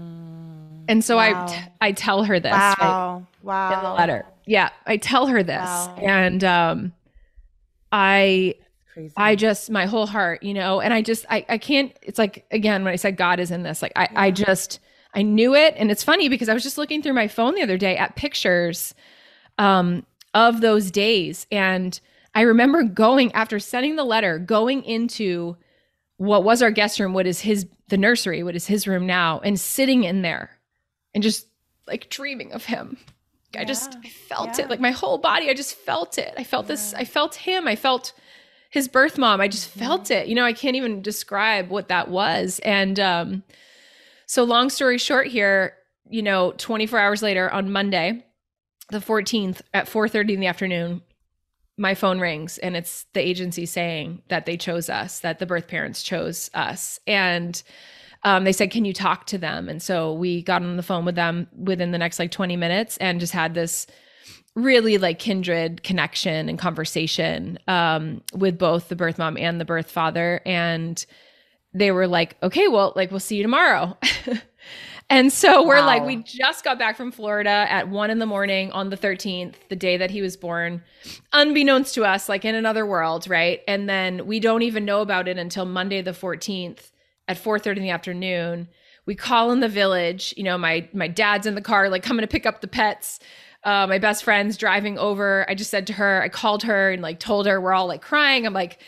and 0.88 1.04
so 1.04 1.16
wow. 1.16 1.46
I, 1.46 1.88
I 1.88 1.92
tell 1.92 2.24
her 2.24 2.40
this. 2.40 2.52
Wow. 2.52 3.26
Right, 3.42 3.70
wow. 3.70 3.78
In 3.78 3.84
the 3.84 3.92
letter. 3.92 4.26
Yeah. 4.46 4.70
I 4.86 4.96
tell 4.96 5.26
her 5.26 5.42
this. 5.42 5.56
Wow. 5.56 5.96
And 6.00 6.44
um, 6.44 6.92
I 7.92 8.54
crazy. 8.92 9.14
I 9.16 9.36
just 9.36 9.70
my 9.70 9.86
whole 9.86 10.06
heart, 10.06 10.42
you 10.42 10.54
know, 10.54 10.80
and 10.80 10.92
I 10.92 11.02
just 11.02 11.24
I 11.30 11.44
I 11.48 11.58
can't 11.58 11.96
it's 12.02 12.18
like 12.18 12.46
again 12.50 12.84
when 12.84 12.92
I 12.92 12.96
said 12.96 13.16
God 13.16 13.40
is 13.40 13.50
in 13.50 13.62
this, 13.62 13.82
like 13.82 13.92
I 13.96 14.02
yeah. 14.02 14.20
I 14.20 14.30
just 14.30 14.80
I 15.14 15.22
knew 15.22 15.54
it 15.54 15.74
and 15.76 15.90
it's 15.90 16.04
funny 16.04 16.28
because 16.28 16.48
I 16.48 16.54
was 16.54 16.62
just 16.62 16.78
looking 16.78 17.02
through 17.02 17.14
my 17.14 17.28
phone 17.28 17.54
the 17.54 17.62
other 17.62 17.78
day 17.78 17.96
at 17.96 18.16
pictures 18.16 18.94
um 19.58 20.04
of 20.34 20.60
those 20.60 20.90
days 20.90 21.46
and 21.50 22.00
I 22.34 22.42
remember 22.42 22.82
going 22.82 23.32
after 23.32 23.58
sending 23.58 23.96
the 23.96 24.04
letter, 24.04 24.38
going 24.38 24.84
into 24.84 25.56
what 26.18 26.44
was 26.44 26.60
our 26.60 26.70
guest 26.70 27.00
room, 27.00 27.14
what 27.14 27.26
is 27.26 27.40
his 27.40 27.66
the 27.88 27.96
nursery, 27.96 28.42
what 28.42 28.54
is 28.54 28.66
his 28.66 28.86
room 28.86 29.06
now, 29.06 29.40
and 29.40 29.58
sitting 29.58 30.04
in 30.04 30.20
there 30.20 30.55
and 31.16 31.22
just 31.22 31.46
like 31.88 32.10
dreaming 32.10 32.52
of 32.52 32.66
him. 32.66 32.98
Yeah. 33.54 33.62
I 33.62 33.64
just 33.64 33.96
I 34.04 34.08
felt 34.08 34.58
yeah. 34.58 34.66
it 34.66 34.70
like 34.70 34.80
my 34.80 34.90
whole 34.90 35.16
body. 35.16 35.48
I 35.48 35.54
just 35.54 35.74
felt 35.74 36.18
it. 36.18 36.34
I 36.36 36.44
felt 36.44 36.66
yeah. 36.66 36.72
this. 36.72 36.92
I 36.92 37.04
felt 37.06 37.36
him. 37.36 37.66
I 37.66 37.74
felt 37.74 38.12
his 38.68 38.86
birth 38.86 39.16
mom. 39.16 39.40
I 39.40 39.48
just 39.48 39.70
felt 39.70 40.10
it. 40.10 40.28
You 40.28 40.34
know, 40.34 40.44
I 40.44 40.52
can't 40.52 40.76
even 40.76 41.00
describe 41.00 41.70
what 41.70 41.88
that 41.88 42.08
was. 42.08 42.60
And 42.64 43.00
um, 43.00 43.44
so, 44.26 44.44
long 44.44 44.68
story 44.68 44.98
short, 44.98 45.28
here, 45.28 45.72
you 46.06 46.20
know, 46.20 46.52
24 46.58 46.98
hours 46.98 47.22
later 47.22 47.50
on 47.50 47.72
Monday, 47.72 48.22
the 48.90 48.98
14th 48.98 49.62
at 49.72 49.86
4:30 49.86 50.34
in 50.34 50.40
the 50.40 50.48
afternoon, 50.48 51.00
my 51.78 51.94
phone 51.94 52.20
rings 52.20 52.58
and 52.58 52.76
it's 52.76 53.06
the 53.14 53.20
agency 53.20 53.64
saying 53.64 54.20
that 54.28 54.44
they 54.44 54.58
chose 54.58 54.90
us, 54.90 55.20
that 55.20 55.38
the 55.38 55.46
birth 55.46 55.66
parents 55.66 56.02
chose 56.02 56.50
us, 56.52 57.00
and 57.06 57.62
um, 58.26 58.42
they 58.42 58.52
said, 58.52 58.72
"Can 58.72 58.84
you 58.84 58.92
talk 58.92 59.26
to 59.26 59.38
them?" 59.38 59.68
And 59.68 59.80
so 59.80 60.12
we 60.12 60.42
got 60.42 60.60
on 60.60 60.76
the 60.76 60.82
phone 60.82 61.04
with 61.04 61.14
them 61.14 61.46
within 61.56 61.92
the 61.92 61.98
next 61.98 62.18
like 62.18 62.32
20 62.32 62.56
minutes 62.56 62.96
and 62.96 63.20
just 63.20 63.32
had 63.32 63.54
this 63.54 63.86
really 64.56 64.98
like 64.98 65.20
kindred 65.20 65.84
connection 65.84 66.48
and 66.48 66.58
conversation 66.58 67.56
um, 67.68 68.22
with 68.34 68.58
both 68.58 68.88
the 68.88 68.96
birth 68.96 69.16
mom 69.16 69.36
and 69.36 69.60
the 69.60 69.64
birth 69.64 69.90
father. 69.90 70.40
And 70.44 71.06
they 71.72 71.92
were 71.92 72.08
like, 72.08 72.36
okay, 72.42 72.66
well, 72.66 72.92
like, 72.96 73.12
we'll 73.12 73.20
see 73.20 73.36
you 73.36 73.42
tomorrow. 73.42 73.96
and 75.10 75.32
so 75.32 75.64
we're 75.64 75.76
wow. 75.76 75.86
like, 75.86 76.04
we 76.04 76.16
just 76.16 76.64
got 76.64 76.80
back 76.80 76.96
from 76.96 77.12
Florida 77.12 77.66
at 77.68 77.88
one 77.90 78.10
in 78.10 78.18
the 78.18 78.26
morning 78.26 78.72
on 78.72 78.88
the 78.88 78.96
13th, 78.96 79.54
the 79.68 79.76
day 79.76 79.98
that 79.98 80.10
he 80.10 80.20
was 80.20 80.36
born, 80.36 80.82
unbeknownst 81.32 81.94
to 81.94 82.04
us, 82.04 82.28
like 82.28 82.44
in 82.44 82.56
another 82.56 82.84
world, 82.86 83.28
right? 83.28 83.60
And 83.68 83.88
then 83.88 84.26
we 84.26 84.40
don't 84.40 84.62
even 84.62 84.84
know 84.84 85.00
about 85.00 85.28
it 85.28 85.38
until 85.38 85.64
Monday 85.64 86.02
the 86.02 86.12
14th 86.12 86.90
at 87.28 87.38
4:30 87.38 87.76
in 87.76 87.82
the 87.82 87.90
afternoon. 87.90 88.68
We 89.06 89.14
call 89.14 89.52
in 89.52 89.60
the 89.60 89.68
village, 89.68 90.34
you 90.36 90.42
know, 90.42 90.58
my 90.58 90.88
my 90.92 91.08
dad's 91.08 91.46
in 91.46 91.54
the 91.54 91.60
car, 91.60 91.88
like 91.88 92.02
coming 92.02 92.22
to 92.22 92.28
pick 92.28 92.46
up 92.46 92.60
the 92.60 92.68
pets 92.68 93.20
uh, 93.66 93.84
my 93.88 93.98
best 93.98 94.22
friend's 94.22 94.56
driving 94.56 94.96
over. 94.96 95.44
I 95.48 95.56
just 95.56 95.72
said 95.72 95.88
to 95.88 95.92
her, 95.94 96.22
I 96.22 96.28
called 96.28 96.62
her 96.62 96.92
and 96.92 97.02
like 97.02 97.18
told 97.18 97.46
her 97.46 97.60
we're 97.60 97.72
all 97.72 97.88
like 97.88 98.00
crying. 98.00 98.46
I'm 98.46 98.54
like, 98.54 98.80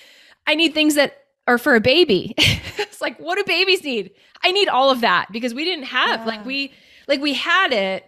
I 0.46 0.54
need 0.54 0.72
things 0.72 0.94
that 0.94 1.24
are 1.48 1.58
for 1.58 1.74
a 1.74 1.80
baby. 1.80 2.32
it's 2.38 3.00
like, 3.00 3.18
what 3.18 3.36
do 3.36 3.44
babies 3.44 3.82
need? 3.82 4.12
I 4.44 4.52
need 4.52 4.68
all 4.68 4.90
of 4.90 5.00
that 5.00 5.26
because 5.32 5.52
we 5.52 5.64
didn't 5.64 5.86
have, 5.86 6.20
yeah. 6.20 6.26
like, 6.26 6.46
we, 6.46 6.72
like, 7.08 7.20
we 7.20 7.34
had 7.34 7.72
it, 7.72 8.04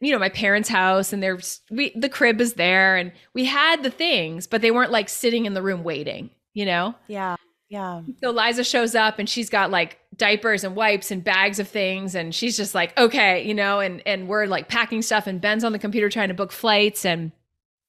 you 0.00 0.10
know, 0.10 0.18
my 0.18 0.30
parents' 0.30 0.70
house 0.70 1.12
and 1.12 1.22
there's, 1.22 1.60
we, 1.70 1.92
the 1.94 2.08
crib 2.08 2.40
is 2.40 2.54
there 2.54 2.96
and 2.96 3.12
we 3.34 3.44
had 3.44 3.82
the 3.82 3.90
things, 3.90 4.46
but 4.46 4.62
they 4.62 4.70
weren't 4.70 4.92
like 4.92 5.10
sitting 5.10 5.44
in 5.44 5.52
the 5.52 5.62
room 5.62 5.84
waiting, 5.84 6.30
you 6.54 6.64
know? 6.64 6.94
Yeah. 7.06 7.36
Yeah. 7.68 8.00
So 8.22 8.30
Liza 8.30 8.64
shows 8.64 8.94
up 8.94 9.18
and 9.18 9.28
she's 9.28 9.50
got 9.50 9.70
like 9.70 9.98
diapers 10.16 10.64
and 10.64 10.74
wipes 10.74 11.10
and 11.10 11.22
bags 11.22 11.58
of 11.58 11.68
things 11.68 12.14
and 12.14 12.34
she's 12.34 12.56
just 12.56 12.74
like, 12.74 12.98
okay, 12.98 13.44
you 13.46 13.54
know, 13.54 13.80
and 13.80 14.02
and 14.06 14.26
we're 14.26 14.46
like 14.46 14.68
packing 14.68 15.02
stuff 15.02 15.26
and 15.26 15.40
Ben's 15.40 15.64
on 15.64 15.72
the 15.72 15.78
computer 15.78 16.08
trying 16.08 16.28
to 16.28 16.34
book 16.34 16.50
flights 16.50 17.04
and 17.04 17.30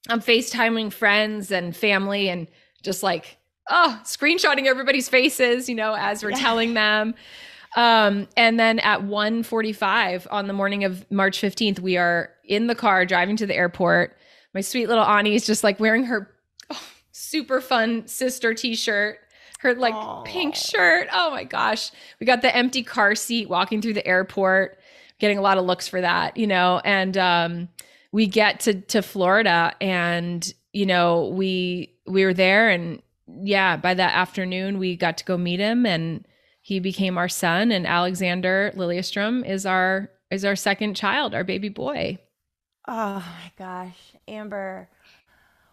I'm 0.09 0.21
FaceTiming 0.21 0.91
friends 0.91 1.51
and 1.51 1.75
family 1.75 2.29
and 2.29 2.47
just 2.83 3.03
like, 3.03 3.37
oh, 3.69 3.99
screenshotting 4.03 4.65
everybody's 4.65 5.07
faces, 5.07 5.69
you 5.69 5.75
know, 5.75 5.95
as 5.95 6.23
we're 6.23 6.31
yeah. 6.31 6.39
telling 6.39 6.73
them. 6.73 7.15
Um, 7.75 8.27
and 8.35 8.59
then 8.59 8.79
at 8.79 9.01
1:45 9.01 10.27
on 10.31 10.47
the 10.47 10.53
morning 10.53 10.83
of 10.83 11.09
March 11.11 11.39
15th, 11.39 11.79
we 11.79 11.97
are 11.97 12.31
in 12.43 12.67
the 12.67 12.75
car 12.75 13.05
driving 13.05 13.37
to 13.37 13.45
the 13.45 13.55
airport. 13.55 14.17
My 14.53 14.61
sweet 14.61 14.87
little 14.87 15.03
Ani 15.03 15.35
is 15.35 15.45
just 15.45 15.63
like 15.63 15.79
wearing 15.79 16.05
her 16.05 16.29
oh, 16.69 16.83
super 17.11 17.61
fun 17.61 18.07
sister 18.07 18.53
t-shirt 18.53 19.19
her 19.59 19.73
like 19.75 19.93
Aww. 19.93 20.25
pink 20.25 20.55
shirt. 20.55 21.07
Oh 21.13 21.31
my 21.31 21.43
gosh. 21.43 21.91
We 22.19 22.25
got 22.25 22.41
the 22.41 22.55
empty 22.55 22.83
car 22.83 23.15
seat 23.15 23.49
walking 23.49 23.81
through 23.81 23.93
the 23.93 24.07
airport, 24.07 24.79
getting 25.19 25.37
a 25.37 25.41
lot 25.41 25.57
of 25.57 25.65
looks 25.65 25.87
for 25.87 26.01
that, 26.01 26.37
you 26.37 26.47
know, 26.47 26.81
and 26.83 27.17
um 27.17 27.69
we 28.11 28.25
get 28.25 28.61
to 28.61 28.81
to 28.81 29.01
Florida 29.01 29.73
and 29.79 30.53
you 30.73 30.85
know, 30.85 31.27
we 31.27 31.93
we 32.07 32.25
were 32.25 32.33
there 32.33 32.69
and 32.69 33.01
yeah, 33.41 33.77
by 33.77 33.93
that 33.93 34.15
afternoon 34.15 34.79
we 34.79 34.95
got 34.95 35.17
to 35.17 35.25
go 35.25 35.37
meet 35.37 35.59
him 35.59 35.85
and 35.85 36.25
he 36.61 36.79
became 36.79 37.17
our 37.17 37.29
son 37.29 37.71
and 37.71 37.85
Alexander 37.85 38.71
Lilyestrom 38.75 39.47
is 39.47 39.65
our 39.65 40.09
is 40.31 40.45
our 40.45 40.55
second 40.55 40.95
child, 40.95 41.33
our 41.33 41.43
baby 41.43 41.69
boy. 41.69 42.17
Oh 42.87 43.23
my 43.43 43.51
gosh, 43.57 44.13
Amber. 44.27 44.89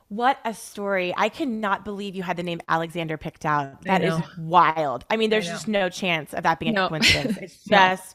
What 0.08 0.38
a 0.44 0.54
story. 0.54 1.12
I 1.16 1.28
cannot 1.28 1.84
believe 1.84 2.14
you 2.14 2.22
had 2.22 2.36
the 2.36 2.44
name 2.44 2.60
Alexander 2.68 3.16
picked 3.16 3.44
out. 3.44 3.82
That 3.82 4.04
is 4.04 4.14
wild. 4.38 5.04
I 5.10 5.16
mean, 5.16 5.30
there's 5.30 5.46
just 5.46 5.66
no 5.66 5.88
chance 5.88 6.32
of 6.32 6.44
that 6.44 6.60
being 6.60 6.74
no. 6.74 6.86
a 6.86 6.88
coincidence. 6.88 7.38
It's 7.42 7.64
just, 7.64 8.14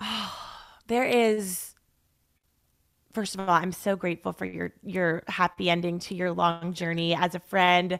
oh, 0.00 0.36
there 0.86 1.04
is, 1.04 1.74
first 3.12 3.34
of 3.34 3.40
all, 3.40 3.50
I'm 3.50 3.72
so 3.72 3.96
grateful 3.96 4.32
for 4.32 4.44
your, 4.44 4.72
your 4.84 5.24
happy 5.26 5.68
ending 5.70 5.98
to 6.00 6.14
your 6.14 6.30
long 6.30 6.72
journey 6.72 7.16
as 7.16 7.34
a 7.34 7.40
friend. 7.40 7.98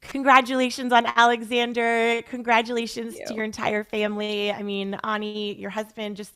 Congratulations 0.00 0.92
on 0.92 1.04
Alexander. 1.04 2.22
Congratulations 2.22 3.18
you. 3.18 3.26
to 3.26 3.34
your 3.34 3.44
entire 3.44 3.84
family. 3.84 4.50
I 4.50 4.62
mean, 4.62 4.98
Ani, 5.04 5.54
your 5.54 5.70
husband, 5.70 6.16
just 6.16 6.32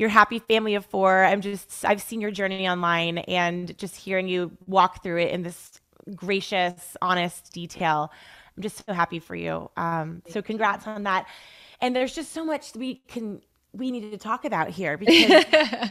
your 0.00 0.08
happy 0.08 0.38
family 0.38 0.74
of 0.74 0.86
four. 0.86 1.24
I'm 1.24 1.42
just, 1.42 1.84
I've 1.84 2.00
seen 2.00 2.22
your 2.22 2.30
journey 2.30 2.66
online 2.66 3.18
and 3.18 3.76
just 3.76 3.94
hearing 3.94 4.28
you 4.28 4.50
walk 4.66 5.02
through 5.02 5.18
it 5.18 5.30
in 5.30 5.42
this 5.42 5.78
gracious, 6.14 6.96
honest 7.02 7.52
detail. 7.52 8.10
I'm 8.56 8.62
just 8.62 8.84
so 8.86 8.94
happy 8.94 9.18
for 9.18 9.36
you. 9.36 9.70
Um, 9.76 10.22
so 10.26 10.40
congrats 10.40 10.86
on 10.86 11.02
that. 11.02 11.26
And 11.82 11.94
there's 11.94 12.14
just 12.14 12.32
so 12.32 12.46
much 12.46 12.74
we 12.74 13.02
can, 13.08 13.42
we 13.74 13.90
need 13.90 14.10
to 14.10 14.16
talk 14.16 14.46
about 14.46 14.70
here 14.70 14.96
because 14.96 15.44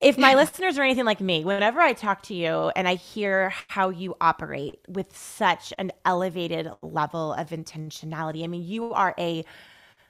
if 0.00 0.16
my 0.16 0.34
listeners 0.34 0.78
are 0.78 0.82
anything 0.82 1.04
like 1.04 1.20
me, 1.20 1.44
whenever 1.44 1.80
I 1.80 1.92
talk 1.92 2.22
to 2.24 2.34
you 2.34 2.72
and 2.76 2.88
I 2.88 2.94
hear 2.94 3.52
how 3.68 3.90
you 3.90 4.16
operate 4.22 4.80
with 4.88 5.14
such 5.14 5.74
an 5.76 5.92
elevated 6.06 6.70
level 6.80 7.34
of 7.34 7.50
intentionality, 7.50 8.42
I 8.42 8.46
mean, 8.46 8.64
you 8.64 8.94
are 8.94 9.14
a 9.18 9.44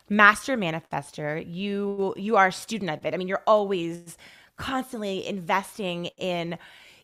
master 0.08 0.56
manifester. 0.56 1.44
You 1.46 2.14
you 2.16 2.36
are 2.36 2.48
a 2.48 2.52
student 2.52 2.90
of 2.90 3.04
it. 3.04 3.14
I 3.14 3.16
mean 3.16 3.28
you're 3.28 3.42
always 3.46 4.16
constantly 4.56 5.26
investing 5.26 6.06
in 6.18 6.58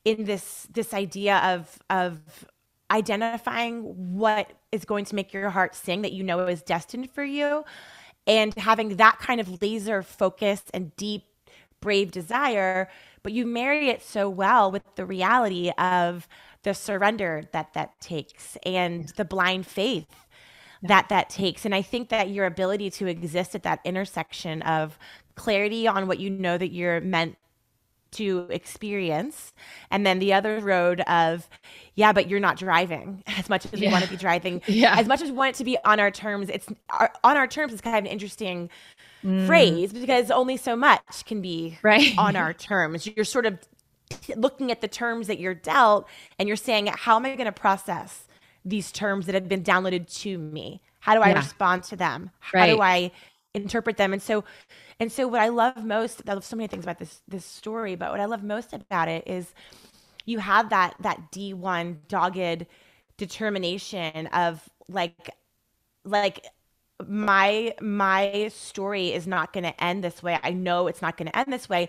in 0.05 0.25
this 0.25 0.67
this 0.73 0.93
idea 0.95 1.39
of 1.39 1.79
of 1.91 2.47
identifying 2.91 3.83
what 4.17 4.53
is 4.71 4.85
going 4.85 5.05
to 5.07 5.15
make 5.15 5.33
your 5.33 5.51
heart 5.51 5.75
sing 5.75 6.03
that 6.03 6.13
you 6.13 6.23
know 6.23 6.47
is 6.47 6.63
destined 6.63 7.11
for 7.11 7.25
you. 7.25 7.65
And 8.27 8.55
having 8.55 8.97
that 8.97 9.19
kind 9.19 9.41
of 9.41 9.61
laser 9.61 10.03
focus 10.03 10.63
and 10.73 10.95
deep 10.97 11.25
brave 11.81 12.11
desire 12.11 12.89
but 13.25 13.33
you 13.33 13.47
marry 13.47 13.89
it 13.89 14.03
so 14.03 14.29
well 14.29 14.71
with 14.71 14.83
the 14.95 15.05
reality 15.05 15.71
of 15.79 16.29
the 16.63 16.75
surrender 16.75 17.43
that 17.53 17.73
that 17.75 17.99
takes 18.01 18.57
and 18.65 19.09
the 19.17 19.25
blind 19.25 19.67
faith 19.67 20.07
that 20.85 21.09
that 21.09 21.31
takes. 21.31 21.65
And 21.65 21.75
I 21.75 21.83
think 21.83 22.11
that 22.11 22.31
your 22.31 22.47
ability 22.47 22.91
to 22.91 23.07
exist 23.07 23.55
at 23.55 23.63
that 23.63 23.81
intersection 23.85 24.63
of 24.63 24.99
clarity 25.35 25.89
on 25.89 26.07
what 26.07 26.21
you 26.21 26.31
know 26.31 26.57
that 26.59 26.73
you're 26.73 27.01
meant 27.01 27.37
to 28.13 28.47
experience 28.51 29.53
and 29.91 30.07
then 30.07 30.21
the 30.21 30.33
other 30.33 30.61
road 30.61 31.01
of 31.01 31.49
yeah 31.97 32.13
but 32.13 32.29
you're 32.29 32.39
not 32.39 32.57
driving 32.57 33.25
as 33.39 33.49
much 33.49 33.67
as 33.67 33.81
yeah. 33.81 33.89
we 33.89 33.93
want 33.93 34.05
to 34.05 34.11
be 34.11 34.17
driving 34.17 34.63
yeah 34.69 34.95
as 34.97 35.09
much 35.09 35.21
as 35.21 35.31
we 35.31 35.37
want 35.37 35.49
it 35.51 35.59
to 35.59 35.65
be 35.65 35.77
on 35.85 35.99
our 35.99 36.13
terms 36.13 36.49
it's 36.49 36.69
our, 36.91 37.13
on 37.25 37.37
our 37.37 37.49
terms 37.49 37.73
is 37.73 37.81
kind 37.81 37.97
of 37.97 38.05
an 38.05 38.07
interesting 38.07 38.71
mm. 39.25 39.45
phrase 39.49 39.93
because 39.93 40.31
only 40.31 40.57
so 40.57 40.77
much 40.77 41.25
can 41.25 41.41
be 41.41 41.77
right 41.83 42.17
on 42.17 42.37
our 42.37 42.53
terms 42.71 43.05
you're 43.17 43.25
sort 43.25 43.47
of 43.47 43.59
looking 44.37 44.71
at 44.71 44.81
the 44.81 44.87
terms 44.87 45.27
that 45.27 45.41
you're 45.41 45.53
dealt 45.53 46.07
and 46.39 46.47
you're 46.47 46.57
saying 46.57 46.87
how 46.87 47.17
am 47.17 47.27
i 47.27 47.35
going 47.35 47.47
to 47.47 47.53
process 47.53 48.24
these 48.65 48.93
terms 48.93 49.27
that 49.27 49.35
have 49.35 49.49
been 49.49 49.63
downloaded 49.63 50.13
to 50.21 50.39
me? 50.39 50.81
How 51.01 51.15
do 51.15 51.21
I 51.21 51.31
yeah. 51.31 51.39
respond 51.39 51.85
to 51.85 51.97
them? 51.97 52.31
How 52.41 52.61
right. 52.61 52.71
do 52.71 52.81
I 52.81 53.11
interpret 53.53 53.97
them? 53.97 54.13
And 54.13 54.23
so, 54.23 54.45
and 54.99 55.13
so 55.13 55.29
what 55.29 55.41
I 55.41 55.49
love 55.49 55.85
most, 55.85 56.23
I 56.27 56.33
love 56.33 56.45
so 56.45 56.57
many 56.57 56.67
things 56.67 56.85
about 56.85 56.99
this 56.99 57.21
this 57.29 57.45
story, 57.45 57.95
but 57.95 58.11
what 58.11 58.21
I 58.21 58.25
love 58.25 58.43
most 58.43 58.73
about 58.73 59.09
it 59.09 59.27
is 59.27 59.53
you 60.25 60.39
have 60.39 60.71
that 60.71 60.95
that 61.01 61.31
D1 61.31 61.97
dogged 62.09 62.67
determination 63.17 64.27
of 64.29 64.69
like 64.89 65.31
like 66.05 66.47
my 67.07 67.75
my 67.81 68.51
story 68.55 69.13
is 69.13 69.27
not 69.27 69.53
going 69.53 69.65
to 69.65 69.85
end 69.85 70.05
this 70.05 70.23
way. 70.23 70.39
I 70.43 70.51
know 70.51 70.87
it's 70.87 71.03
not 71.03 71.17
going 71.17 71.29
to 71.29 71.39
end 71.39 71.53
this 71.53 71.69
way. 71.69 71.89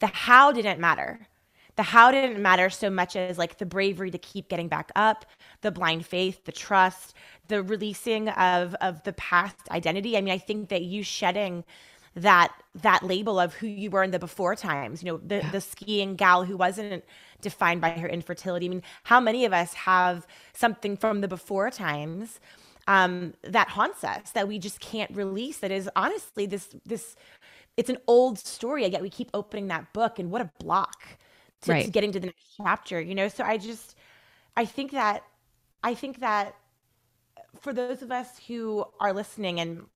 The 0.00 0.06
how 0.06 0.52
didn't 0.52 0.80
matter 0.80 1.28
the 1.76 1.82
how 1.82 2.10
didn't 2.10 2.40
matter 2.40 2.70
so 2.70 2.90
much 2.90 3.16
as 3.16 3.38
like 3.38 3.58
the 3.58 3.66
bravery 3.66 4.10
to 4.10 4.18
keep 4.18 4.48
getting 4.48 4.68
back 4.68 4.90
up, 4.96 5.26
the 5.60 5.70
blind 5.70 6.06
faith, 6.06 6.44
the 6.44 6.52
trust, 6.52 7.14
the 7.48 7.62
releasing 7.62 8.28
of 8.30 8.74
of 8.76 9.02
the 9.04 9.12
past 9.12 9.56
identity. 9.70 10.16
I 10.16 10.20
mean, 10.22 10.32
I 10.32 10.38
think 10.38 10.68
that 10.70 10.82
you 10.82 11.02
shedding 11.02 11.64
that 12.14 12.52
that 12.74 13.02
label 13.02 13.38
of 13.38 13.54
who 13.54 13.66
you 13.66 13.90
were 13.90 14.02
in 14.02 14.10
the 14.10 14.18
before 14.18 14.56
times, 14.56 15.02
you 15.02 15.12
know, 15.12 15.18
the 15.18 15.36
yeah. 15.36 15.50
the 15.50 15.60
skiing 15.60 16.16
gal 16.16 16.44
who 16.44 16.56
wasn't 16.56 17.04
defined 17.42 17.82
by 17.82 17.90
her 17.90 18.08
infertility. 18.08 18.66
I 18.66 18.68
mean, 18.70 18.82
how 19.04 19.20
many 19.20 19.44
of 19.44 19.52
us 19.52 19.74
have 19.74 20.26
something 20.54 20.96
from 20.96 21.20
the 21.20 21.28
before 21.28 21.70
times 21.70 22.40
um, 22.88 23.34
that 23.42 23.68
haunts 23.68 24.02
us 24.02 24.30
that 24.30 24.48
we 24.48 24.58
just 24.58 24.80
can't 24.80 25.14
release? 25.14 25.58
That 25.58 25.70
is 25.70 25.90
honestly 25.94 26.46
this 26.46 26.70
this 26.86 27.16
it's 27.76 27.90
an 27.90 27.98
old 28.06 28.38
story, 28.38 28.86
yet 28.86 29.02
we 29.02 29.10
keep 29.10 29.28
opening 29.34 29.66
that 29.68 29.92
book, 29.92 30.18
and 30.18 30.30
what 30.30 30.40
a 30.40 30.50
block 30.58 31.18
to, 31.66 31.72
right. 31.72 31.84
to 31.84 31.90
getting 31.90 32.12
to 32.12 32.20
the 32.20 32.26
next 32.26 32.56
chapter, 32.56 33.00
you 33.00 33.14
know? 33.14 33.28
So 33.28 33.44
I 33.44 33.58
just, 33.58 33.96
I 34.56 34.64
think 34.64 34.92
that, 34.92 35.22
I 35.82 35.94
think 35.94 36.20
that 36.20 36.56
for 37.60 37.72
those 37.72 38.02
of 38.02 38.10
us 38.10 38.40
who 38.46 38.84
are 39.00 39.12
listening 39.12 39.60
and 39.60 39.86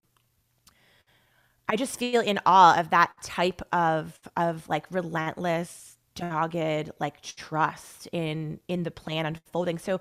I 1.69 1.77
just 1.77 1.99
feel 1.99 2.21
in 2.21 2.41
awe 2.47 2.79
of 2.79 2.91
that 2.91 3.13
type 3.23 3.63
of, 3.73 4.19
of 4.37 4.69
like 4.69 4.87
relentless, 4.91 5.97
dogged, 6.15 6.91
like 6.99 7.23
trust 7.23 8.09
in, 8.13 8.61
in 8.69 8.83
the 8.83 8.91
plan 8.91 9.27
unfolding. 9.27 9.79
So 9.79 10.01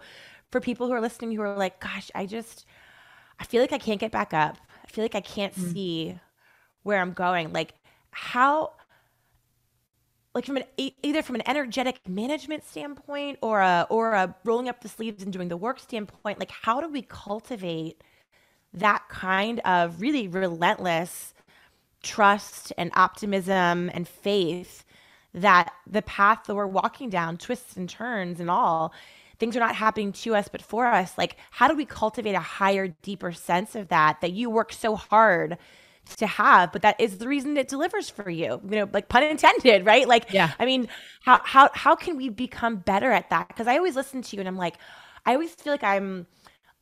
for 0.51 0.59
people 0.59 0.87
who 0.87 0.93
are 0.93 1.01
listening 1.01 1.31
who 1.31 1.41
are 1.41 1.55
like, 1.55 1.79
gosh, 1.79 2.09
I 2.15 2.25
just, 2.25 2.65
I 3.39 3.45
feel 3.45 3.61
like 3.61 3.71
I 3.71 3.77
can't 3.77 3.99
get 3.99 4.11
back 4.11 4.33
up. 4.33 4.57
I 4.83 4.87
feel 4.87 5.03
like 5.03 5.15
I 5.15 5.21
can't 5.21 5.55
mm. 5.55 5.73
see 5.73 6.19
where 6.83 6.99
I'm 6.99 7.13
going. 7.13 7.53
Like, 7.53 7.73
how 8.11 8.73
like 10.33 10.45
from 10.45 10.57
an 10.57 10.63
either 10.77 11.21
from 11.21 11.35
an 11.35 11.47
energetic 11.47 12.07
management 12.07 12.63
standpoint 12.65 13.37
or 13.41 13.61
a 13.61 13.87
or 13.89 14.13
a 14.13 14.35
rolling 14.43 14.69
up 14.69 14.81
the 14.81 14.89
sleeves 14.89 15.23
and 15.23 15.33
doing 15.33 15.47
the 15.47 15.57
work 15.57 15.79
standpoint 15.79 16.39
like 16.39 16.51
how 16.51 16.79
do 16.81 16.87
we 16.87 17.01
cultivate 17.01 18.03
that 18.73 19.03
kind 19.09 19.59
of 19.61 19.99
really 20.01 20.27
relentless 20.27 21.33
trust 22.03 22.71
and 22.77 22.91
optimism 22.95 23.89
and 23.93 24.07
faith 24.07 24.85
that 25.33 25.71
the 25.85 26.01
path 26.01 26.43
that 26.45 26.55
we're 26.55 26.65
walking 26.67 27.09
down 27.09 27.37
twists 27.37 27.75
and 27.75 27.89
turns 27.89 28.39
and 28.39 28.49
all 28.49 28.93
things 29.39 29.55
are 29.55 29.59
not 29.59 29.75
happening 29.75 30.11
to 30.11 30.35
us 30.35 30.47
but 30.47 30.61
for 30.61 30.85
us 30.85 31.17
like 31.17 31.37
how 31.51 31.67
do 31.67 31.75
we 31.75 31.85
cultivate 31.85 32.33
a 32.33 32.39
higher 32.39 32.87
deeper 33.01 33.31
sense 33.31 33.75
of 33.75 33.87
that 33.89 34.21
that 34.21 34.31
you 34.31 34.49
work 34.49 34.71
so 34.71 34.95
hard 34.95 35.57
to 36.17 36.27
have, 36.27 36.71
but 36.71 36.81
that 36.81 36.99
is 36.99 37.17
the 37.17 37.27
reason 37.27 37.57
it 37.57 37.67
delivers 37.67 38.09
for 38.09 38.29
you. 38.29 38.61
You 38.63 38.77
know, 38.77 38.89
like 38.91 39.09
pun 39.09 39.23
intended, 39.23 39.85
right? 39.85 40.07
Like, 40.07 40.31
yeah. 40.31 40.51
I 40.59 40.65
mean, 40.65 40.87
how 41.23 41.41
how 41.43 41.69
how 41.73 41.95
can 41.95 42.17
we 42.17 42.29
become 42.29 42.77
better 42.77 43.11
at 43.11 43.29
that? 43.29 43.47
Because 43.47 43.67
I 43.67 43.77
always 43.77 43.95
listen 43.95 44.21
to 44.21 44.35
you 44.35 44.39
and 44.39 44.47
I'm 44.47 44.57
like, 44.57 44.75
I 45.25 45.33
always 45.33 45.53
feel 45.53 45.73
like 45.73 45.83
I'm 45.83 46.27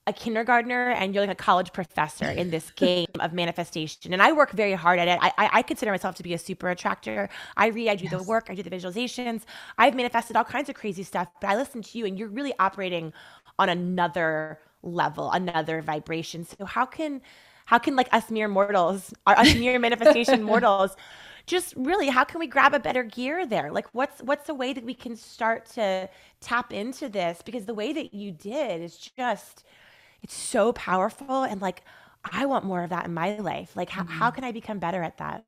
a 0.08 0.14
kindergartner 0.14 0.92
and 0.92 1.14
you're 1.14 1.22
like 1.22 1.38
a 1.38 1.44
college 1.44 1.74
professor 1.74 2.26
in 2.26 2.50
this 2.50 2.72
game 2.76 3.08
of 3.20 3.34
manifestation. 3.34 4.14
And 4.14 4.22
I 4.22 4.32
work 4.32 4.52
very 4.52 4.74
hard 4.74 5.00
at 5.00 5.08
it. 5.10 5.20
I, 5.22 5.34
I, 5.38 5.50
I 5.54 5.62
consider 5.62 5.92
myself 5.92 6.16
to 6.16 6.24
be 6.24 6.34
a 6.34 6.38
super 6.38 6.70
attractor. 6.70 7.30
I 7.58 7.68
read, 7.68 7.90
I 7.90 7.96
do 7.96 8.06
yes. 8.06 8.14
the 8.14 8.24
work, 8.24 8.48
I 8.50 8.56
do 8.56 8.64
the 8.64 8.70
visualizations. 8.70 9.42
I've 9.78 9.96
manifested 9.96 10.38
all 10.38 10.46
kinds 10.46 10.70
of 10.70 10.76
crazy 10.76 11.04
stuff, 11.04 11.28
but 11.42 11.50
I 11.50 11.58
listen 11.58 11.82
to 11.82 11.98
you 11.98 12.06
and 12.06 12.18
you're 12.18 12.30
really 12.30 12.54
operating 12.58 13.12
on 13.60 13.68
another 13.68 14.60
level, 14.82 15.30
another 15.32 15.82
vibration. 15.82 16.46
So 16.46 16.64
how 16.64 16.86
can 16.86 17.22
how 17.68 17.78
can 17.78 17.98
like 17.98 18.08
us 18.14 18.32
mere 18.32 18.48
mortals, 18.48 19.14
our 19.28 19.38
us 19.38 19.54
mere 19.56 19.78
manifestation 19.88 20.42
mortals, 20.42 20.96
just 21.46 21.74
really 21.76 22.08
how 22.08 22.24
can 22.24 22.40
we 22.40 22.48
grab 22.48 22.74
a 22.74 22.80
better 22.80 23.04
gear 23.04 23.46
there? 23.46 23.72
Like 23.72 23.88
what's 23.92 24.22
what's 24.22 24.48
the 24.48 24.54
way 24.54 24.72
that 24.72 24.86
we 24.86 24.94
can 24.94 25.18
start 25.18 25.66
to 25.72 26.10
tap 26.40 26.72
into 26.72 27.10
this? 27.10 27.42
Because 27.44 27.66
the 27.66 27.74
way 27.74 27.92
that 27.92 28.14
you 28.14 28.32
did 28.32 28.82
is 28.82 28.98
just 28.98 29.66
it's 30.24 30.34
so 30.34 30.72
powerful 30.74 31.44
and 31.44 31.62
like 31.62 31.84
I 32.24 32.46
want 32.46 32.64
more 32.64 32.84
of 32.84 32.90
that 32.90 33.06
in 33.06 33.14
my 33.14 33.38
life. 33.38 33.76
Like 33.76 33.90
how, 33.90 34.04
mm. 34.04 34.10
how 34.10 34.32
can 34.32 34.46
I 34.46 34.54
become 34.54 34.80
better 34.80 35.04
at 35.04 35.18
that? 35.18 35.44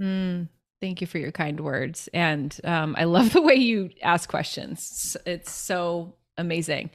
Mm, 0.00 0.48
thank 0.80 1.02
you 1.02 1.06
for 1.06 1.18
your 1.18 1.32
kind 1.32 1.60
words. 1.60 2.08
And 2.14 2.58
um, 2.64 2.94
I 2.98 3.04
love 3.04 3.34
the 3.34 3.42
way 3.42 3.54
you 3.54 3.90
ask 4.02 4.28
questions. 4.28 5.18
It's 5.26 5.52
so 5.52 6.14
amazing. 6.38 6.90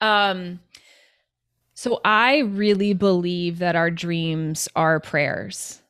Um, 0.00 0.60
so 1.76 2.00
I 2.06 2.38
really 2.38 2.94
believe 2.94 3.58
that 3.58 3.76
our 3.76 3.90
dreams 3.90 4.66
are 4.74 4.98
prayers. 4.98 5.82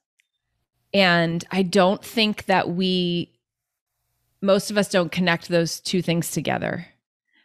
And 0.92 1.44
I 1.52 1.62
don't 1.62 2.04
think 2.04 2.46
that 2.46 2.70
we, 2.70 3.30
most 4.42 4.72
of 4.72 4.78
us 4.78 4.90
don't 4.90 5.12
connect 5.12 5.48
those 5.48 5.78
two 5.78 6.02
things 6.02 6.32
together. 6.32 6.88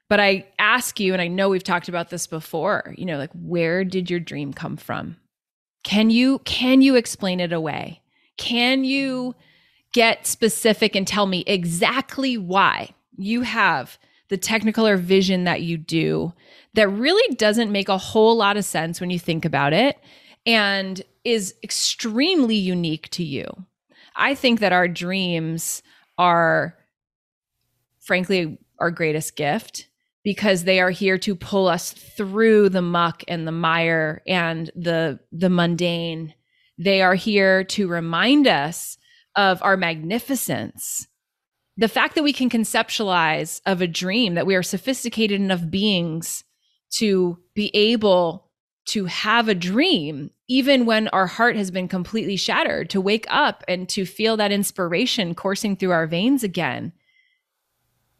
But 0.09 0.19
I 0.19 0.47
ask 0.57 0.99
you, 0.99 1.13
and 1.13 1.21
I 1.21 1.27
know 1.27 1.49
we've 1.49 1.63
talked 1.63 1.87
about 1.87 2.09
this 2.09 2.25
before, 2.25 2.95
you 2.97 3.05
know, 3.05 3.19
like 3.19 3.29
where 3.33 3.83
did 3.83 4.09
your 4.09 4.19
dream 4.19 4.53
come 4.53 4.75
from? 4.75 5.17
Can 5.83 6.09
you 6.09 6.39
can 6.39 6.81
you 6.81 6.95
explain 6.95 7.39
it 7.39 7.53
away? 7.53 8.01
Can 8.37 8.83
you 8.83 9.35
get 9.93 10.25
specific 10.25 10.95
and 10.95 11.07
tell 11.07 11.27
me 11.27 11.43
exactly 11.45 12.39
why 12.39 12.89
you 13.17 13.41
have 13.43 13.99
the 14.29 14.37
technicolor 14.37 14.97
vision 14.97 15.43
that 15.43 15.61
you 15.61 15.77
do 15.77 16.33
that 16.73 16.87
really 16.89 17.35
doesn't 17.35 17.71
make 17.71 17.89
a 17.89 17.97
whole 17.97 18.35
lot 18.35 18.57
of 18.57 18.65
sense 18.65 19.01
when 19.01 19.09
you 19.09 19.19
think 19.19 19.45
about 19.45 19.73
it 19.73 19.97
and 20.45 21.01
is 21.23 21.53
extremely 21.63 22.55
unique 22.55 23.09
to 23.09 23.23
you? 23.23 23.45
I 24.15 24.35
think 24.35 24.59
that 24.59 24.73
our 24.73 24.87
dreams 24.87 25.83
are 26.17 26.77
frankly 27.99 28.57
our 28.79 28.91
greatest 28.91 29.35
gift 29.35 29.87
because 30.23 30.63
they 30.63 30.79
are 30.79 30.89
here 30.91 31.17
to 31.17 31.35
pull 31.35 31.67
us 31.67 31.91
through 31.91 32.69
the 32.69 32.81
muck 32.81 33.23
and 33.27 33.47
the 33.47 33.51
mire 33.51 34.21
and 34.27 34.69
the 34.75 35.19
the 35.31 35.49
mundane 35.49 36.33
they 36.77 37.01
are 37.01 37.15
here 37.15 37.63
to 37.63 37.87
remind 37.87 38.47
us 38.47 38.97
of 39.35 39.61
our 39.63 39.77
magnificence 39.77 41.07
the 41.77 41.87
fact 41.87 42.15
that 42.15 42.23
we 42.23 42.33
can 42.33 42.49
conceptualize 42.49 43.61
of 43.65 43.81
a 43.81 43.87
dream 43.87 44.35
that 44.35 44.45
we 44.45 44.55
are 44.55 44.63
sophisticated 44.63 45.39
enough 45.39 45.69
beings 45.69 46.43
to 46.91 47.37
be 47.53 47.71
able 47.73 48.49
to 48.87 49.05
have 49.05 49.47
a 49.47 49.55
dream 49.55 50.31
even 50.47 50.85
when 50.85 51.07
our 51.09 51.27
heart 51.27 51.55
has 51.55 51.71
been 51.71 51.87
completely 51.87 52.35
shattered 52.35 52.89
to 52.89 52.99
wake 52.99 53.25
up 53.29 53.63
and 53.67 53.87
to 53.87 54.05
feel 54.05 54.35
that 54.37 54.51
inspiration 54.51 55.33
coursing 55.35 55.75
through 55.75 55.91
our 55.91 56.07
veins 56.07 56.43
again 56.43 56.91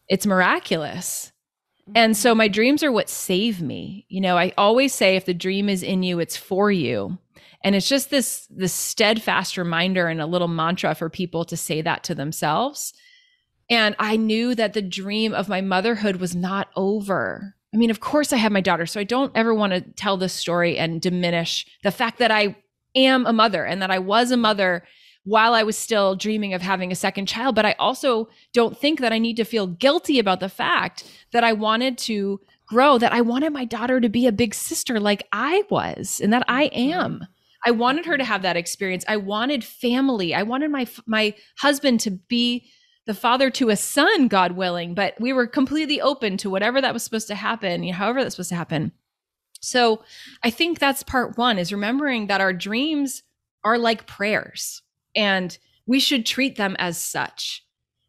it's 0.07 0.25
miraculous 0.25 1.31
and 1.95 2.15
so 2.15 2.31
mm-hmm. 2.31 2.37
my 2.37 2.47
dreams 2.47 2.83
are 2.83 2.91
what 2.91 3.09
save 3.09 3.61
me. 3.61 4.05
You 4.09 4.21
know, 4.21 4.37
I 4.37 4.53
always 4.57 4.93
say 4.93 5.15
if 5.15 5.25
the 5.25 5.33
dream 5.33 5.69
is 5.69 5.83
in 5.83 6.03
you, 6.03 6.19
it's 6.19 6.37
for 6.37 6.71
you. 6.71 7.17
And 7.63 7.75
it's 7.75 7.89
just 7.89 8.09
this 8.09 8.47
this 8.49 8.73
steadfast 8.73 9.57
reminder 9.57 10.07
and 10.07 10.21
a 10.21 10.25
little 10.25 10.47
mantra 10.47 10.95
for 10.95 11.09
people 11.09 11.45
to 11.45 11.57
say 11.57 11.81
that 11.81 12.03
to 12.05 12.15
themselves. 12.15 12.93
And 13.69 13.95
I 13.99 14.17
knew 14.17 14.55
that 14.55 14.73
the 14.73 14.81
dream 14.81 15.33
of 15.33 15.47
my 15.47 15.61
motherhood 15.61 16.17
was 16.17 16.35
not 16.35 16.69
over. 16.75 17.55
I 17.73 17.77
mean, 17.77 17.89
of 17.89 17.99
course 17.99 18.33
I 18.33 18.37
have 18.37 18.51
my 18.51 18.61
daughter, 18.61 18.85
so 18.85 18.99
I 18.99 19.05
don't 19.05 19.31
ever 19.35 19.53
want 19.53 19.73
to 19.73 19.81
tell 19.81 20.17
this 20.17 20.33
story 20.33 20.77
and 20.77 21.01
diminish 21.01 21.65
the 21.83 21.91
fact 21.91 22.19
that 22.19 22.31
I 22.31 22.55
am 22.95 23.25
a 23.25 23.33
mother 23.33 23.63
and 23.65 23.81
that 23.81 23.91
I 23.91 23.99
was 23.99 24.31
a 24.31 24.37
mother 24.37 24.83
while 25.23 25.53
I 25.53 25.63
was 25.63 25.77
still 25.77 26.15
dreaming 26.15 26.53
of 26.53 26.61
having 26.61 26.91
a 26.91 26.95
second 26.95 27.27
child. 27.27 27.55
But 27.55 27.65
I 27.65 27.75
also 27.79 28.27
don't 28.53 28.77
think 28.77 28.99
that 28.99 29.13
I 29.13 29.19
need 29.19 29.37
to 29.37 29.45
feel 29.45 29.67
guilty 29.67 30.19
about 30.19 30.39
the 30.39 30.49
fact 30.49 31.03
that 31.31 31.43
I 31.43 31.53
wanted 31.53 31.97
to 31.99 32.41
grow, 32.67 32.97
that 32.97 33.13
I 33.13 33.21
wanted 33.21 33.53
my 33.53 33.65
daughter 33.65 33.99
to 33.99 34.09
be 34.09 34.27
a 34.27 34.31
big 34.31 34.53
sister 34.53 34.99
like 34.99 35.27
I 35.31 35.63
was, 35.69 36.19
and 36.21 36.33
that 36.33 36.43
I 36.47 36.67
mm-hmm. 36.69 36.99
am. 36.99 37.27
I 37.63 37.71
wanted 37.71 38.05
her 38.05 38.17
to 38.17 38.23
have 38.23 38.41
that 38.41 38.57
experience. 38.57 39.05
I 39.07 39.17
wanted 39.17 39.63
family. 39.63 40.33
I 40.33 40.43
wanted 40.43 40.71
my 40.71 40.87
my 41.05 41.35
husband 41.59 41.99
to 42.01 42.11
be 42.11 42.65
the 43.11 43.19
father 43.19 43.49
to 43.49 43.67
a 43.67 43.75
son, 43.75 44.29
God 44.29 44.53
willing. 44.53 44.93
But 44.93 45.19
we 45.19 45.33
were 45.33 45.45
completely 45.45 45.99
open 45.99 46.37
to 46.37 46.49
whatever 46.49 46.79
that 46.79 46.93
was 46.93 47.03
supposed 47.03 47.27
to 47.27 47.35
happen, 47.35 47.83
you 47.83 47.91
know, 47.91 47.97
however 47.97 48.23
that's 48.23 48.35
supposed 48.35 48.51
to 48.51 48.55
happen. 48.55 48.93
So 49.59 50.01
I 50.43 50.49
think 50.49 50.79
that's 50.79 51.03
part 51.03 51.37
one 51.37 51.59
is 51.59 51.73
remembering 51.73 52.27
that 52.27 52.39
our 52.39 52.53
dreams 52.53 53.23
are 53.65 53.77
like 53.77 54.07
prayers 54.07 54.81
and 55.13 55.57
we 55.85 55.99
should 55.99 56.25
treat 56.25 56.55
them 56.55 56.77
as 56.79 56.97
such. 56.97 57.65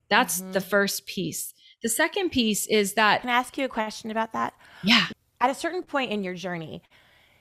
That's 0.09 0.40
mm-hmm. 0.40 0.53
the 0.53 0.61
first 0.61 1.07
piece. 1.07 1.53
The 1.82 1.88
second 1.88 2.30
piece 2.30 2.68
is 2.68 2.94
that. 2.94 3.22
Can 3.22 3.30
I 3.30 3.34
ask 3.34 3.59
you 3.59 3.64
a 3.64 3.68
question 3.68 4.12
about 4.12 4.32
that? 4.34 4.55
Yeah. 4.84 5.07
At 5.40 5.50
a 5.50 5.55
certain 5.55 5.82
point 5.82 6.12
in 6.12 6.22
your 6.22 6.34
journey, 6.34 6.80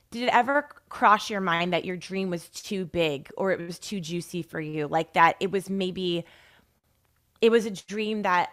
did 0.09 0.23
it 0.23 0.33
ever 0.33 0.67
cross 0.89 1.29
your 1.29 1.41
mind 1.41 1.73
that 1.73 1.85
your 1.85 1.95
dream 1.95 2.31
was 2.31 2.49
too 2.49 2.85
big 2.85 3.29
or 3.37 3.51
it 3.51 3.59
was 3.59 3.77
too 3.77 3.99
juicy 3.99 4.41
for 4.41 4.59
you? 4.59 4.87
Like 4.87 5.13
that 5.13 5.35
it 5.39 5.51
was 5.51 5.69
maybe, 5.69 6.25
it 7.41 7.51
was 7.51 7.65
a 7.65 7.71
dream 7.71 8.21
that 8.21 8.51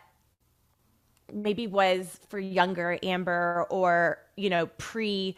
maybe 1.32 1.66
was 1.66 2.18
for 2.28 2.38
younger 2.38 2.98
Amber 3.02 3.66
or, 3.70 4.18
you 4.36 4.50
know, 4.50 4.66
pre 4.78 5.36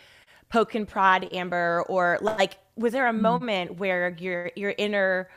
poke 0.49 0.75
and 0.75 0.87
prod 0.87 1.33
Amber 1.33 1.85
or 1.89 2.19
like, 2.23 2.59
was 2.77 2.93
there 2.93 3.09
a 3.09 3.13
mm. 3.13 3.21
moment 3.21 3.79
where 3.79 4.17
your, 4.19 4.51
your 4.57 4.75
inner 4.79 5.29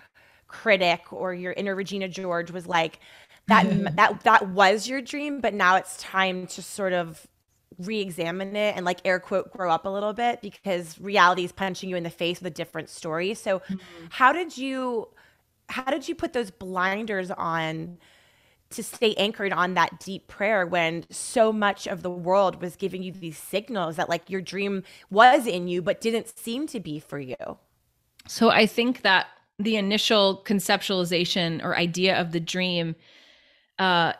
critic 0.48 1.12
or 1.12 1.34
your 1.34 1.54
inner 1.54 1.76
Regina 1.76 2.08
George 2.08 2.52
was 2.52 2.68
like 2.68 3.00
that 3.48 3.66
mm-hmm. 3.66 3.96
that 3.96 4.22
that 4.22 4.50
was 4.50 4.88
your 4.88 5.02
dream, 5.02 5.42
but 5.42 5.54
now 5.54 5.76
it's 5.76 5.98
time 5.98 6.48
to 6.48 6.62
sort 6.62 6.94
of 6.94 7.28
re-examine 7.80 8.56
it 8.56 8.76
and 8.76 8.86
like 8.86 9.00
air 9.04 9.20
quote 9.20 9.52
grow 9.52 9.72
up 9.72 9.86
a 9.86 9.90
little 9.90 10.14
bit 10.14 10.42
because 10.42 11.00
reality 11.00 11.44
is 11.44 11.52
punching 11.52 11.90
you 11.90 11.96
in 11.96 12.04
the 12.04 12.10
face 12.10 12.40
with 12.40 12.48
a 12.48 12.56
different 12.56 12.88
story. 12.88 13.34
So 13.34 13.60
mm-hmm. 13.60 14.06
how 14.12 14.32
did 14.32 14.56
you 14.56 15.08
how 15.70 15.84
did 15.84 16.08
you 16.08 16.16
put 16.16 16.34
those 16.34 16.52
blinders 16.52 17.32
on 17.32 17.98
to 18.72 18.84
stay 18.84 19.14
anchored 19.16 19.54
on 19.54 19.76
that 19.76 20.00
deep 20.00 20.28
prayer 20.28 20.66
when 20.66 21.06
so 21.10 21.54
much 21.54 21.88
of 21.88 22.02
the 22.02 22.10
world 22.10 22.62
was 22.62 22.76
giving 22.76 23.04
you 23.04 23.12
these 23.12 23.38
signals 23.38 23.96
that 23.96 24.10
like 24.10 24.30
your 24.30 24.42
dream 24.42 24.84
was 25.10 25.46
in 25.46 25.68
you 25.68 25.82
but 25.82 26.02
didn't 26.02 26.38
seem 26.38 26.68
to 26.68 26.80
be 26.80 27.00
for 27.00 27.20
you? 27.20 27.58
So 28.28 28.50
I 28.50 28.66
think 28.66 29.02
that 29.02 29.28
the 29.60 29.76
initial 29.76 30.44
conceptualization 30.46 31.64
or 31.64 31.76
idea 31.76 32.20
of 32.20 32.32
the 32.32 32.40
dream 32.40 32.96
uh, 33.78 34.14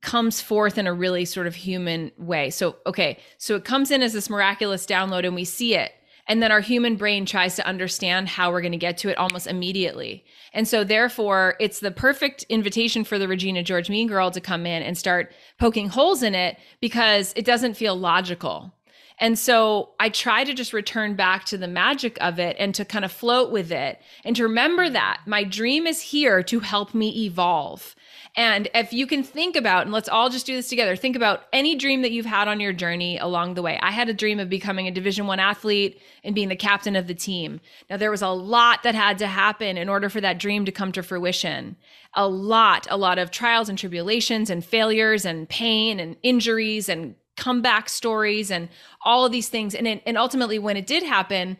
comes 0.00 0.40
forth 0.40 0.78
in 0.78 0.86
a 0.86 0.92
really 0.92 1.24
sort 1.24 1.46
of 1.46 1.54
human 1.54 2.10
way. 2.16 2.50
So, 2.50 2.76
okay, 2.86 3.18
so 3.38 3.56
it 3.56 3.64
comes 3.64 3.90
in 3.90 4.02
as 4.02 4.12
this 4.12 4.30
miraculous 4.30 4.86
download 4.86 5.26
and 5.26 5.34
we 5.34 5.44
see 5.44 5.74
it. 5.74 5.92
And 6.26 6.42
then 6.42 6.52
our 6.52 6.60
human 6.60 6.96
brain 6.96 7.26
tries 7.26 7.56
to 7.56 7.66
understand 7.66 8.28
how 8.28 8.50
we're 8.50 8.60
going 8.60 8.72
to 8.72 8.78
get 8.78 8.98
to 8.98 9.08
it 9.08 9.18
almost 9.18 9.46
immediately. 9.46 10.24
And 10.52 10.66
so, 10.66 10.84
therefore, 10.84 11.56
it's 11.60 11.80
the 11.80 11.90
perfect 11.90 12.44
invitation 12.48 13.04
for 13.04 13.18
the 13.18 13.28
Regina 13.28 13.62
George 13.62 13.90
Mean 13.90 14.08
Girl 14.08 14.30
to 14.30 14.40
come 14.40 14.66
in 14.66 14.82
and 14.82 14.96
start 14.96 15.32
poking 15.58 15.88
holes 15.88 16.22
in 16.22 16.34
it 16.34 16.58
because 16.80 17.32
it 17.36 17.44
doesn't 17.44 17.74
feel 17.74 17.96
logical. 17.96 18.72
And 19.20 19.38
so 19.38 19.90
I 20.00 20.08
try 20.08 20.44
to 20.44 20.54
just 20.54 20.72
return 20.72 21.14
back 21.14 21.44
to 21.46 21.58
the 21.58 21.68
magic 21.68 22.16
of 22.22 22.38
it 22.38 22.56
and 22.58 22.74
to 22.74 22.86
kind 22.86 23.04
of 23.04 23.12
float 23.12 23.52
with 23.52 23.70
it 23.70 24.00
and 24.24 24.34
to 24.34 24.44
remember 24.44 24.88
that 24.88 25.20
my 25.26 25.44
dream 25.44 25.86
is 25.86 26.00
here 26.00 26.42
to 26.44 26.60
help 26.60 26.94
me 26.94 27.26
evolve. 27.26 27.94
And 28.36 28.68
if 28.74 28.92
you 28.92 29.06
can 29.06 29.22
think 29.22 29.56
about, 29.56 29.82
and 29.82 29.92
let's 29.92 30.08
all 30.08 30.30
just 30.30 30.46
do 30.46 30.54
this 30.54 30.68
together, 30.68 30.94
think 30.94 31.16
about 31.16 31.42
any 31.52 31.74
dream 31.74 32.02
that 32.02 32.12
you've 32.12 32.26
had 32.26 32.46
on 32.46 32.60
your 32.60 32.72
journey 32.72 33.18
along 33.18 33.54
the 33.54 33.62
way. 33.62 33.78
I 33.82 33.90
had 33.90 34.08
a 34.08 34.14
dream 34.14 34.38
of 34.38 34.48
becoming 34.48 34.86
a 34.86 34.92
Division 34.92 35.26
One 35.26 35.40
athlete 35.40 36.00
and 36.22 36.34
being 36.34 36.48
the 36.48 36.56
captain 36.56 36.94
of 36.94 37.08
the 37.08 37.14
team. 37.14 37.60
Now 37.88 37.96
there 37.96 38.10
was 38.10 38.22
a 38.22 38.28
lot 38.28 38.84
that 38.84 38.94
had 38.94 39.18
to 39.18 39.26
happen 39.26 39.76
in 39.76 39.88
order 39.88 40.08
for 40.08 40.20
that 40.20 40.38
dream 40.38 40.64
to 40.64 40.72
come 40.72 40.92
to 40.92 41.02
fruition. 41.02 41.76
A 42.14 42.28
lot, 42.28 42.86
a 42.88 42.96
lot 42.96 43.18
of 43.18 43.30
trials 43.30 43.68
and 43.68 43.78
tribulations 43.78 44.48
and 44.48 44.64
failures 44.64 45.24
and 45.24 45.48
pain 45.48 45.98
and 45.98 46.16
injuries 46.22 46.88
and 46.88 47.16
comeback 47.36 47.88
stories 47.88 48.50
and 48.50 48.68
all 49.04 49.24
of 49.24 49.32
these 49.32 49.48
things. 49.48 49.74
And 49.74 49.88
it, 49.88 50.02
and 50.06 50.16
ultimately, 50.16 50.58
when 50.58 50.76
it 50.76 50.86
did 50.86 51.02
happen, 51.02 51.56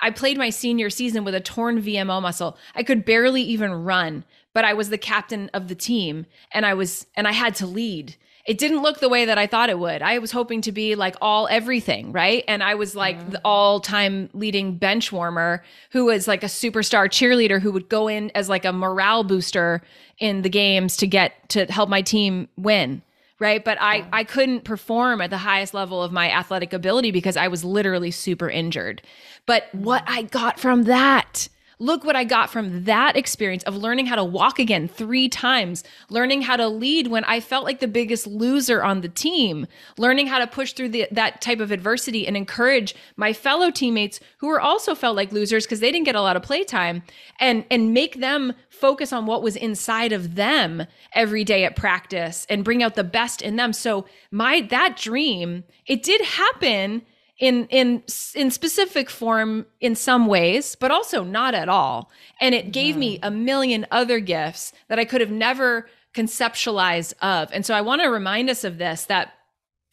I 0.00 0.10
played 0.10 0.38
my 0.38 0.50
senior 0.50 0.90
season 0.90 1.24
with 1.24 1.34
a 1.34 1.40
torn 1.40 1.80
VMO 1.80 2.22
muscle. 2.22 2.56
I 2.74 2.82
could 2.82 3.04
barely 3.04 3.42
even 3.42 3.72
run, 3.72 4.24
but 4.52 4.64
I 4.64 4.74
was 4.74 4.90
the 4.90 4.98
captain 4.98 5.50
of 5.54 5.68
the 5.68 5.74
team, 5.74 6.26
and 6.52 6.66
I 6.66 6.74
was 6.74 7.06
and 7.14 7.26
I 7.28 7.32
had 7.32 7.54
to 7.56 7.66
lead. 7.66 8.16
it 8.46 8.58
didn't 8.58 8.82
look 8.82 9.00
the 9.00 9.08
way 9.08 9.26
that 9.26 9.38
I 9.38 9.46
thought 9.46 9.70
it 9.70 9.78
would. 9.78 10.02
I 10.02 10.18
was 10.18 10.32
hoping 10.32 10.62
to 10.62 10.72
be 10.72 10.94
like 10.94 11.14
all 11.20 11.46
everything, 11.48 12.10
right? 12.10 12.42
And 12.48 12.62
I 12.62 12.74
was 12.74 12.96
like 12.96 13.18
mm-hmm. 13.18 13.30
the 13.30 13.40
all-time 13.44 14.30
leading 14.32 14.76
bench 14.76 15.12
warmer 15.12 15.62
who 15.92 16.06
was 16.06 16.26
like 16.26 16.42
a 16.42 16.46
superstar 16.46 17.06
cheerleader 17.06 17.60
who 17.60 17.70
would 17.70 17.88
go 17.88 18.08
in 18.08 18.30
as 18.34 18.48
like 18.48 18.64
a 18.64 18.72
morale 18.72 19.24
booster 19.24 19.82
in 20.18 20.42
the 20.42 20.48
games 20.48 20.96
to 20.98 21.06
get 21.06 21.48
to 21.50 21.66
help 21.66 21.88
my 21.88 22.02
team 22.02 22.48
win 22.56 23.02
right 23.38 23.64
but 23.64 23.78
i 23.80 24.06
i 24.12 24.22
couldn't 24.22 24.64
perform 24.64 25.20
at 25.20 25.30
the 25.30 25.38
highest 25.38 25.74
level 25.74 26.02
of 26.02 26.12
my 26.12 26.30
athletic 26.30 26.72
ability 26.72 27.10
because 27.10 27.36
i 27.36 27.48
was 27.48 27.64
literally 27.64 28.10
super 28.10 28.48
injured 28.48 29.02
but 29.46 29.74
what 29.74 30.04
i 30.06 30.22
got 30.22 30.60
from 30.60 30.84
that 30.84 31.48
Look 31.80 32.04
what 32.04 32.14
I 32.14 32.24
got 32.24 32.50
from 32.50 32.84
that 32.84 33.16
experience 33.16 33.62
of 33.62 33.74
learning 33.74 34.04
how 34.04 34.16
to 34.16 34.22
walk 34.22 34.58
again 34.58 34.86
three 34.86 35.30
times, 35.30 35.82
learning 36.10 36.42
how 36.42 36.56
to 36.56 36.68
lead 36.68 37.06
when 37.06 37.24
I 37.24 37.40
felt 37.40 37.64
like 37.64 37.80
the 37.80 37.88
biggest 37.88 38.26
loser 38.26 38.84
on 38.84 39.00
the 39.00 39.08
team, 39.08 39.66
learning 39.96 40.26
how 40.26 40.40
to 40.40 40.46
push 40.46 40.74
through 40.74 40.90
the, 40.90 41.08
that 41.10 41.40
type 41.40 41.58
of 41.58 41.72
adversity 41.72 42.26
and 42.26 42.36
encourage 42.36 42.94
my 43.16 43.32
fellow 43.32 43.70
teammates 43.70 44.20
who 44.36 44.48
were 44.48 44.60
also 44.60 44.94
felt 44.94 45.16
like 45.16 45.32
losers 45.32 45.64
because 45.64 45.80
they 45.80 45.90
didn't 45.90 46.04
get 46.04 46.14
a 46.14 46.20
lot 46.20 46.36
of 46.36 46.42
playtime 46.42 47.02
and 47.38 47.64
and 47.70 47.94
make 47.94 48.20
them 48.20 48.52
focus 48.68 49.10
on 49.10 49.24
what 49.24 49.42
was 49.42 49.56
inside 49.56 50.12
of 50.12 50.34
them 50.34 50.86
every 51.14 51.44
day 51.44 51.64
at 51.64 51.76
practice 51.76 52.46
and 52.50 52.62
bring 52.62 52.82
out 52.82 52.94
the 52.94 53.02
best 53.04 53.40
in 53.40 53.56
them. 53.56 53.72
So 53.72 54.04
my 54.30 54.60
that 54.68 54.98
dream, 54.98 55.64
it 55.86 56.02
did 56.02 56.20
happen 56.20 57.02
in 57.40 57.66
in 57.70 58.02
in 58.34 58.50
specific 58.50 59.10
form 59.10 59.66
in 59.80 59.96
some 59.96 60.26
ways 60.26 60.76
but 60.76 60.90
also 60.90 61.24
not 61.24 61.54
at 61.54 61.68
all. 61.68 62.10
And 62.40 62.54
it 62.54 62.70
gave 62.70 62.96
me 62.96 63.16
mm-hmm. 63.16 63.26
a 63.26 63.30
million 63.30 63.86
other 63.90 64.20
gifts 64.20 64.72
that 64.88 64.98
i 64.98 65.04
could 65.04 65.20
have 65.20 65.30
never 65.30 65.88
conceptualized 66.14 67.14
of. 67.22 67.50
And 67.52 67.66
so 67.66 67.74
i 67.74 67.80
want 67.80 68.02
to 68.02 68.08
remind 68.08 68.50
us 68.50 68.62
of 68.62 68.78
this 68.78 69.06
that 69.06 69.32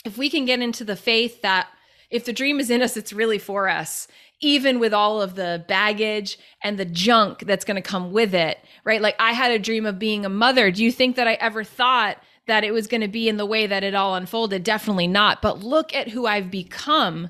if 0.06 0.18
we 0.18 0.30
can 0.30 0.46
get 0.46 0.62
into 0.62 0.84
the 0.84 0.96
faith 0.96 1.42
that 1.42 1.68
if 2.12 2.26
the 2.26 2.34
dream 2.34 2.60
is 2.60 2.70
in 2.70 2.82
us 2.82 2.98
it's 2.98 3.14
really 3.14 3.40
for 3.40 3.68
us 3.70 4.08
even 4.40 4.78
with 4.78 4.94
all 4.94 5.20
of 5.20 5.34
the 5.34 5.66
baggage 5.68 6.38
and 6.62 6.78
the 6.78 6.86
junk 6.86 7.40
that's 7.48 7.66
going 7.66 7.76
to 7.76 7.82
come 7.82 8.12
with 8.12 8.36
it 8.36 8.60
right? 8.84 9.02
Like 9.02 9.16
i 9.20 9.32
had 9.32 9.52
a 9.52 9.60
dream 9.60 9.86
of 9.86 9.98
being 9.98 10.26
a 10.26 10.30
mother. 10.30 10.70
Do 10.70 10.84
you 10.84 10.92
think 10.92 11.16
that 11.16 11.30
i 11.30 11.34
ever 11.36 11.64
thought 11.64 12.18
that 12.48 12.64
it 12.64 12.72
was 12.72 12.88
going 12.88 13.02
to 13.02 13.08
be 13.08 13.30
in 13.30 13.38
the 13.38 13.46
way 13.46 13.68
that 13.68 13.84
it 13.84 13.94
all 13.94 14.16
unfolded. 14.16 14.64
Definitely 14.64 15.08
not. 15.08 15.42
But 15.42 15.64
look 15.64 15.94
at 15.94 16.10
who 16.10 16.26
I've 16.26 16.50
become 16.50 17.30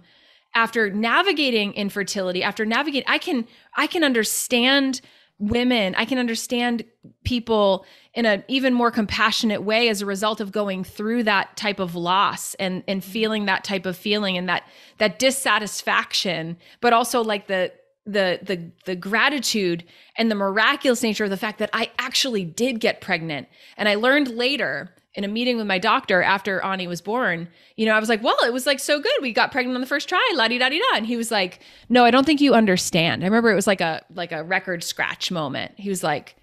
after 0.56 0.90
navigating 0.90 1.74
infertility, 1.74 2.42
after 2.42 2.66
navigating, 2.66 3.08
I 3.08 3.18
can 3.18 3.48
I 3.76 3.88
can 3.88 4.04
understand 4.04 5.02
women 5.40 5.94
i 5.96 6.04
can 6.04 6.18
understand 6.18 6.84
people 7.24 7.86
in 8.16 8.26
an 8.26 8.44
even 8.48 8.74
more 8.74 8.90
compassionate 8.90 9.62
way 9.62 9.88
as 9.88 10.02
a 10.02 10.06
result 10.06 10.42
of 10.42 10.52
going 10.52 10.84
through 10.84 11.22
that 11.22 11.56
type 11.56 11.80
of 11.80 11.96
loss 11.96 12.56
and 12.56 12.84
and 12.88 13.02
mm-hmm. 13.02 13.12
feeling 13.12 13.46
that 13.46 13.64
type 13.64 13.86
of 13.86 13.96
feeling 13.96 14.36
and 14.36 14.50
that 14.50 14.64
that 14.98 15.20
dissatisfaction 15.20 16.58
but 16.82 16.92
also 16.92 17.24
like 17.24 17.46
the 17.46 17.72
the 18.08 18.40
the 18.42 18.72
the 18.86 18.96
gratitude 18.96 19.84
and 20.16 20.32
the 20.32 20.36
miraculous 20.36 21.04
nature 21.04 21.26
of 21.26 21.30
the 21.30 21.38
fact 21.38 21.60
that 21.60 21.70
I 21.72 21.92
actually 22.00 22.46
did 22.46 22.80
get 22.80 23.02
pregnant 23.02 23.48
and 23.76 23.88
I 23.88 23.96
learned 23.96 24.30
later 24.30 24.96
in 25.18 25.24
a 25.24 25.28
meeting 25.28 25.58
with 25.58 25.66
my 25.66 25.80
doctor 25.80 26.22
after 26.22 26.64
Ani 26.64 26.86
was 26.88 27.02
born, 27.02 27.50
you 27.76 27.88
know, 27.88 27.94
I 27.94 28.00
was 28.00 28.08
like, 28.08 28.24
well, 28.24 28.38
it 28.46 28.54
was 28.54 28.68
like 28.68 28.80
so 28.80 29.00
good. 29.00 29.12
We 29.20 29.34
got 29.34 29.52
pregnant 29.52 29.74
on 29.74 29.82
the 29.82 29.88
first 29.88 30.08
try, 30.08 30.32
la 30.36 30.48
di 30.48 30.60
da 30.60 30.70
di 30.70 30.78
da. 30.78 30.96
And 30.96 31.08
he 31.08 31.18
was 31.18 31.32
like, 31.32 31.60
no, 31.90 32.06
I 32.06 32.12
don't 32.12 32.24
think 32.24 32.40
you 32.40 32.54
understand. 32.54 33.24
I 33.24 33.26
remember 33.26 33.52
it 33.52 33.56
was 33.56 33.66
like 33.66 33.82
a 33.82 34.06
like 34.14 34.32
a 34.32 34.44
record 34.44 34.84
scratch 34.84 35.32
moment. 35.32 35.72
He 35.76 35.90
was 35.90 36.04
like, 36.04 36.36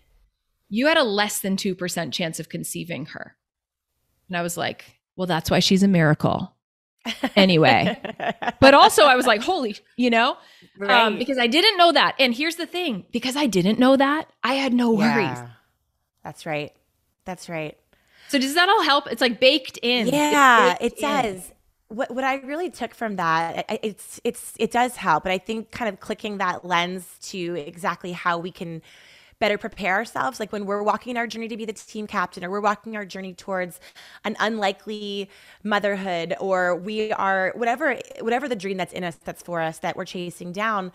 you 0.69 0.89
had 0.89 0.97
a 0.97 1.05
less 1.05 1.39
than 1.39 1.57
2% 1.57 2.13
chance 2.13 2.41
of 2.41 2.49
conceiving 2.49 3.07
her. 3.07 3.37
And 4.29 4.37
I 4.37 4.43
was 4.43 4.57
like, 4.57 4.85
well, 5.15 5.29
that's 5.29 5.53
why 5.53 5.61
she's 5.61 5.85
a 5.85 5.89
miracle. 5.89 6.53
anyway, 7.37 7.97
but 8.61 8.75
also 8.75 9.05
I 9.05 9.15
was 9.15 9.27
like, 9.27 9.43
holy, 9.43 9.77
you 9.97 10.11
know, 10.11 10.31
um, 10.31 10.37
right. 10.79 11.07
um, 11.07 11.19
because 11.19 11.39
I 11.39 11.47
didn't 11.47 11.77
know 11.77 11.93
that. 11.93 12.17
And 12.19 12.35
here's 12.35 12.57
the 12.57 12.67
thing 12.67 13.05
because 13.13 13.37
I 13.37 13.47
didn't 13.47 13.79
know 13.79 13.97
that, 13.97 14.33
I 14.43 14.55
had 14.55 14.73
no 14.73 14.91
worries. 14.91 15.27
Yeah, 15.27 15.51
that's 16.25 16.45
right. 16.45 16.73
That's 17.25 17.49
right. 17.49 17.79
So 18.35 18.41
does 18.41 18.55
that 18.55 18.69
all 18.69 18.83
help? 18.83 19.07
It's 19.07 19.21
like 19.21 19.39
baked 19.39 19.79
in. 19.81 20.09
Yeah, 20.09 20.77
baked 20.81 20.97
it 20.97 21.01
does. 21.01 21.37
In. 21.37 21.97
What 21.97 22.11
what 22.11 22.25
I 22.25 22.39
really 22.39 22.69
took 22.69 22.93
from 22.93 23.15
that, 23.15 23.65
it's 23.85 24.21
it's 24.25 24.55
it 24.59 24.73
does 24.73 24.97
help, 24.97 25.23
but 25.23 25.31
I 25.31 25.39
think 25.39 25.71
kind 25.71 25.89
of 25.89 26.01
clicking 26.01 26.39
that 26.39 26.65
lens 26.65 27.07
to 27.29 27.55
exactly 27.55 28.11
how 28.11 28.39
we 28.39 28.51
can 28.51 28.83
better 29.39 29.57
prepare 29.57 29.95
ourselves 29.95 30.41
like 30.41 30.51
when 30.53 30.67
we're 30.67 30.83
walking 30.83 31.17
our 31.17 31.29
journey 31.29 31.47
to 31.47 31.57
be 31.57 31.65
the 31.65 31.73
team 31.73 32.09
captain 32.09 32.45
or 32.45 32.51
we're 32.51 32.61
walking 32.61 32.97
our 32.97 33.05
journey 33.05 33.35
towards 33.35 33.79
an 34.25 34.37
unlikely 34.41 35.29
motherhood 35.63 36.35
or 36.41 36.75
we 36.75 37.13
are 37.13 37.53
whatever 37.55 37.99
whatever 38.21 38.49
the 38.49 38.57
dream 38.57 38.77
that's 38.77 38.93
in 38.93 39.05
us 39.05 39.17
that's 39.25 39.43
for 39.43 39.61
us 39.61 39.79
that 39.79 39.97
we're 39.97 40.05
chasing 40.05 40.53
down 40.53 40.91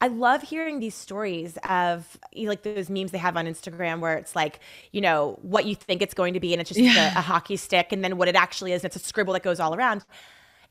I 0.00 0.08
love 0.08 0.42
hearing 0.42 0.80
these 0.80 0.94
stories 0.94 1.56
of 1.68 2.18
like 2.36 2.62
those 2.62 2.90
memes 2.90 3.10
they 3.10 3.18
have 3.18 3.36
on 3.36 3.46
Instagram 3.46 4.00
where 4.00 4.16
it's 4.16 4.36
like, 4.36 4.60
you 4.92 5.00
know, 5.00 5.38
what 5.42 5.64
you 5.66 5.74
think 5.74 6.02
it's 6.02 6.14
going 6.14 6.34
to 6.34 6.40
be 6.40 6.52
and 6.52 6.60
it's 6.60 6.68
just 6.68 6.80
yeah. 6.80 7.14
a, 7.14 7.18
a, 7.18 7.22
hockey 7.22 7.56
stick 7.56 7.92
and 7.92 8.04
then 8.04 8.16
what 8.16 8.28
it 8.28 8.36
actually 8.36 8.72
is, 8.72 8.84
it's 8.84 8.96
a 8.96 8.98
scribble 8.98 9.32
that 9.32 9.42
goes 9.42 9.60
all 9.60 9.74
around. 9.74 10.04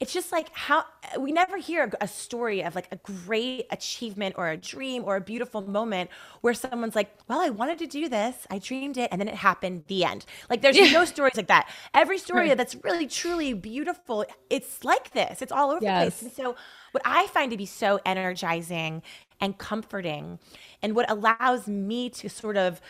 It's 0.04 0.12
just 0.12 0.34
like 0.34 0.50
how 0.52 0.80
uh, 0.80 1.22
we 1.22 1.32
never 1.32 1.56
hear 1.56 1.86
a, 1.86 2.04
a 2.04 2.08
story 2.10 2.62
of 2.62 2.76
like 2.76 2.90
a 2.92 2.98
great 2.98 3.68
achievement 3.72 4.36
or 4.38 4.50
a 4.50 4.58
dream 4.58 5.06
or 5.06 5.16
a 5.16 5.22
beautiful 5.22 5.62
moment 5.62 6.10
where 6.42 6.54
someone's 6.54 6.94
like, 6.94 7.10
well, 7.30 7.40
I 7.40 7.50
wanted 7.50 7.80
to 7.80 7.88
do 7.88 8.10
this, 8.10 8.46
I 8.50 8.60
dreamed 8.60 8.98
it, 8.98 9.08
and 9.14 9.22
then 9.22 9.30
it 9.30 9.36
happened, 9.36 9.86
the 9.88 10.04
end. 10.04 10.26
Like 10.50 10.62
there's 10.62 10.78
yeah. 10.78 10.92
no 10.92 11.06
stories 11.06 11.38
like 11.38 11.48
that. 11.48 11.70
Every 11.94 12.18
story 12.18 12.50
right. 12.50 12.58
that's 12.58 12.76
really, 12.84 13.08
truly 13.08 13.54
beautiful, 13.54 14.26
it's 14.50 14.84
like 14.84 15.14
this, 15.14 15.42
it's 15.42 15.54
all 15.54 15.72
over 15.72 15.80
yes. 15.82 16.20
the 16.20 16.20
place. 16.20 16.22
And 16.22 16.34
so, 16.34 16.58
what 16.92 17.02
I 17.06 17.28
find 17.28 17.50
to 17.52 17.58
be 17.58 17.66
so 17.66 18.02
energizing 18.06 19.04
and 19.40 19.58
comforting, 19.58 20.38
and 20.82 20.98
what 20.98 21.10
allows 21.10 21.66
me 21.66 22.10
to 22.10 22.30
sort 22.30 22.58
of 22.58 22.82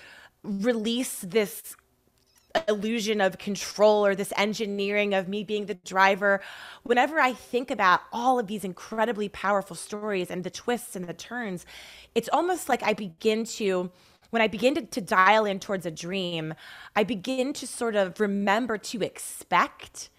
release 0.41 1.20
this 1.22 1.76
illusion 2.67 3.21
of 3.21 3.37
control 3.37 4.05
or 4.05 4.15
this 4.15 4.33
engineering 4.37 5.13
of 5.13 5.27
me 5.27 5.43
being 5.43 5.65
the 5.65 5.73
driver. 5.73 6.41
Whenever 6.83 7.19
I 7.19 7.33
think 7.33 7.71
about 7.71 8.01
all 8.11 8.39
of 8.39 8.47
these 8.47 8.63
incredibly 8.63 9.29
powerful 9.29 9.75
stories 9.75 10.29
and 10.29 10.43
the 10.43 10.49
twists 10.49 10.95
and 10.95 11.05
the 11.05 11.13
turns, 11.13 11.65
it's 12.15 12.29
almost 12.31 12.69
like 12.69 12.83
I 12.83 12.93
begin 12.93 13.45
to 13.45 13.91
when 14.29 14.41
I 14.41 14.47
begin 14.47 14.73
to, 14.73 14.81
to, 14.81 14.99
dial 14.99 15.45
in 15.45 15.59
towards 15.59 15.85
a 15.85 15.91
dream, 15.91 16.55
I 16.95 17.03
begin 17.03 17.53
to 17.53 17.67
sort 17.67 17.95
of 17.95 18.19
remember 18.19 18.79
to 18.79 19.03
expect 19.03 20.09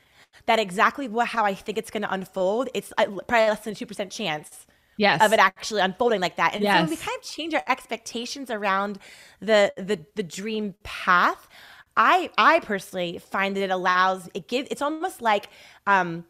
that 0.47 0.61
exactly 0.61 1.09
what, 1.09 1.27
how 1.27 1.45
I 1.45 1.53
think 1.53 1.79
it's 1.79 1.91
going 1.91 2.05
to 2.05 2.13
unfold. 2.13 2.69
It's 2.75 2.93
probably 2.97 3.49
less 3.49 3.65
than 3.65 3.75
2% 3.75 4.13
chance 4.13 4.69
yes. 4.97 5.23
of 5.23 5.33
it 5.33 5.39
actually 5.39 5.81
unfolding 5.81 6.21
like 6.21 6.37
that. 6.37 6.55
And 6.55 6.63
yes. 6.63 6.85
so 6.85 6.91
we 6.91 6.97
kind 6.97 7.17
of 7.17 7.25
change 7.25 7.55
our 7.55 7.65
expectations 7.67 8.51
around 8.51 8.99
the, 9.41 9.73
the, 9.77 9.99
the 10.15 10.23
dream 10.23 10.75
path. 10.83 11.49
I, 11.97 12.31
I 12.37 12.61
personally 12.61 13.19
find 13.19 13.57
that 13.57 13.63
it 13.63 13.71
allows, 13.71 14.29
it 14.35 14.49
gives, 14.49 14.69
it's 14.71 14.83
almost 14.83 15.23
like, 15.23 15.49
um, 15.87 16.25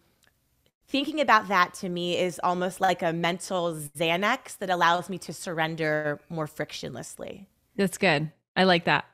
thinking 0.87 1.21
about 1.21 1.49
that 1.49 1.75
to 1.75 1.89
me 1.89 2.19
is 2.19 2.41
almost 2.45 2.81
like 2.81 3.03
a 3.03 3.13
mental 3.13 3.75
Xanax 3.75 4.59
that 4.59 4.71
allows 4.71 5.09
me 5.09 5.19
to 5.19 5.33
surrender 5.33 6.21
more 6.29 6.47
frictionlessly. 6.47 7.47
That's 7.77 7.99
good. 7.99 8.31
I 8.57 8.65
like 8.65 8.85
that. 8.85 9.05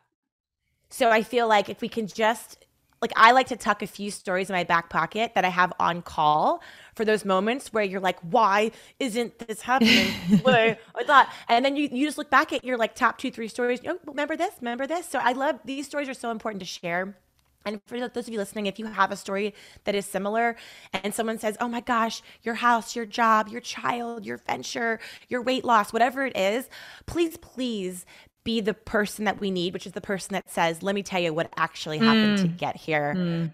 So 0.91 1.11
I 1.11 1.23
feel 1.23 1.49
like 1.49 1.69
if 1.69 1.81
we 1.81 1.89
can 1.89 2.07
just 2.07 2.67
like 3.01 3.13
I 3.17 3.33
like 3.33 3.47
to 3.47 3.57
tuck 3.57 3.81
a 3.83 3.87
few 3.87 4.11
stories 4.11 4.51
in 4.51 4.55
my 4.55 4.65
back 4.65 4.91
pocket 4.91 5.33
that 5.35 5.45
I 5.45 5.49
have 5.49 5.73
on 5.81 6.03
call 6.03 6.63
for 7.01 7.07
those 7.07 7.25
moments 7.25 7.73
where 7.73 7.83
you're 7.83 7.99
like, 7.99 8.19
why 8.21 8.71
isn't 8.99 9.39
this 9.39 9.63
happening? 9.63 10.13
I 10.47 10.77
thought, 11.07 11.33
and 11.49 11.65
then 11.65 11.75
you, 11.75 11.89
you 11.91 12.07
just 12.07 12.19
look 12.19 12.29
back 12.29 12.53
at 12.53 12.63
your 12.63 12.77
like 12.77 12.95
top 12.95 13.17
two, 13.17 13.31
three 13.31 13.49
stories. 13.49 13.81
Oh, 13.87 13.99
remember 14.05 14.37
this? 14.37 14.53
Remember 14.61 14.87
this? 14.87 15.09
So 15.09 15.19
I 15.19 15.33
love 15.33 15.61
these 15.65 15.87
stories 15.87 16.11
are 16.11 16.15
so 16.15 16.31
important 16.31 16.61
to 16.61 16.67
share. 16.67 17.17
And 17.65 17.81
for 17.87 17.99
those 18.07 18.29
of 18.29 18.29
you 18.29 18.37
listening, 18.37 18.67
if 18.67 18.79
you 18.79 18.85
have 18.85 19.13
a 19.13 19.17
story 19.17 19.55
that 19.85 19.95
is 19.95 20.05
similar 20.05 20.57
and 20.93 21.15
someone 21.15 21.39
says, 21.39 21.57
Oh 21.59 21.69
my 21.69 21.81
gosh, 21.81 22.21
your 22.43 22.57
house, 22.57 22.95
your 22.95 23.07
job, 23.07 23.49
your 23.49 23.63
child, 23.63 24.27
your 24.27 24.37
venture, 24.37 25.01
your 25.29 25.41
weight 25.41 25.65
loss, 25.65 25.95
whatever 25.95 26.27
it 26.27 26.37
is, 26.37 26.69
please, 27.07 27.39
please 27.39 28.05
be 28.45 28.61
the 28.61 28.75
person 28.75 29.25
that 29.25 29.41
we 29.41 29.51
need, 29.51 29.73
which 29.73 29.87
is 29.87 29.93
the 29.93 30.03
person 30.03 30.35
that 30.35 30.51
says, 30.51 30.83
Let 30.83 30.95
me 30.95 31.03
tell 31.03 31.23
you 31.23 31.33
what 31.33 31.51
actually 31.57 31.97
happened 31.97 32.41
mm. 32.41 32.43
to 32.43 32.49
get 32.49 32.77
here. 32.77 33.15
Mm. 33.17 33.53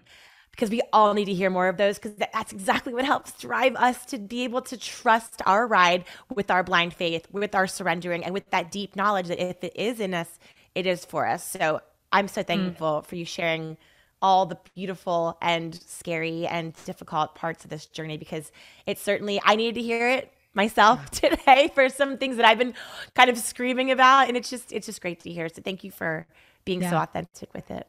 Because 0.57 0.71
we 0.71 0.81
all 0.91 1.13
need 1.13 1.25
to 1.25 1.35
hear 1.35 1.51
more 1.51 1.67
of 1.67 1.77
those, 1.77 1.99
because 1.99 2.17
that's 2.33 2.51
exactly 2.51 2.91
what 2.91 3.05
helps 3.05 3.31
drive 3.33 3.75
us 3.75 4.03
to 4.07 4.17
be 4.17 4.43
able 4.43 4.63
to 4.63 4.75
trust 4.75 5.39
our 5.45 5.67
ride 5.67 6.03
with 6.33 6.49
our 6.49 6.63
blind 6.63 6.95
faith, 6.95 7.27
with 7.31 7.53
our 7.53 7.67
surrendering, 7.67 8.23
and 8.23 8.33
with 8.33 8.49
that 8.49 8.71
deep 8.71 8.95
knowledge 8.95 9.27
that 9.27 9.39
if 9.39 9.63
it 9.63 9.73
is 9.75 9.99
in 9.99 10.15
us, 10.15 10.39
it 10.73 10.87
is 10.87 11.05
for 11.05 11.27
us. 11.27 11.47
So 11.47 11.81
I'm 12.11 12.27
so 12.27 12.41
mm. 12.41 12.47
thankful 12.47 13.01
mm. 13.01 13.05
for 13.05 13.15
you 13.15 13.23
sharing 13.23 13.77
all 14.21 14.45
the 14.45 14.57
beautiful 14.75 15.37
and 15.41 15.75
scary 15.75 16.47
and 16.47 16.73
difficult 16.85 17.35
parts 17.35 17.63
of 17.63 17.69
this 17.69 17.85
journey 17.85 18.17
because 18.17 18.51
it 18.85 18.97
certainly 18.97 19.39
I 19.45 19.55
needed 19.55 19.75
to 19.75 19.81
hear 19.81 20.09
it 20.09 20.33
myself 20.53 21.11
today 21.11 21.71
for 21.73 21.87
some 21.89 22.17
things 22.17 22.37
that 22.37 22.45
I've 22.45 22.57
been 22.57 22.73
kind 23.13 23.29
of 23.29 23.37
screaming 23.37 23.91
about. 23.91 24.27
And 24.27 24.35
it's 24.35 24.49
just, 24.49 24.71
it's 24.71 24.87
just 24.87 25.01
great 25.01 25.19
to 25.21 25.31
hear. 25.31 25.47
So 25.49 25.61
thank 25.61 25.83
you 25.83 25.91
for 25.91 26.25
being 26.65 26.81
yeah. 26.81 26.89
so 26.89 26.97
authentic 26.97 27.53
with 27.53 27.69
it. 27.71 27.87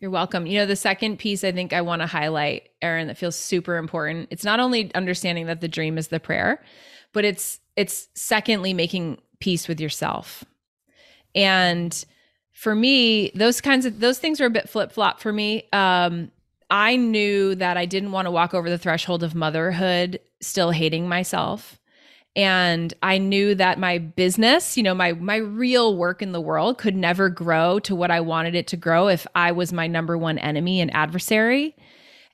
You're 0.00 0.10
welcome. 0.12 0.46
You 0.46 0.60
know, 0.60 0.66
the 0.66 0.76
second 0.76 1.18
piece 1.18 1.42
I 1.42 1.50
think 1.50 1.72
I 1.72 1.80
want 1.80 2.02
to 2.02 2.06
highlight, 2.06 2.68
Erin, 2.80 3.08
that 3.08 3.18
feels 3.18 3.34
super 3.34 3.76
important. 3.76 4.28
It's 4.30 4.44
not 4.44 4.60
only 4.60 4.94
understanding 4.94 5.46
that 5.46 5.60
the 5.60 5.68
dream 5.68 5.98
is 5.98 6.08
the 6.08 6.20
prayer, 6.20 6.62
but 7.12 7.24
it's 7.24 7.58
it's 7.74 8.08
secondly 8.14 8.72
making 8.72 9.18
peace 9.40 9.66
with 9.66 9.80
yourself. 9.80 10.44
And 11.34 12.04
for 12.52 12.74
me, 12.74 13.30
those 13.34 13.60
kinds 13.60 13.86
of 13.86 13.98
those 13.98 14.18
things 14.18 14.40
were 14.40 14.46
a 14.46 14.50
bit 14.50 14.68
flip-flop 14.68 15.20
for 15.20 15.32
me. 15.32 15.68
Um, 15.72 16.30
I 16.70 16.96
knew 16.96 17.54
that 17.56 17.76
I 17.76 17.86
didn't 17.86 18.12
want 18.12 18.26
to 18.26 18.30
walk 18.30 18.54
over 18.54 18.68
the 18.68 18.78
threshold 18.78 19.22
of 19.22 19.34
motherhood 19.34 20.20
still 20.40 20.70
hating 20.70 21.08
myself 21.08 21.77
and 22.38 22.94
i 23.02 23.18
knew 23.18 23.54
that 23.54 23.78
my 23.78 23.98
business 23.98 24.76
you 24.76 24.82
know 24.82 24.94
my 24.94 25.12
my 25.14 25.36
real 25.36 25.96
work 25.96 26.22
in 26.22 26.32
the 26.32 26.40
world 26.40 26.78
could 26.78 26.96
never 26.96 27.28
grow 27.28 27.78
to 27.80 27.94
what 27.94 28.10
i 28.10 28.20
wanted 28.20 28.54
it 28.54 28.66
to 28.66 28.76
grow 28.76 29.08
if 29.08 29.26
i 29.34 29.52
was 29.52 29.72
my 29.72 29.86
number 29.86 30.16
one 30.16 30.38
enemy 30.38 30.80
and 30.80 30.94
adversary. 30.94 31.74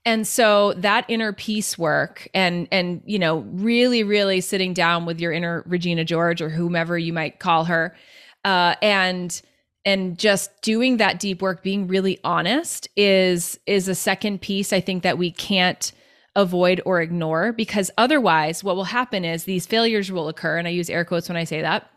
And 0.07 0.27
so 0.27 0.75
that 0.75 1.07
inner 1.09 1.33
peace 1.33 1.79
work 1.79 2.29
and 2.35 2.69
and 2.71 3.01
you 3.07 3.19
know 3.19 3.39
really 3.39 4.03
really 4.03 4.43
sitting 4.43 4.75
down 4.75 5.07
with 5.07 5.19
your 5.19 5.33
inner 5.33 5.63
regina 5.67 6.05
george 6.05 6.43
or 6.43 6.51
whomever 6.51 6.99
you 6.99 7.13
might 7.13 7.39
call 7.39 7.65
her 7.65 7.97
uh, 8.45 8.75
and 8.83 9.41
and 9.87 10.19
just 10.19 10.61
doing 10.61 10.99
that 10.99 11.21
deep 11.21 11.41
work 11.41 11.63
being 11.63 11.89
really 11.89 12.21
honest 12.23 12.87
is 12.97 13.59
is 13.67 13.89
a 13.89 13.95
second 13.95 14.43
piece 14.43 14.75
i 14.75 14.81
think 14.81 15.03
that 15.03 15.17
we 15.17 15.31
can't 15.31 15.93
avoid 16.37 16.81
or 16.85 17.01
ignore 17.01 17.53
because 17.53 17.91
otherwise 17.97 18.65
what 18.65 18.77
will 18.77 18.85
happen 18.85 19.25
is 19.25 19.45
these 19.45 19.67
failures 19.67 20.11
will 20.11 20.29
occur 20.29 20.59
and 20.59 20.67
I 20.67 20.73
use 20.73 20.91
air 20.91 21.05
quotes 21.05 21.29
when 21.29 21.37
I 21.37 21.45
say 21.45 21.61
that. 21.61 21.89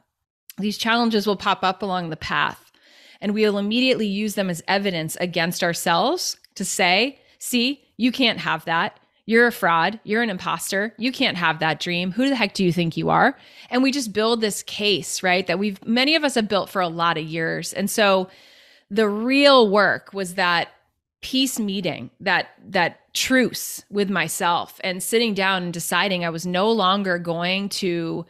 These 0.57 0.77
challenges 0.77 1.25
will 1.25 1.35
pop 1.35 1.63
up 1.63 1.81
along 1.81 2.09
the 2.09 2.17
path 2.17 2.71
and 3.21 3.33
we 3.33 3.43
will 3.43 3.57
immediately 3.57 4.07
use 4.07 4.35
them 4.35 4.49
as 4.49 4.63
evidence 4.67 5.15
against 5.17 5.63
ourselves 5.63 6.37
to 6.55 6.65
say, 6.65 7.19
"See, 7.39 7.81
you 7.97 8.11
can't 8.11 8.39
have 8.39 8.65
that. 8.65 8.99
You're 9.25 9.47
a 9.47 9.51
fraud. 9.51 9.99
You're 10.03 10.21
an 10.21 10.29
imposter. 10.29 10.93
You 10.97 11.11
can't 11.11 11.37
have 11.37 11.59
that 11.59 11.79
dream. 11.79 12.11
Who 12.11 12.29
the 12.29 12.35
heck 12.35 12.53
do 12.53 12.63
you 12.63 12.71
think 12.71 12.95
you 12.95 13.09
are?" 13.09 13.37
And 13.69 13.83
we 13.83 13.91
just 13.91 14.13
build 14.13 14.39
this 14.39 14.63
case, 14.63 15.23
right? 15.23 15.45
That 15.47 15.59
we've 15.59 15.83
many 15.85 16.15
of 16.15 16.23
us 16.23 16.35
have 16.35 16.47
built 16.47 16.69
for 16.69 16.81
a 16.81 16.87
lot 16.87 17.17
of 17.17 17.25
years. 17.25 17.73
And 17.73 17.89
so 17.89 18.29
the 18.89 19.09
real 19.09 19.69
work 19.69 20.13
was 20.13 20.35
that 20.35 20.69
peace 21.21 21.59
meeting 21.59 22.11
that 22.19 22.49
that 22.69 23.06
truce 23.17 23.83
with 23.89 24.09
myself 24.09 24.79
and 24.83 25.01
sitting 25.01 25.33
down 25.33 25.63
and 25.63 25.73
deciding 25.73 26.23
I 26.23 26.29
was 26.29 26.45
no 26.45 26.71
longer 26.71 27.17
going 27.17 27.69
to 27.69 28.25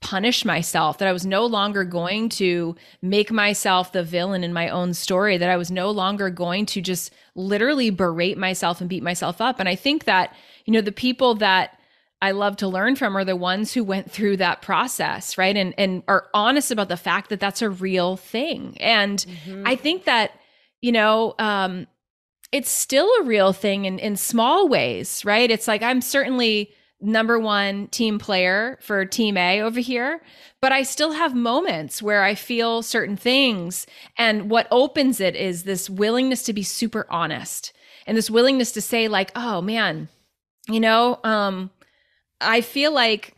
punish 0.00 0.46
myself 0.46 0.96
that 0.96 1.08
I 1.08 1.12
was 1.12 1.26
no 1.26 1.44
longer 1.44 1.84
going 1.84 2.30
to 2.30 2.74
make 3.02 3.30
myself 3.30 3.92
the 3.92 4.02
villain 4.02 4.42
in 4.42 4.52
my 4.52 4.70
own 4.70 4.94
story 4.94 5.36
that 5.36 5.50
I 5.50 5.58
was 5.58 5.70
no 5.70 5.90
longer 5.90 6.30
going 6.30 6.64
to 6.66 6.80
just 6.80 7.12
literally 7.34 7.90
berate 7.90 8.38
myself 8.38 8.80
and 8.80 8.88
beat 8.88 9.02
myself 9.02 9.42
up 9.42 9.60
and 9.60 9.68
I 9.68 9.74
think 9.74 10.04
that 10.04 10.34
you 10.64 10.72
know 10.72 10.80
the 10.80 10.90
people 10.90 11.34
that 11.36 11.78
I 12.22 12.32
love 12.32 12.56
to 12.58 12.68
learn 12.68 12.96
from 12.96 13.16
are 13.16 13.24
the 13.24 13.36
ones 13.36 13.72
who 13.72 13.82
went 13.82 14.10
through 14.10 14.38
that 14.38 14.60
process, 14.60 15.38
right? 15.38 15.56
And 15.56 15.74
and 15.78 16.02
are 16.06 16.26
honest 16.34 16.70
about 16.70 16.88
the 16.88 16.96
fact 16.96 17.30
that 17.30 17.40
that's 17.40 17.62
a 17.62 17.70
real 17.70 18.16
thing. 18.16 18.76
And 18.78 19.18
mm-hmm. 19.18 19.66
I 19.66 19.74
think 19.74 20.04
that 20.04 20.32
you 20.82 20.92
know, 20.92 21.34
um, 21.38 21.86
it's 22.52 22.70
still 22.70 23.08
a 23.20 23.24
real 23.24 23.52
thing 23.52 23.84
in, 23.84 23.98
in 23.98 24.16
small 24.16 24.68
ways, 24.68 25.24
right? 25.24 25.50
It's 25.50 25.68
like 25.68 25.82
I'm 25.82 26.00
certainly 26.00 26.72
number 27.00 27.38
one 27.38 27.88
team 27.88 28.18
player 28.18 28.78
for 28.82 29.04
team 29.04 29.36
A 29.36 29.60
over 29.60 29.80
here, 29.80 30.20
but 30.60 30.72
I 30.72 30.82
still 30.82 31.12
have 31.12 31.34
moments 31.34 32.02
where 32.02 32.22
I 32.22 32.34
feel 32.34 32.82
certain 32.82 33.16
things. 33.16 33.86
And 34.18 34.50
what 34.50 34.68
opens 34.70 35.20
it 35.20 35.34
is 35.34 35.62
this 35.62 35.88
willingness 35.88 36.42
to 36.44 36.52
be 36.52 36.62
super 36.62 37.06
honest 37.08 37.72
and 38.06 38.16
this 38.16 38.30
willingness 38.30 38.72
to 38.72 38.80
say, 38.80 39.08
like, 39.08 39.30
oh 39.34 39.60
man, 39.62 40.08
you 40.68 40.80
know, 40.80 41.20
um, 41.24 41.70
I 42.40 42.60
feel 42.60 42.92
like 42.92 43.34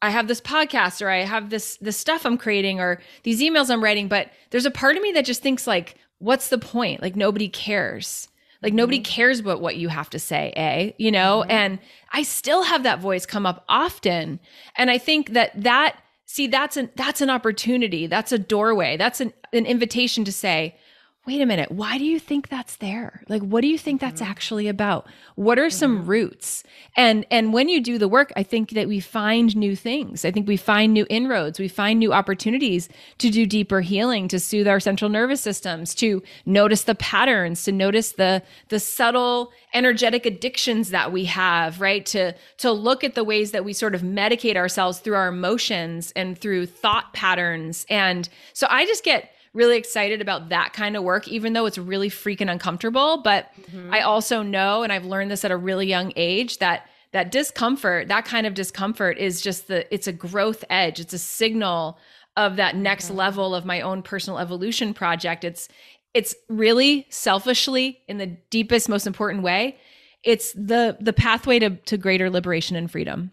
I 0.00 0.10
have 0.10 0.28
this 0.28 0.40
podcast 0.40 1.02
or 1.02 1.08
I 1.08 1.20
have 1.20 1.50
this 1.50 1.76
this 1.78 1.96
stuff 1.96 2.24
I'm 2.24 2.38
creating 2.38 2.80
or 2.80 3.00
these 3.22 3.40
emails 3.40 3.70
I'm 3.70 3.82
writing, 3.84 4.08
but 4.08 4.30
there's 4.50 4.66
a 4.66 4.70
part 4.70 4.96
of 4.96 5.02
me 5.02 5.12
that 5.12 5.24
just 5.24 5.42
thinks 5.42 5.66
like, 5.66 5.96
what's 6.18 6.48
the 6.48 6.58
point? 6.58 7.02
Like 7.02 7.16
nobody 7.16 7.48
cares. 7.48 8.28
Like 8.62 8.74
nobody 8.74 8.98
mm-hmm. 8.98 9.12
cares 9.12 9.40
about 9.40 9.60
what 9.60 9.76
you 9.76 9.88
have 9.88 10.10
to 10.10 10.18
say, 10.18 10.52
eh? 10.56 10.92
you 10.98 11.10
know? 11.10 11.42
Mm-hmm. 11.42 11.50
And 11.50 11.78
I 12.12 12.22
still 12.22 12.62
have 12.62 12.82
that 12.84 13.00
voice 13.00 13.26
come 13.26 13.46
up 13.46 13.64
often. 13.68 14.38
And 14.76 14.90
I 14.90 14.98
think 14.98 15.30
that 15.30 15.50
that 15.60 15.96
see 16.26 16.46
that's 16.46 16.76
an 16.76 16.90
that's 16.96 17.20
an 17.20 17.30
opportunity. 17.30 18.06
That's 18.06 18.32
a 18.32 18.38
doorway. 18.38 18.96
That's 18.96 19.20
an, 19.20 19.32
an 19.52 19.66
invitation 19.66 20.24
to 20.24 20.32
say, 20.32 20.76
wait 21.24 21.40
a 21.40 21.46
minute, 21.46 21.70
why 21.70 21.98
do 21.98 22.04
you 22.04 22.18
think 22.18 22.48
that's 22.48 22.76
there? 22.76 23.22
Like 23.28 23.42
what 23.42 23.60
do 23.60 23.68
you 23.68 23.78
think 23.78 24.00
that's 24.00 24.20
mm-hmm. 24.20 24.30
actually 24.30 24.66
about? 24.66 25.06
What 25.36 25.56
are 25.56 25.70
some 25.70 25.98
mm-hmm. 25.98 26.10
roots? 26.10 26.64
And 26.96 27.24
and 27.30 27.52
when 27.52 27.68
you 27.68 27.80
do 27.80 27.96
the 27.96 28.08
work, 28.08 28.32
I 28.36 28.42
think 28.42 28.70
that 28.70 28.88
we 28.88 28.98
find 28.98 29.54
new 29.56 29.76
things. 29.76 30.24
I 30.24 30.32
think 30.32 30.48
we 30.48 30.56
find 30.56 30.92
new 30.92 31.06
inroads, 31.08 31.60
we 31.60 31.68
find 31.68 32.00
new 32.00 32.12
opportunities 32.12 32.88
to 33.18 33.30
do 33.30 33.46
deeper 33.46 33.82
healing, 33.82 34.26
to 34.28 34.40
soothe 34.40 34.66
our 34.66 34.80
central 34.80 35.08
nervous 35.08 35.40
systems, 35.40 35.94
to 35.96 36.24
notice 36.44 36.84
the 36.84 36.96
patterns, 36.96 37.62
to 37.64 37.72
notice 37.72 38.12
the 38.12 38.42
the 38.68 38.80
subtle 38.80 39.52
energetic 39.74 40.26
addictions 40.26 40.90
that 40.90 41.12
we 41.12 41.24
have, 41.26 41.80
right? 41.80 42.04
To 42.06 42.34
to 42.58 42.72
look 42.72 43.04
at 43.04 43.14
the 43.14 43.24
ways 43.24 43.52
that 43.52 43.64
we 43.64 43.72
sort 43.72 43.94
of 43.94 44.02
medicate 44.02 44.56
ourselves 44.56 44.98
through 44.98 45.14
our 45.14 45.28
emotions 45.28 46.12
and 46.16 46.36
through 46.36 46.66
thought 46.66 47.12
patterns. 47.12 47.86
And 47.88 48.28
so 48.54 48.66
I 48.68 48.86
just 48.86 49.04
get 49.04 49.31
really 49.54 49.76
excited 49.76 50.20
about 50.20 50.48
that 50.48 50.72
kind 50.72 50.96
of 50.96 51.02
work, 51.02 51.28
even 51.28 51.52
though 51.52 51.66
it's 51.66 51.78
really 51.78 52.08
freaking 52.08 52.50
uncomfortable. 52.50 53.20
But 53.22 53.50
mm-hmm. 53.62 53.92
I 53.92 54.00
also 54.00 54.42
know, 54.42 54.82
and 54.82 54.92
I've 54.92 55.04
learned 55.04 55.30
this 55.30 55.44
at 55.44 55.50
a 55.50 55.56
really 55.56 55.86
young 55.86 56.12
age, 56.16 56.58
that 56.58 56.88
that 57.12 57.30
discomfort, 57.30 58.08
that 58.08 58.24
kind 58.24 58.46
of 58.46 58.54
discomfort 58.54 59.18
is 59.18 59.42
just 59.42 59.68
the, 59.68 59.92
it's 59.92 60.06
a 60.06 60.12
growth 60.12 60.64
edge. 60.70 60.98
It's 60.98 61.12
a 61.12 61.18
signal 61.18 61.98
of 62.38 62.56
that 62.56 62.74
next 62.74 63.06
mm-hmm. 63.08 63.16
level 63.16 63.54
of 63.54 63.66
my 63.66 63.82
own 63.82 64.02
personal 64.02 64.38
evolution 64.38 64.94
project. 64.94 65.44
It's, 65.44 65.68
it's 66.14 66.34
really 66.48 67.06
selfishly 67.10 68.00
in 68.08 68.16
the 68.16 68.28
deepest, 68.48 68.88
most 68.88 69.06
important 69.06 69.42
way. 69.42 69.76
It's 70.24 70.52
the, 70.54 70.96
the 71.00 71.12
pathway 71.12 71.58
to, 71.58 71.76
to 71.76 71.98
greater 71.98 72.30
liberation 72.30 72.76
and 72.76 72.90
freedom. 72.90 73.32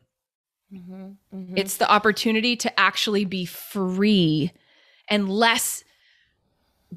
Mm-hmm. 0.74 1.04
Mm-hmm. 1.34 1.58
It's 1.58 1.78
the 1.78 1.90
opportunity 1.90 2.58
to 2.58 2.80
actually 2.80 3.24
be 3.24 3.46
free 3.46 4.52
and 5.08 5.30
less 5.30 5.86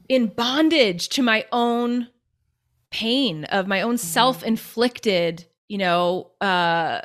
in 0.08 0.28
bondage 0.28 1.08
to 1.10 1.22
my 1.22 1.44
own 1.52 2.08
pain 2.90 3.44
of 3.46 3.66
my 3.66 3.80
own 3.80 3.94
mm-hmm. 3.94 4.06
self-inflicted 4.06 5.46
you 5.68 5.78
know 5.78 6.30
uh 6.40 7.00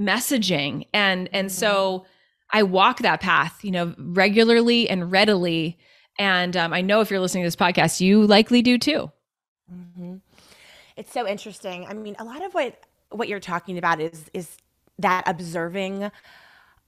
messaging 0.00 0.86
and 0.94 1.28
and 1.32 1.48
mm-hmm. 1.48 1.54
so 1.54 2.06
i 2.50 2.62
walk 2.62 3.00
that 3.00 3.20
path 3.20 3.62
you 3.62 3.70
know 3.70 3.94
regularly 3.98 4.88
and 4.88 5.12
readily 5.12 5.78
and 6.18 6.56
um, 6.56 6.72
i 6.72 6.80
know 6.80 7.00
if 7.00 7.10
you're 7.10 7.20
listening 7.20 7.44
to 7.44 7.46
this 7.46 7.56
podcast 7.56 8.00
you 8.00 8.26
likely 8.26 8.62
do 8.62 8.78
too 8.78 9.10
mm-hmm. 9.72 10.16
it's 10.96 11.12
so 11.12 11.26
interesting 11.26 11.84
i 11.86 11.92
mean 11.92 12.16
a 12.18 12.24
lot 12.24 12.42
of 12.42 12.54
what 12.54 12.80
what 13.10 13.28
you're 13.28 13.40
talking 13.40 13.76
about 13.76 14.00
is 14.00 14.30
is 14.32 14.56
that 14.98 15.22
observing 15.26 16.10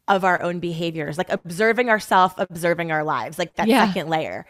of 0.09 0.25
our 0.25 0.43
own 0.43 0.61
behaviors 0.61 1.19
like 1.19 1.31
observing 1.31 1.91
ourselves 1.91 2.35
observing 2.39 2.91
our 2.91 3.05
lives 3.05 3.39
like 3.39 3.55
that 3.57 3.69
yeah. 3.69 3.87
second 3.87 4.09
layer 4.09 4.47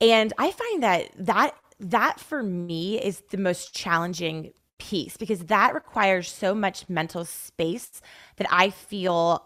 and 0.00 0.32
I 0.38 0.50
find 0.50 0.82
that 0.82 1.10
that 1.18 1.54
that 1.80 2.20
for 2.20 2.42
me 2.42 3.00
is 3.00 3.22
the 3.30 3.38
most 3.38 3.74
challenging 3.74 4.52
piece 4.78 5.16
because 5.16 5.40
that 5.46 5.74
requires 5.74 6.30
so 6.30 6.54
much 6.54 6.88
mental 6.88 7.24
space 7.24 8.00
that 8.36 8.46
I 8.50 8.70
feel 8.70 9.44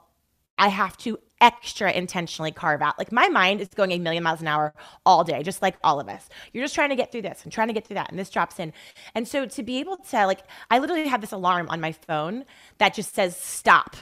I 0.59 0.68
have 0.68 0.96
to 0.99 1.18
extra 1.41 1.93
intentionally 1.93 2.51
carve 2.51 2.82
out. 2.82 2.99
Like 2.99 3.12
my 3.12 3.28
mind 3.28 3.61
is 3.61 3.68
going 3.68 3.93
a 3.93 3.99
million 3.99 4.22
miles 4.22 4.41
an 4.41 4.49
hour 4.49 4.74
all 5.07 5.24
day, 5.24 5.43
just 5.43 5.62
like 5.62 5.76
all 5.82 6.01
of 6.01 6.09
us. 6.09 6.28
You're 6.53 6.64
just 6.64 6.74
trying 6.74 6.91
to 6.91 6.97
get 6.97 7.12
through 7.12 7.22
this 7.22 7.43
and 7.45 7.53
trying 7.53 7.68
to 7.68 7.74
get 7.74 7.86
through 7.86 7.95
that, 7.95 8.11
and 8.11 8.18
this 8.18 8.30
drops 8.30 8.59
in. 8.59 8.72
And 9.14 9.26
so 9.26 9.47
to 9.47 9.62
be 9.62 9.78
able 9.78 9.97
to 9.97 10.26
like, 10.26 10.41
I 10.70 10.78
literally 10.78 11.09
have 11.09 11.20
this 11.20 11.32
alarm 11.32 11.68
on 11.68 11.80
my 11.80 11.93
phone 11.93 12.45
that 12.78 12.95
just 12.95 13.14
says 13.14 13.36
stop 13.36 13.97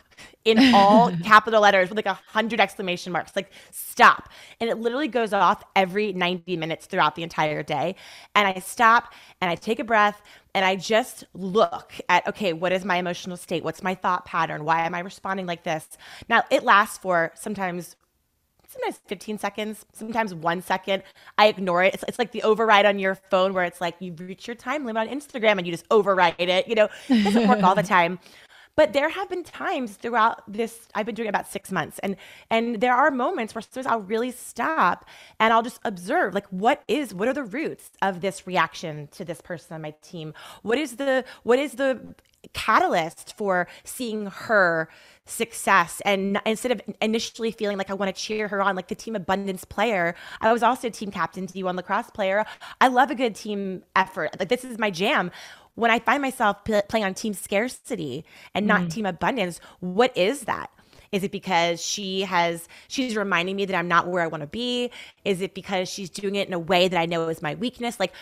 in 0.44 0.74
all 0.74 1.10
capital 1.24 1.60
letters 1.60 1.88
with 1.88 1.96
like 1.96 2.06
a 2.06 2.18
hundred 2.28 2.60
exclamation 2.60 3.12
marks, 3.12 3.34
like 3.36 3.50
stop. 3.70 4.28
And 4.60 4.70
it 4.70 4.78
literally 4.78 5.08
goes 5.08 5.32
off 5.32 5.62
every 5.74 6.12
90 6.12 6.56
minutes 6.56 6.86
throughout 6.86 7.16
the 7.16 7.22
entire 7.22 7.62
day. 7.62 7.96
And 8.34 8.48
I 8.48 8.60
stop 8.60 9.12
and 9.40 9.50
I 9.50 9.56
take 9.56 9.78
a 9.78 9.84
breath 9.84 10.22
and 10.56 10.64
I 10.64 10.74
just 10.74 11.24
look 11.34 11.92
at, 12.08 12.26
okay, 12.26 12.54
what 12.54 12.72
is 12.72 12.82
my 12.82 12.96
emotional 12.96 13.36
state? 13.36 13.62
What's 13.62 13.82
my 13.82 13.94
thought 13.94 14.24
pattern? 14.24 14.64
Why 14.64 14.86
am 14.86 14.94
I 14.94 15.00
responding 15.00 15.44
like 15.44 15.64
this? 15.64 15.86
Now 16.30 16.44
it 16.50 16.62
lasts 16.62 16.96
for 16.96 17.30
sometimes 17.34 17.94
sometimes 18.66 18.98
15 19.06 19.36
seconds, 19.36 19.84
sometimes 19.92 20.34
one 20.34 20.62
second. 20.62 21.02
I 21.36 21.48
ignore 21.48 21.84
it. 21.84 21.92
It's, 21.92 22.04
it's 22.08 22.18
like 22.18 22.32
the 22.32 22.42
override 22.42 22.86
on 22.86 22.98
your 22.98 23.14
phone 23.14 23.52
where 23.52 23.64
it's 23.64 23.82
like 23.82 23.96
you've 24.00 24.18
reached 24.18 24.46
your 24.46 24.56
time 24.56 24.86
limit 24.86 25.08
on 25.08 25.14
Instagram 25.14 25.58
and 25.58 25.66
you 25.66 25.72
just 25.74 25.84
override 25.90 26.36
it. 26.38 26.66
You 26.66 26.74
know, 26.74 26.88
it 27.10 27.24
doesn't 27.24 27.48
work 27.48 27.62
all 27.62 27.74
the 27.74 27.82
time. 27.96 28.18
But 28.76 28.92
there 28.92 29.08
have 29.08 29.28
been 29.30 29.42
times 29.42 29.94
throughout 29.94 30.42
this, 30.46 30.88
I've 30.94 31.06
been 31.06 31.14
doing 31.14 31.28
about 31.28 31.48
six 31.48 31.72
months, 31.72 31.98
and 32.00 32.16
and 32.50 32.80
there 32.80 32.94
are 32.94 33.10
moments 33.10 33.54
where 33.54 33.62
sometimes 33.62 33.86
I'll 33.86 34.00
really 34.00 34.30
stop 34.30 35.06
and 35.40 35.52
I'll 35.52 35.62
just 35.62 35.80
observe, 35.84 36.34
like, 36.34 36.46
what 36.48 36.82
is, 36.86 37.14
what 37.14 37.28
are 37.28 37.32
the 37.32 37.44
roots 37.44 37.90
of 38.02 38.20
this 38.20 38.46
reaction 38.46 39.08
to 39.12 39.24
this 39.24 39.40
person 39.40 39.74
on 39.74 39.82
my 39.82 39.94
team? 40.02 40.34
What 40.62 40.78
is 40.78 40.96
the, 40.96 41.24
what 41.42 41.58
is 41.58 41.72
the 41.72 42.14
catalyst 42.52 43.34
for 43.36 43.66
seeing 43.84 44.26
her 44.26 44.88
success? 45.24 46.00
And 46.04 46.40
instead 46.46 46.72
of 46.72 46.80
initially 47.00 47.50
feeling 47.50 47.78
like 47.78 47.90
I 47.90 47.94
want 47.94 48.14
to 48.14 48.20
cheer 48.22 48.48
her 48.48 48.62
on 48.62 48.76
like 48.76 48.88
the 48.88 48.94
team 48.94 49.16
abundance 49.16 49.64
player 49.64 50.14
I 50.40 50.52
was 50.52 50.62
also 50.62 50.88
team 50.88 51.10
captain 51.10 51.46
D1 51.46 51.74
lacrosse 51.74 52.10
player. 52.10 52.44
I 52.80 52.88
love 52.88 53.10
a 53.10 53.14
good 53.14 53.34
team 53.34 53.82
effort. 53.96 54.38
Like 54.38 54.48
this 54.48 54.64
is 54.64 54.78
my 54.78 54.90
jam 54.90 55.32
when 55.76 55.90
I 55.90 56.00
find 56.00 56.20
myself 56.20 56.64
p- 56.64 56.80
playing 56.88 57.04
on 57.04 57.14
team 57.14 57.32
scarcity 57.32 58.24
and 58.54 58.66
not 58.66 58.82
mm. 58.82 58.92
team 58.92 59.06
abundance, 59.06 59.60
what 59.80 60.14
is 60.16 60.42
that? 60.42 60.70
Is 61.12 61.22
it 61.22 61.30
because 61.30 61.80
she 61.80 62.22
has 62.22 62.68
she's 62.88 63.16
reminding 63.16 63.56
me 63.56 63.64
that 63.64 63.76
I'm 63.76 63.88
not 63.88 64.08
where 64.08 64.22
I 64.22 64.26
want 64.26 64.40
to 64.40 64.48
be? 64.48 64.90
Is 65.24 65.40
it 65.40 65.54
because 65.54 65.88
she's 65.88 66.10
doing 66.10 66.34
it 66.34 66.48
in 66.48 66.52
a 66.52 66.58
way 66.58 66.88
that 66.88 66.98
I 66.98 67.06
know 67.06 67.28
is 67.28 67.40
my 67.40 67.54
weakness? 67.54 68.00
Like 68.00 68.12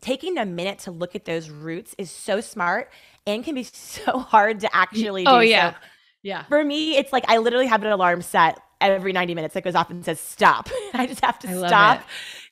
taking 0.00 0.36
a 0.36 0.44
minute 0.44 0.80
to 0.80 0.90
look 0.90 1.14
at 1.14 1.24
those 1.24 1.48
roots 1.48 1.94
is 1.98 2.10
so 2.10 2.40
smart 2.40 2.90
and 3.26 3.44
can 3.44 3.54
be 3.54 3.62
so 3.72 4.18
hard 4.18 4.60
to 4.60 4.76
actually 4.76 5.22
oh, 5.22 5.30
do. 5.30 5.36
Oh 5.36 5.40
yeah. 5.40 5.72
So 5.72 5.76
yeah. 6.22 6.42
For 6.44 6.64
me, 6.64 6.96
it's 6.96 7.12
like 7.12 7.24
I 7.28 7.38
literally 7.38 7.66
have 7.66 7.82
an 7.82 7.92
alarm 7.92 8.22
set 8.22 8.58
every 8.80 9.12
90 9.12 9.34
minutes 9.34 9.54
that 9.54 9.64
goes 9.64 9.74
off 9.74 9.90
and 9.90 10.04
says 10.04 10.20
stop. 10.20 10.68
I 10.94 11.06
just 11.06 11.24
have 11.24 11.38
to 11.40 11.58
stop, 11.66 12.00
it. 12.00 12.06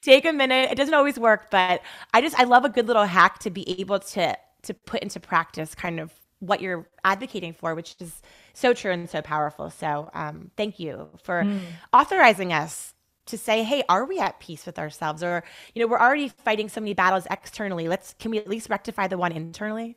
Take 0.04 0.24
a 0.24 0.32
minute. 0.32 0.70
It 0.70 0.76
doesn't 0.76 0.94
always 0.94 1.18
work, 1.18 1.50
but 1.50 1.82
I 2.12 2.20
just 2.20 2.38
I 2.38 2.44
love 2.44 2.64
a 2.64 2.68
good 2.68 2.86
little 2.86 3.04
hack 3.04 3.38
to 3.40 3.50
be 3.50 3.80
able 3.80 3.98
to 4.00 4.36
to 4.62 4.74
put 4.74 5.02
into 5.02 5.20
practice 5.20 5.74
kind 5.74 6.00
of 6.00 6.12
what 6.40 6.60
you're 6.60 6.86
advocating 7.04 7.52
for, 7.52 7.74
which 7.74 7.96
is 8.00 8.22
so 8.52 8.74
true 8.74 8.92
and 8.92 9.08
so 9.08 9.22
powerful. 9.22 9.70
So 9.70 10.10
um, 10.14 10.50
thank 10.56 10.78
you 10.78 11.08
for 11.22 11.42
mm. 11.42 11.60
authorizing 11.92 12.52
us 12.52 12.94
to 13.26 13.38
say, 13.38 13.62
hey, 13.62 13.82
are 13.88 14.04
we 14.04 14.18
at 14.18 14.38
peace 14.40 14.66
with 14.66 14.78
ourselves? 14.78 15.22
Or, 15.22 15.42
you 15.74 15.80
know, 15.80 15.88
we're 15.88 16.00
already 16.00 16.28
fighting 16.28 16.68
so 16.68 16.80
many 16.80 16.92
battles 16.92 17.26
externally. 17.30 17.88
Let's 17.88 18.14
can 18.18 18.30
we 18.30 18.38
at 18.38 18.48
least 18.48 18.68
rectify 18.68 19.06
the 19.06 19.18
one 19.18 19.32
internally? 19.32 19.96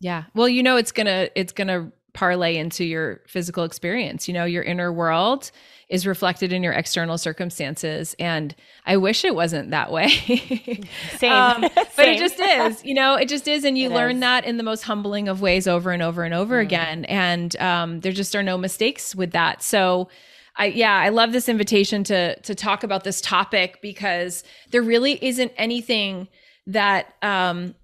Yeah. 0.00 0.24
Well, 0.34 0.48
you 0.48 0.62
know, 0.62 0.76
it's 0.76 0.92
gonna 0.92 1.28
it's 1.34 1.52
gonna 1.52 1.92
parlay 2.14 2.56
into 2.56 2.84
your 2.84 3.20
physical 3.26 3.64
experience. 3.64 4.26
You 4.26 4.34
know, 4.34 4.44
your 4.44 4.62
inner 4.62 4.92
world 4.92 5.50
is 5.88 6.06
reflected 6.06 6.52
in 6.52 6.62
your 6.62 6.72
external 6.72 7.18
circumstances. 7.18 8.16
And 8.18 8.54
I 8.86 8.96
wish 8.96 9.24
it 9.24 9.34
wasn't 9.34 9.70
that 9.72 9.92
way. 9.92 10.08
Same. 11.18 11.32
Um, 11.32 11.60
but 11.74 11.92
Same. 11.92 12.14
it 12.14 12.18
just 12.18 12.40
is, 12.40 12.84
you 12.84 12.94
know, 12.94 13.16
it 13.16 13.28
just 13.28 13.46
is. 13.46 13.64
And 13.64 13.76
you 13.76 13.90
it 13.90 13.94
learn 13.94 14.16
is. 14.16 14.20
that 14.20 14.44
in 14.44 14.56
the 14.56 14.62
most 14.62 14.82
humbling 14.82 15.28
of 15.28 15.42
ways 15.42 15.66
over 15.66 15.92
and 15.92 16.02
over 16.02 16.24
and 16.24 16.32
over 16.32 16.58
mm. 16.58 16.62
again. 16.62 17.04
And 17.04 17.54
um, 17.56 18.00
there 18.00 18.12
just 18.12 18.34
are 18.34 18.42
no 18.42 18.56
mistakes 18.56 19.14
with 19.14 19.32
that. 19.32 19.62
So, 19.62 20.08
I 20.56 20.66
yeah, 20.66 20.94
I 20.94 21.08
love 21.08 21.32
this 21.32 21.48
invitation 21.48 22.04
to 22.04 22.38
to 22.42 22.54
talk 22.54 22.84
about 22.84 23.02
this 23.02 23.20
topic 23.20 23.80
because 23.82 24.44
there 24.70 24.82
really 24.82 25.18
isn't 25.20 25.50
anything 25.56 26.28
that 26.68 27.12
um 27.22 27.74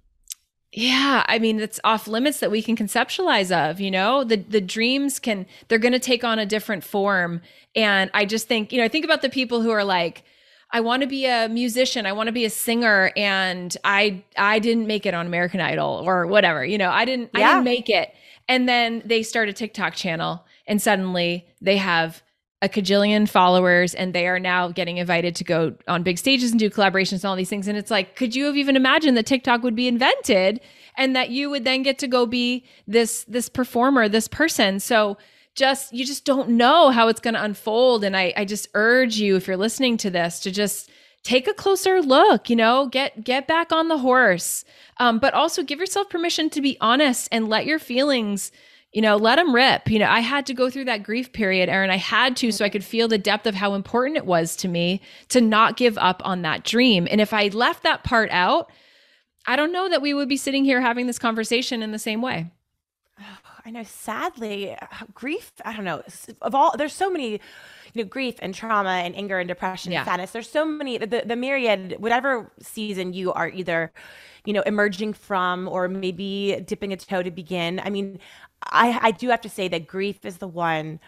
yeah 0.73 1.23
i 1.27 1.37
mean 1.37 1.59
it's 1.59 1.79
off 1.83 2.07
limits 2.07 2.39
that 2.39 2.49
we 2.49 2.61
can 2.61 2.75
conceptualize 2.75 3.51
of 3.51 3.79
you 3.79 3.91
know? 3.91 4.23
The 4.23 4.37
the 4.37 4.61
dreams 4.61 5.19
can 5.19 5.45
they're 5.67 5.79
going 5.79 5.91
to 5.93 5.99
take 5.99 6.23
on 6.23 6.39
a 6.39 6.45
different 6.45 6.83
form. 6.83 7.41
And 7.75 8.09
i 8.13 8.25
just 8.25 8.47
think 8.47 8.71
you 8.71 8.79
know 8.79 8.85
i 8.85 8.87
think 8.87 9.05
about 9.05 9.21
the 9.21 9.29
people 9.29 9.61
who 9.61 9.71
are 9.71 9.83
like 9.83 10.23
i 10.71 10.79
want 10.79 11.01
to 11.01 11.07
be 11.07 11.25
a 11.25 11.49
musician 11.49 12.05
i 12.05 12.13
want 12.13 12.27
to 12.27 12.33
be 12.33 12.45
a 12.45 12.49
singer 12.49 13.11
and 13.15 13.75
i 13.83 14.23
i 14.37 14.59
didn't 14.59 14.87
make 14.87 15.05
it 15.05 15.13
on 15.13 15.25
american 15.25 15.59
idol 15.59 16.01
or 16.05 16.27
whatever 16.27 16.65
you 16.65 16.77
know? 16.77 16.89
I 16.89 17.05
didn't 17.05 17.31
yeah. 17.33 17.49
i 17.49 17.53
didn't 17.53 17.65
make 17.65 17.89
it. 17.89 18.13
And 18.47 18.67
then 18.67 19.01
they 19.05 19.23
start 19.23 19.49
a 19.49 19.53
tiktok 19.53 19.93
channel 19.95 20.45
and 20.67 20.81
suddenly 20.81 21.47
they 21.61 21.77
have 21.77 22.21
a 22.61 22.69
cajillion 22.69 23.27
followers 23.27 23.95
and 23.95 24.13
they 24.13 24.27
are 24.27 24.39
now 24.39 24.67
getting 24.67 24.97
invited 24.97 25.35
to 25.35 25.43
go 25.43 25.73
on 25.87 26.03
big 26.03 26.17
stages 26.17 26.51
and 26.51 26.59
do 26.59 26.69
collaborations 26.69 27.23
and 27.23 27.25
all 27.25 27.35
these 27.35 27.49
things. 27.49 27.67
And 27.67 27.77
it's 27.77 27.89
like, 27.89 28.15
could 28.15 28.35
you 28.35 28.45
have 28.45 28.55
even 28.55 28.75
imagined 28.75 29.17
that 29.17 29.25
TikTok 29.25 29.63
would 29.63 29.75
be 29.75 29.87
invented 29.87 30.61
and 30.95 31.15
that 31.15 31.31
you 31.31 31.49
would 31.49 31.63
then 31.63 31.81
get 31.81 31.97
to 31.99 32.07
go 32.07 32.25
be 32.25 32.65
this 32.87 33.23
this 33.23 33.49
performer, 33.49 34.07
this 34.07 34.27
person? 34.27 34.79
So 34.79 35.17
just 35.55 35.91
you 35.91 36.05
just 36.05 36.23
don't 36.23 36.49
know 36.49 36.91
how 36.91 37.07
it's 37.07 37.19
going 37.19 37.33
to 37.33 37.43
unfold. 37.43 38.03
And 38.03 38.15
I, 38.15 38.31
I 38.37 38.45
just 38.45 38.67
urge 38.75 39.15
you, 39.15 39.35
if 39.35 39.47
you're 39.47 39.57
listening 39.57 39.97
to 39.97 40.11
this, 40.11 40.39
to 40.41 40.51
just 40.51 40.91
take 41.23 41.47
a 41.47 41.53
closer 41.53 42.01
look 42.01 42.49
you 42.49 42.55
know 42.55 42.87
get 42.87 43.23
get 43.23 43.47
back 43.47 43.71
on 43.71 43.89
the 43.89 43.99
horse 43.99 44.65
um, 44.97 45.19
but 45.19 45.35
also 45.35 45.61
give 45.61 45.79
yourself 45.79 46.09
permission 46.09 46.49
to 46.49 46.61
be 46.61 46.75
honest 46.81 47.29
and 47.31 47.47
let 47.47 47.65
your 47.67 47.77
feelings 47.77 48.51
you 48.91 49.01
know, 49.01 49.15
let 49.15 49.37
them 49.37 49.55
rip. 49.55 49.89
You 49.89 49.99
know, 49.99 50.09
I 50.09 50.19
had 50.19 50.45
to 50.47 50.53
go 50.53 50.69
through 50.69 50.85
that 50.85 51.03
grief 51.03 51.31
period, 51.31 51.69
Erin. 51.69 51.89
I 51.89 51.97
had 51.97 52.35
to 52.37 52.51
so 52.51 52.65
I 52.65 52.69
could 52.69 52.83
feel 52.83 53.07
the 53.07 53.17
depth 53.17 53.47
of 53.47 53.55
how 53.55 53.73
important 53.73 54.17
it 54.17 54.25
was 54.25 54.55
to 54.57 54.67
me 54.67 55.01
to 55.29 55.39
not 55.39 55.77
give 55.77 55.97
up 55.97 56.21
on 56.25 56.41
that 56.41 56.63
dream. 56.63 57.07
And 57.09 57.21
if 57.21 57.33
I 57.33 57.47
left 57.47 57.83
that 57.83 58.03
part 58.03 58.29
out, 58.31 58.69
I 59.45 59.55
don't 59.55 59.71
know 59.71 59.89
that 59.89 60.01
we 60.01 60.13
would 60.13 60.29
be 60.29 60.37
sitting 60.37 60.65
here 60.65 60.81
having 60.81 61.07
this 61.07 61.19
conversation 61.19 61.81
in 61.81 61.91
the 61.91 61.99
same 61.99 62.21
way. 62.21 62.51
I 63.65 63.69
know, 63.69 63.83
sadly, 63.83 64.75
grief, 65.13 65.53
I 65.63 65.73
don't 65.73 65.85
know, 65.85 66.03
of 66.41 66.53
all, 66.53 66.75
there's 66.75 66.93
so 66.93 67.09
many, 67.09 67.33
you 67.93 68.03
know, 68.03 68.03
grief 68.03 68.35
and 68.39 68.53
trauma 68.53 68.89
and 68.89 69.15
anger 69.15 69.39
and 69.39 69.47
depression 69.47 69.91
yeah. 69.91 69.99
and 69.99 70.07
sadness. 70.07 70.31
There's 70.31 70.49
so 70.49 70.65
many, 70.65 70.97
the, 70.97 71.23
the 71.25 71.35
myriad, 71.35 71.95
whatever 71.99 72.51
season 72.59 73.13
you 73.13 73.31
are 73.33 73.49
either, 73.49 73.93
you 74.45 74.53
know, 74.53 74.61
emerging 74.61 75.13
from 75.13 75.67
or 75.69 75.87
maybe 75.87 76.61
dipping 76.65 76.91
a 76.91 76.97
toe 76.97 77.21
to 77.21 77.31
begin. 77.31 77.79
I 77.79 77.91
mean, 77.91 78.19
I, 78.63 78.99
I 79.01 79.11
do 79.11 79.29
have 79.29 79.41
to 79.41 79.49
say 79.49 79.67
that 79.69 79.87
grief 79.87 80.25
is 80.25 80.37
the 80.37 80.47
one 80.47 80.99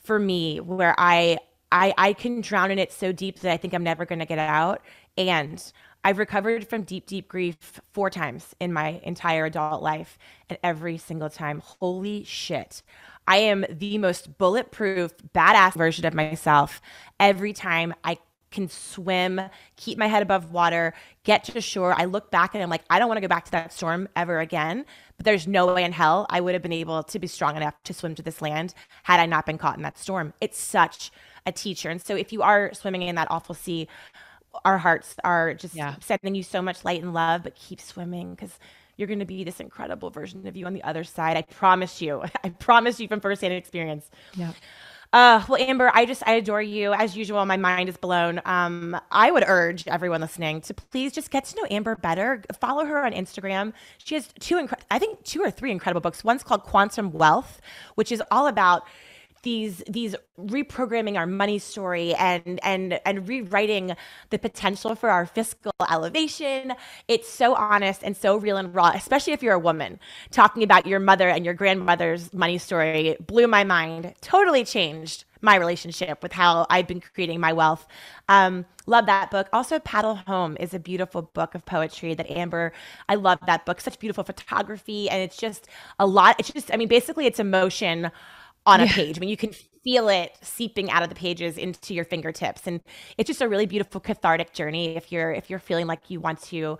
for 0.00 0.18
me 0.18 0.60
where 0.60 0.94
I 0.98 1.38
I 1.70 1.92
I 1.98 2.12
can 2.12 2.40
drown 2.40 2.70
in 2.70 2.78
it 2.78 2.92
so 2.92 3.12
deep 3.12 3.40
that 3.40 3.52
I 3.52 3.56
think 3.56 3.74
I'm 3.74 3.84
never 3.84 4.04
going 4.04 4.20
to 4.20 4.26
get 4.26 4.38
out. 4.38 4.82
And 5.16 5.62
I've 6.04 6.18
recovered 6.18 6.68
from 6.68 6.82
deep, 6.82 7.06
deep 7.06 7.28
grief 7.28 7.80
four 7.92 8.08
times 8.08 8.54
in 8.60 8.72
my 8.72 9.00
entire 9.02 9.46
adult 9.46 9.82
life. 9.82 10.16
And 10.48 10.58
every 10.62 10.96
single 10.96 11.28
time, 11.28 11.60
holy 11.60 12.24
shit, 12.24 12.82
I 13.26 13.38
am 13.38 13.66
the 13.68 13.98
most 13.98 14.38
bulletproof, 14.38 15.12
badass 15.34 15.74
version 15.74 16.06
of 16.06 16.14
myself 16.14 16.80
every 17.20 17.52
time 17.52 17.92
I 18.04 18.18
can 18.50 18.68
swim, 18.68 19.40
keep 19.76 19.98
my 19.98 20.06
head 20.06 20.22
above 20.22 20.52
water, 20.52 20.94
get 21.24 21.44
to 21.44 21.60
shore. 21.60 21.94
I 21.96 22.06
look 22.06 22.30
back 22.30 22.54
and 22.54 22.62
I'm 22.62 22.70
like, 22.70 22.84
I 22.88 22.98
don't 22.98 23.08
want 23.08 23.18
to 23.18 23.22
go 23.22 23.28
back 23.28 23.44
to 23.46 23.50
that 23.52 23.72
storm 23.72 24.08
ever 24.16 24.40
again. 24.40 24.84
But 25.16 25.24
there's 25.24 25.46
no 25.46 25.72
way 25.72 25.84
in 25.84 25.92
hell 25.92 26.26
I 26.30 26.40
would 26.40 26.54
have 26.54 26.62
been 26.62 26.72
able 26.72 27.02
to 27.02 27.18
be 27.18 27.26
strong 27.26 27.56
enough 27.56 27.74
to 27.84 27.94
swim 27.94 28.14
to 28.14 28.22
this 28.22 28.40
land 28.40 28.74
had 29.02 29.20
I 29.20 29.26
not 29.26 29.46
been 29.46 29.58
caught 29.58 29.76
in 29.76 29.82
that 29.82 29.98
storm. 29.98 30.32
It's 30.40 30.58
such 30.58 31.10
a 31.44 31.52
teacher. 31.52 31.90
And 31.90 32.00
so 32.00 32.16
if 32.16 32.32
you 32.32 32.42
are 32.42 32.72
swimming 32.72 33.02
in 33.02 33.16
that 33.16 33.30
awful 33.30 33.54
sea, 33.54 33.88
our 34.64 34.78
hearts 34.78 35.16
are 35.24 35.54
just 35.54 35.74
yeah. 35.74 35.96
sending 36.00 36.34
you 36.34 36.42
so 36.42 36.62
much 36.62 36.84
light 36.84 37.02
and 37.02 37.12
love, 37.12 37.42
but 37.42 37.54
keep 37.54 37.80
swimming 37.80 38.34
because 38.34 38.58
you're 38.96 39.08
going 39.08 39.20
to 39.20 39.24
be 39.24 39.44
this 39.44 39.60
incredible 39.60 40.10
version 40.10 40.46
of 40.46 40.56
you 40.56 40.66
on 40.66 40.74
the 40.74 40.82
other 40.82 41.04
side. 41.04 41.36
I 41.36 41.42
promise 41.42 42.02
you. 42.02 42.22
I 42.44 42.50
promise 42.50 43.00
you 43.00 43.08
from 43.08 43.20
firsthand 43.20 43.54
experience. 43.54 44.10
Yeah. 44.34 44.52
Uh, 45.10 45.42
well, 45.48 45.60
Amber, 45.60 45.90
I 45.94 46.04
just 46.04 46.22
I 46.26 46.32
adore 46.34 46.60
you 46.60 46.92
as 46.92 47.16
usual. 47.16 47.44
My 47.46 47.56
mind 47.56 47.88
is 47.88 47.96
blown. 47.96 48.42
Um, 48.44 48.94
I 49.10 49.30
would 49.30 49.42
urge 49.46 49.88
everyone 49.88 50.20
listening 50.20 50.60
to 50.62 50.74
please 50.74 51.12
just 51.12 51.30
get 51.30 51.46
to 51.46 51.56
know 51.56 51.66
Amber 51.70 51.96
better. 51.96 52.42
Follow 52.60 52.84
her 52.84 53.04
on 53.04 53.12
Instagram. 53.12 53.72
She 54.04 54.16
has 54.16 54.28
two, 54.38 54.68
I 54.90 54.98
think 54.98 55.24
two 55.24 55.40
or 55.40 55.50
three 55.50 55.70
incredible 55.70 56.02
books. 56.02 56.22
One's 56.24 56.42
called 56.42 56.62
Quantum 56.64 57.12
Wealth, 57.12 57.60
which 57.94 58.12
is 58.12 58.22
all 58.30 58.48
about 58.48 58.82
these 59.42 59.82
these 59.88 60.14
reprogramming 60.38 61.16
our 61.16 61.26
money 61.26 61.58
story 61.58 62.14
and 62.14 62.60
and 62.62 63.00
and 63.04 63.28
rewriting 63.28 63.96
the 64.30 64.38
potential 64.38 64.94
for 64.94 65.10
our 65.10 65.26
fiscal 65.26 65.72
elevation 65.90 66.72
it's 67.08 67.28
so 67.28 67.54
honest 67.54 68.02
and 68.02 68.16
so 68.16 68.36
real 68.36 68.56
and 68.56 68.74
raw 68.74 68.92
especially 68.94 69.32
if 69.32 69.42
you're 69.42 69.54
a 69.54 69.58
woman 69.58 69.98
talking 70.30 70.62
about 70.62 70.86
your 70.86 71.00
mother 71.00 71.28
and 71.28 71.44
your 71.44 71.54
grandmother's 71.54 72.32
money 72.32 72.58
story 72.58 73.16
blew 73.26 73.46
my 73.46 73.64
mind 73.64 74.14
totally 74.20 74.64
changed 74.64 75.24
my 75.40 75.56
relationship 75.56 76.22
with 76.22 76.32
how 76.32 76.66
I've 76.70 76.86
been 76.86 77.00
creating 77.00 77.40
my 77.40 77.52
wealth. 77.52 77.86
Um, 78.28 78.66
love 78.86 79.06
that 79.06 79.30
book. 79.30 79.48
Also, 79.52 79.78
Paddle 79.78 80.16
Home 80.16 80.56
is 80.58 80.74
a 80.74 80.78
beautiful 80.78 81.22
book 81.22 81.54
of 81.54 81.64
poetry 81.64 82.14
that 82.14 82.30
Amber, 82.30 82.72
I 83.08 83.14
love 83.14 83.38
that 83.46 83.64
book. 83.64 83.80
Such 83.80 83.98
beautiful 83.98 84.24
photography. 84.24 85.08
And 85.08 85.22
it's 85.22 85.36
just 85.36 85.68
a 85.98 86.06
lot. 86.06 86.36
It's 86.38 86.52
just, 86.52 86.72
I 86.72 86.76
mean, 86.76 86.88
basically, 86.88 87.26
it's 87.26 87.40
emotion 87.40 88.10
on 88.68 88.80
a 88.80 88.84
yeah. 88.84 88.92
page. 88.92 89.18
I 89.18 89.20
mean, 89.20 89.30
you 89.30 89.36
can 89.36 89.52
feel 89.82 90.08
it 90.08 90.36
seeping 90.42 90.90
out 90.90 91.02
of 91.02 91.08
the 91.08 91.14
pages 91.14 91.56
into 91.56 91.94
your 91.94 92.04
fingertips, 92.04 92.66
and 92.66 92.80
it's 93.16 93.26
just 93.26 93.40
a 93.40 93.48
really 93.48 93.64
beautiful 93.64 94.00
cathartic 94.00 94.52
journey. 94.52 94.96
If 94.96 95.10
you're 95.10 95.32
if 95.32 95.48
you're 95.48 95.58
feeling 95.58 95.86
like 95.86 96.10
you 96.10 96.20
want 96.20 96.42
to 96.42 96.78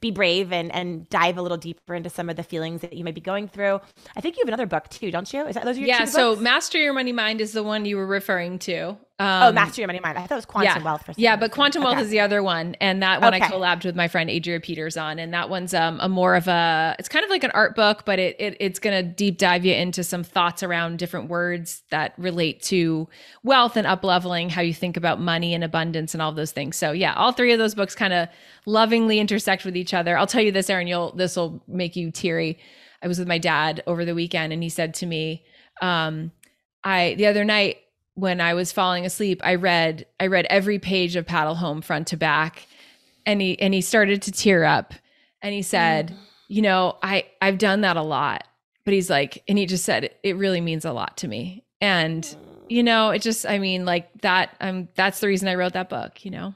be 0.00 0.10
brave 0.10 0.52
and 0.52 0.70
and 0.72 1.08
dive 1.08 1.38
a 1.38 1.42
little 1.42 1.56
deeper 1.56 1.94
into 1.94 2.10
some 2.10 2.28
of 2.28 2.36
the 2.36 2.42
feelings 2.42 2.82
that 2.82 2.92
you 2.92 3.04
may 3.04 3.12
be 3.12 3.20
going 3.20 3.48
through, 3.48 3.80
I 4.14 4.20
think 4.20 4.36
you 4.36 4.42
have 4.42 4.48
another 4.48 4.66
book 4.66 4.88
too, 4.90 5.10
don't 5.10 5.32
you? 5.32 5.46
Is 5.46 5.54
that 5.54 5.64
those 5.64 5.76
are 5.76 5.80
your 5.80 5.88
yeah? 5.88 6.04
so 6.04 6.36
Master 6.36 6.78
Your 6.78 6.92
Money 6.92 7.12
Mind 7.12 7.40
is 7.40 7.52
the 7.52 7.62
one 7.62 7.86
you 7.86 7.96
were 7.96 8.06
referring 8.06 8.58
to. 8.60 8.98
Um, 9.20 9.42
oh, 9.42 9.52
Master 9.52 9.82
Your 9.82 9.86
Money 9.86 10.00
Mind. 10.00 10.16
I 10.16 10.22
thought 10.22 10.30
it 10.30 10.34
was 10.36 10.46
Quantum 10.46 10.78
yeah. 10.78 10.82
Wealth. 10.82 11.04
For 11.04 11.12
yeah, 11.18 11.36
but 11.36 11.52
Quantum 11.52 11.82
okay. 11.82 11.92
Wealth 11.92 12.02
is 12.02 12.08
the 12.08 12.20
other 12.20 12.42
one, 12.42 12.74
and 12.80 13.02
that 13.02 13.20
one 13.20 13.34
okay. 13.34 13.44
I 13.44 13.48
collabed 13.48 13.84
with 13.84 13.94
my 13.94 14.08
friend 14.08 14.30
Adria 14.30 14.60
Peters 14.60 14.96
on, 14.96 15.18
and 15.18 15.34
that 15.34 15.50
one's 15.50 15.74
um, 15.74 15.98
a 16.00 16.08
more 16.08 16.34
of 16.36 16.48
a. 16.48 16.96
It's 16.98 17.10
kind 17.10 17.22
of 17.22 17.30
like 17.30 17.44
an 17.44 17.50
art 17.50 17.76
book, 17.76 18.06
but 18.06 18.18
it, 18.18 18.34
it 18.40 18.56
it's 18.60 18.78
going 18.78 18.96
to 18.96 19.02
deep 19.02 19.36
dive 19.36 19.66
you 19.66 19.74
into 19.74 20.02
some 20.04 20.24
thoughts 20.24 20.62
around 20.62 20.98
different 20.98 21.28
words 21.28 21.82
that 21.90 22.14
relate 22.16 22.62
to 22.62 23.10
wealth 23.42 23.76
and 23.76 23.86
up 23.86 24.04
leveling, 24.04 24.48
how 24.48 24.62
you 24.62 24.72
think 24.72 24.96
about 24.96 25.20
money 25.20 25.52
and 25.52 25.62
abundance 25.64 26.14
and 26.14 26.22
all 26.22 26.32
those 26.32 26.52
things. 26.52 26.78
So 26.78 26.92
yeah, 26.92 27.12
all 27.12 27.32
three 27.32 27.52
of 27.52 27.58
those 27.58 27.74
books 27.74 27.94
kind 27.94 28.14
of 28.14 28.26
lovingly 28.64 29.20
intersect 29.20 29.66
with 29.66 29.76
each 29.76 29.92
other. 29.92 30.16
I'll 30.16 30.26
tell 30.26 30.42
you 30.42 30.50
this, 30.50 30.70
Erin. 30.70 30.86
You'll 30.86 31.12
this 31.12 31.36
will 31.36 31.62
make 31.68 31.94
you 31.94 32.10
teary. 32.10 32.58
I 33.02 33.08
was 33.08 33.18
with 33.18 33.28
my 33.28 33.38
dad 33.38 33.82
over 33.86 34.06
the 34.06 34.14
weekend, 34.14 34.54
and 34.54 34.62
he 34.62 34.70
said 34.70 34.94
to 34.94 35.04
me, 35.06 35.44
um, 35.82 36.32
"I 36.82 37.16
the 37.18 37.26
other 37.26 37.44
night." 37.44 37.76
When 38.14 38.40
I 38.40 38.54
was 38.54 38.72
falling 38.72 39.06
asleep, 39.06 39.40
I 39.44 39.54
read 39.54 40.06
I 40.18 40.26
read 40.26 40.46
every 40.50 40.78
page 40.78 41.16
of 41.16 41.26
Paddle 41.26 41.56
Home 41.56 41.80
front 41.82 42.08
to 42.08 42.16
back, 42.16 42.66
and 43.26 43.40
he 43.40 43.58
and 43.60 43.72
he 43.72 43.80
started 43.80 44.22
to 44.22 44.32
tear 44.32 44.64
up, 44.64 44.94
and 45.42 45.54
he 45.54 45.62
said, 45.62 46.10
mm. 46.10 46.16
"You 46.48 46.62
know, 46.62 46.96
I 47.02 47.26
I've 47.40 47.58
done 47.58 47.82
that 47.82 47.96
a 47.96 48.02
lot." 48.02 48.44
But 48.84 48.94
he's 48.94 49.10
like, 49.10 49.42
and 49.46 49.58
he 49.58 49.66
just 49.66 49.84
said, 49.84 50.10
"It 50.22 50.36
really 50.36 50.60
means 50.60 50.84
a 50.84 50.92
lot 50.92 51.16
to 51.18 51.28
me." 51.28 51.64
And 51.80 52.36
you 52.68 52.82
know, 52.82 53.10
it 53.10 53.22
just 53.22 53.46
I 53.46 53.58
mean, 53.58 53.84
like 53.84 54.10
that. 54.22 54.56
I'm 54.60 54.88
that's 54.94 55.20
the 55.20 55.26
reason 55.26 55.48
I 55.48 55.54
wrote 55.54 55.72
that 55.74 55.88
book. 55.88 56.24
You 56.24 56.30
know. 56.30 56.54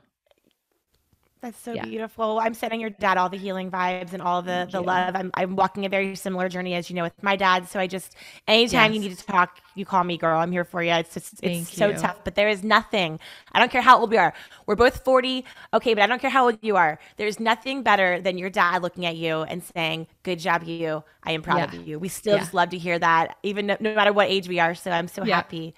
That's 1.44 1.60
so 1.60 1.74
yeah. 1.74 1.84
beautiful. 1.84 2.40
I'm 2.40 2.54
sending 2.54 2.80
your 2.80 2.88
dad 2.88 3.18
all 3.18 3.28
the 3.28 3.36
healing 3.36 3.70
vibes 3.70 4.14
and 4.14 4.22
all 4.22 4.40
the 4.40 4.50
Thank 4.50 4.70
the 4.70 4.80
you. 4.80 4.86
love. 4.86 5.14
I'm 5.14 5.30
I'm 5.34 5.56
walking 5.56 5.84
a 5.84 5.90
very 5.90 6.16
similar 6.16 6.48
journey 6.48 6.72
as 6.72 6.88
you 6.88 6.96
know 6.96 7.02
with 7.02 7.22
my 7.22 7.36
dad. 7.36 7.68
So 7.68 7.78
I 7.78 7.86
just 7.86 8.16
anytime 8.48 8.94
yes. 8.94 9.02
you 9.02 9.10
need 9.10 9.18
to 9.18 9.26
talk, 9.26 9.58
you 9.74 9.84
call 9.84 10.04
me, 10.04 10.16
girl. 10.16 10.40
I'm 10.40 10.52
here 10.52 10.64
for 10.64 10.82
you. 10.82 10.92
It's 10.92 11.12
just 11.12 11.34
it's 11.42 11.70
so 11.70 11.92
tough, 11.92 12.16
but 12.24 12.34
there 12.34 12.48
is 12.48 12.64
nothing. 12.64 13.20
I 13.52 13.58
don't 13.58 13.70
care 13.70 13.82
how 13.82 13.98
old 14.00 14.10
we 14.10 14.16
are. 14.16 14.32
We're 14.64 14.74
both 14.74 15.04
40. 15.04 15.44
Okay, 15.74 15.92
but 15.92 16.02
I 16.02 16.06
don't 16.06 16.18
care 16.18 16.30
how 16.30 16.46
old 16.46 16.56
you 16.62 16.76
are. 16.76 16.98
There's 17.18 17.38
nothing 17.38 17.82
better 17.82 18.22
than 18.22 18.38
your 18.38 18.48
dad 18.48 18.80
looking 18.80 19.04
at 19.04 19.16
you 19.16 19.42
and 19.42 19.62
saying, 19.62 20.06
"Good 20.22 20.38
job, 20.38 20.62
you. 20.62 21.04
I 21.24 21.32
am 21.32 21.42
proud 21.42 21.74
yeah. 21.74 21.78
of 21.78 21.86
you." 21.86 21.98
We 21.98 22.08
still 22.08 22.36
yeah. 22.36 22.40
just 22.40 22.54
love 22.54 22.70
to 22.70 22.78
hear 22.78 22.98
that, 22.98 23.36
even 23.42 23.66
no, 23.66 23.76
no, 23.80 23.94
matter 23.94 24.14
what 24.14 24.30
age 24.30 24.48
we 24.48 24.60
are. 24.60 24.74
So 24.74 24.90
I'm 24.90 25.08
so 25.08 25.22
happy 25.24 25.74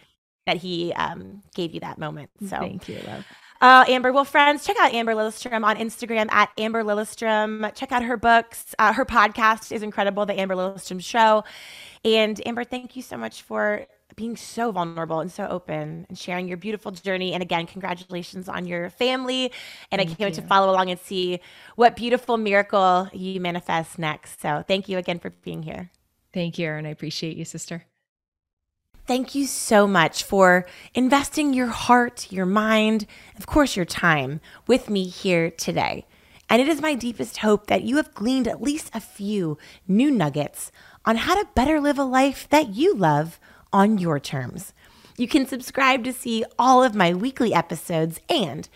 that 0.46 0.58
he 0.58 0.92
um, 0.92 1.42
gave 1.56 1.74
you 1.74 1.80
that 1.80 1.98
moment. 1.98 2.30
So 2.48 2.60
thank 2.60 2.88
you, 2.88 3.00
love. 3.04 3.26
Uh, 3.60 3.84
Amber, 3.88 4.12
well, 4.12 4.24
friends, 4.24 4.64
check 4.64 4.76
out 4.78 4.92
Amber 4.92 5.14
Lilyestrom 5.14 5.64
on 5.64 5.76
Instagram 5.76 6.30
at 6.30 6.50
Amber 6.58 6.82
Lilyestrom. 6.82 7.74
Check 7.74 7.92
out 7.92 8.02
her 8.02 8.16
books. 8.16 8.74
Uh, 8.78 8.92
her 8.92 9.04
podcast 9.04 9.72
is 9.72 9.82
incredible, 9.82 10.26
The 10.26 10.38
Amber 10.38 10.54
Lilyestrom 10.54 11.02
Show. 11.02 11.44
And 12.04 12.40
Amber, 12.46 12.64
thank 12.64 12.96
you 12.96 13.02
so 13.02 13.16
much 13.16 13.42
for 13.42 13.86
being 14.14 14.36
so 14.36 14.72
vulnerable 14.72 15.20
and 15.20 15.30
so 15.30 15.46
open 15.46 16.06
and 16.08 16.18
sharing 16.18 16.48
your 16.48 16.56
beautiful 16.56 16.90
journey. 16.90 17.32
And 17.32 17.42
again, 17.42 17.66
congratulations 17.66 18.48
on 18.48 18.66
your 18.66 18.90
family. 18.90 19.52
And 19.90 19.98
thank 19.98 20.10
I 20.10 20.14
can't 20.14 20.20
wait 20.20 20.34
to 20.34 20.42
follow 20.42 20.70
along 20.70 20.90
and 20.90 21.00
see 21.00 21.40
what 21.76 21.96
beautiful 21.96 22.36
miracle 22.36 23.08
you 23.12 23.40
manifest 23.40 23.98
next. 23.98 24.40
So 24.40 24.64
thank 24.66 24.88
you 24.88 24.98
again 24.98 25.18
for 25.18 25.30
being 25.30 25.62
here. 25.62 25.90
Thank 26.32 26.58
you, 26.58 26.66
Erin. 26.66 26.86
I 26.86 26.90
appreciate 26.90 27.36
you, 27.36 27.44
sister. 27.44 27.84
Thank 29.06 29.36
you 29.36 29.46
so 29.46 29.86
much 29.86 30.24
for 30.24 30.66
investing 30.92 31.54
your 31.54 31.68
heart, 31.68 32.32
your 32.32 32.44
mind, 32.44 33.06
of 33.38 33.46
course, 33.46 33.76
your 33.76 33.84
time 33.84 34.40
with 34.66 34.90
me 34.90 35.06
here 35.06 35.48
today. 35.48 36.06
And 36.50 36.60
it 36.60 36.66
is 36.66 36.80
my 36.80 36.94
deepest 36.94 37.38
hope 37.38 37.68
that 37.68 37.84
you 37.84 37.98
have 37.98 38.14
gleaned 38.14 38.48
at 38.48 38.62
least 38.62 38.90
a 38.92 39.00
few 39.00 39.58
new 39.86 40.10
nuggets 40.10 40.72
on 41.04 41.16
how 41.16 41.40
to 41.40 41.48
better 41.54 41.80
live 41.80 42.00
a 42.00 42.04
life 42.04 42.48
that 42.50 42.74
you 42.74 42.94
love 42.96 43.38
on 43.72 43.98
your 43.98 44.18
terms. 44.18 44.72
You 45.16 45.28
can 45.28 45.46
subscribe 45.46 46.02
to 46.02 46.12
see 46.12 46.44
all 46.58 46.82
of 46.82 46.96
my 46.96 47.14
weekly 47.14 47.54
episodes. 47.54 48.20
And 48.28 48.68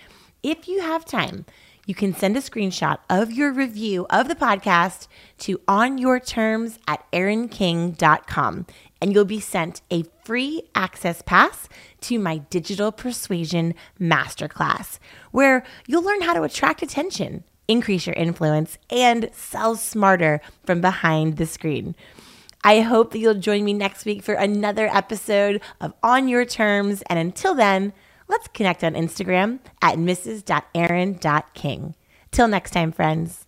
if 0.45 0.69
you 0.69 0.81
have 0.81 1.05
time, 1.05 1.45
you 1.87 1.95
can 1.95 2.15
send 2.15 2.37
a 2.37 2.41
screenshot 2.41 2.99
of 3.09 3.33
your 3.33 3.53
review 3.53 4.07
of 4.11 4.29
the 4.29 4.37
podcast 4.37 5.09
to 5.39 5.59
onyourterms 5.67 6.79
at 6.87 7.05
erinking.com 7.11 8.67
and 9.01 9.13
you'll 9.13 9.25
be 9.25 9.41
sent 9.41 9.83
a 9.91 10.05
free 10.25 10.63
access 10.75 11.23
pass 11.23 11.69
to 12.03 12.19
my 12.19 12.39
digital 12.51 12.93
persuasion 12.93 13.75
masterclass, 14.01 14.99
where 15.31 15.65
you'll 15.87 16.03
learn 16.03 16.23
how 16.23 16.35
to 16.35 16.43
attract 16.43 16.83
attention, 16.83 17.45
increase 17.69 18.07
your 18.07 18.15
influence, 18.15 18.79
and 18.91 19.31
sell 19.33 19.77
smarter 19.77 20.41
from 20.65 20.81
behind 20.81 21.37
the 21.37 21.47
screen. 21.47 21.95
I 22.63 22.81
hope 22.81 23.13
that 23.13 23.19
you'll 23.19 23.35
join 23.35 23.65
me 23.65 23.73
next 23.73 24.05
week 24.05 24.23
for 24.23 24.35
another 24.35 24.87
episode 24.89 25.63
of 25.81 25.95
On 26.03 26.29
Your 26.29 26.45
Terms. 26.45 27.03
And 27.09 27.19
until 27.19 27.55
then, 27.55 27.95
let's 28.29 28.49
connect 28.49 28.85
on 28.85 28.93
Instagram 28.95 29.61
at 29.81 29.97
mrs.erin.king. 29.97 31.95
Till 32.31 32.49
next 32.49 32.71
time, 32.73 32.93
friends. 32.93 33.47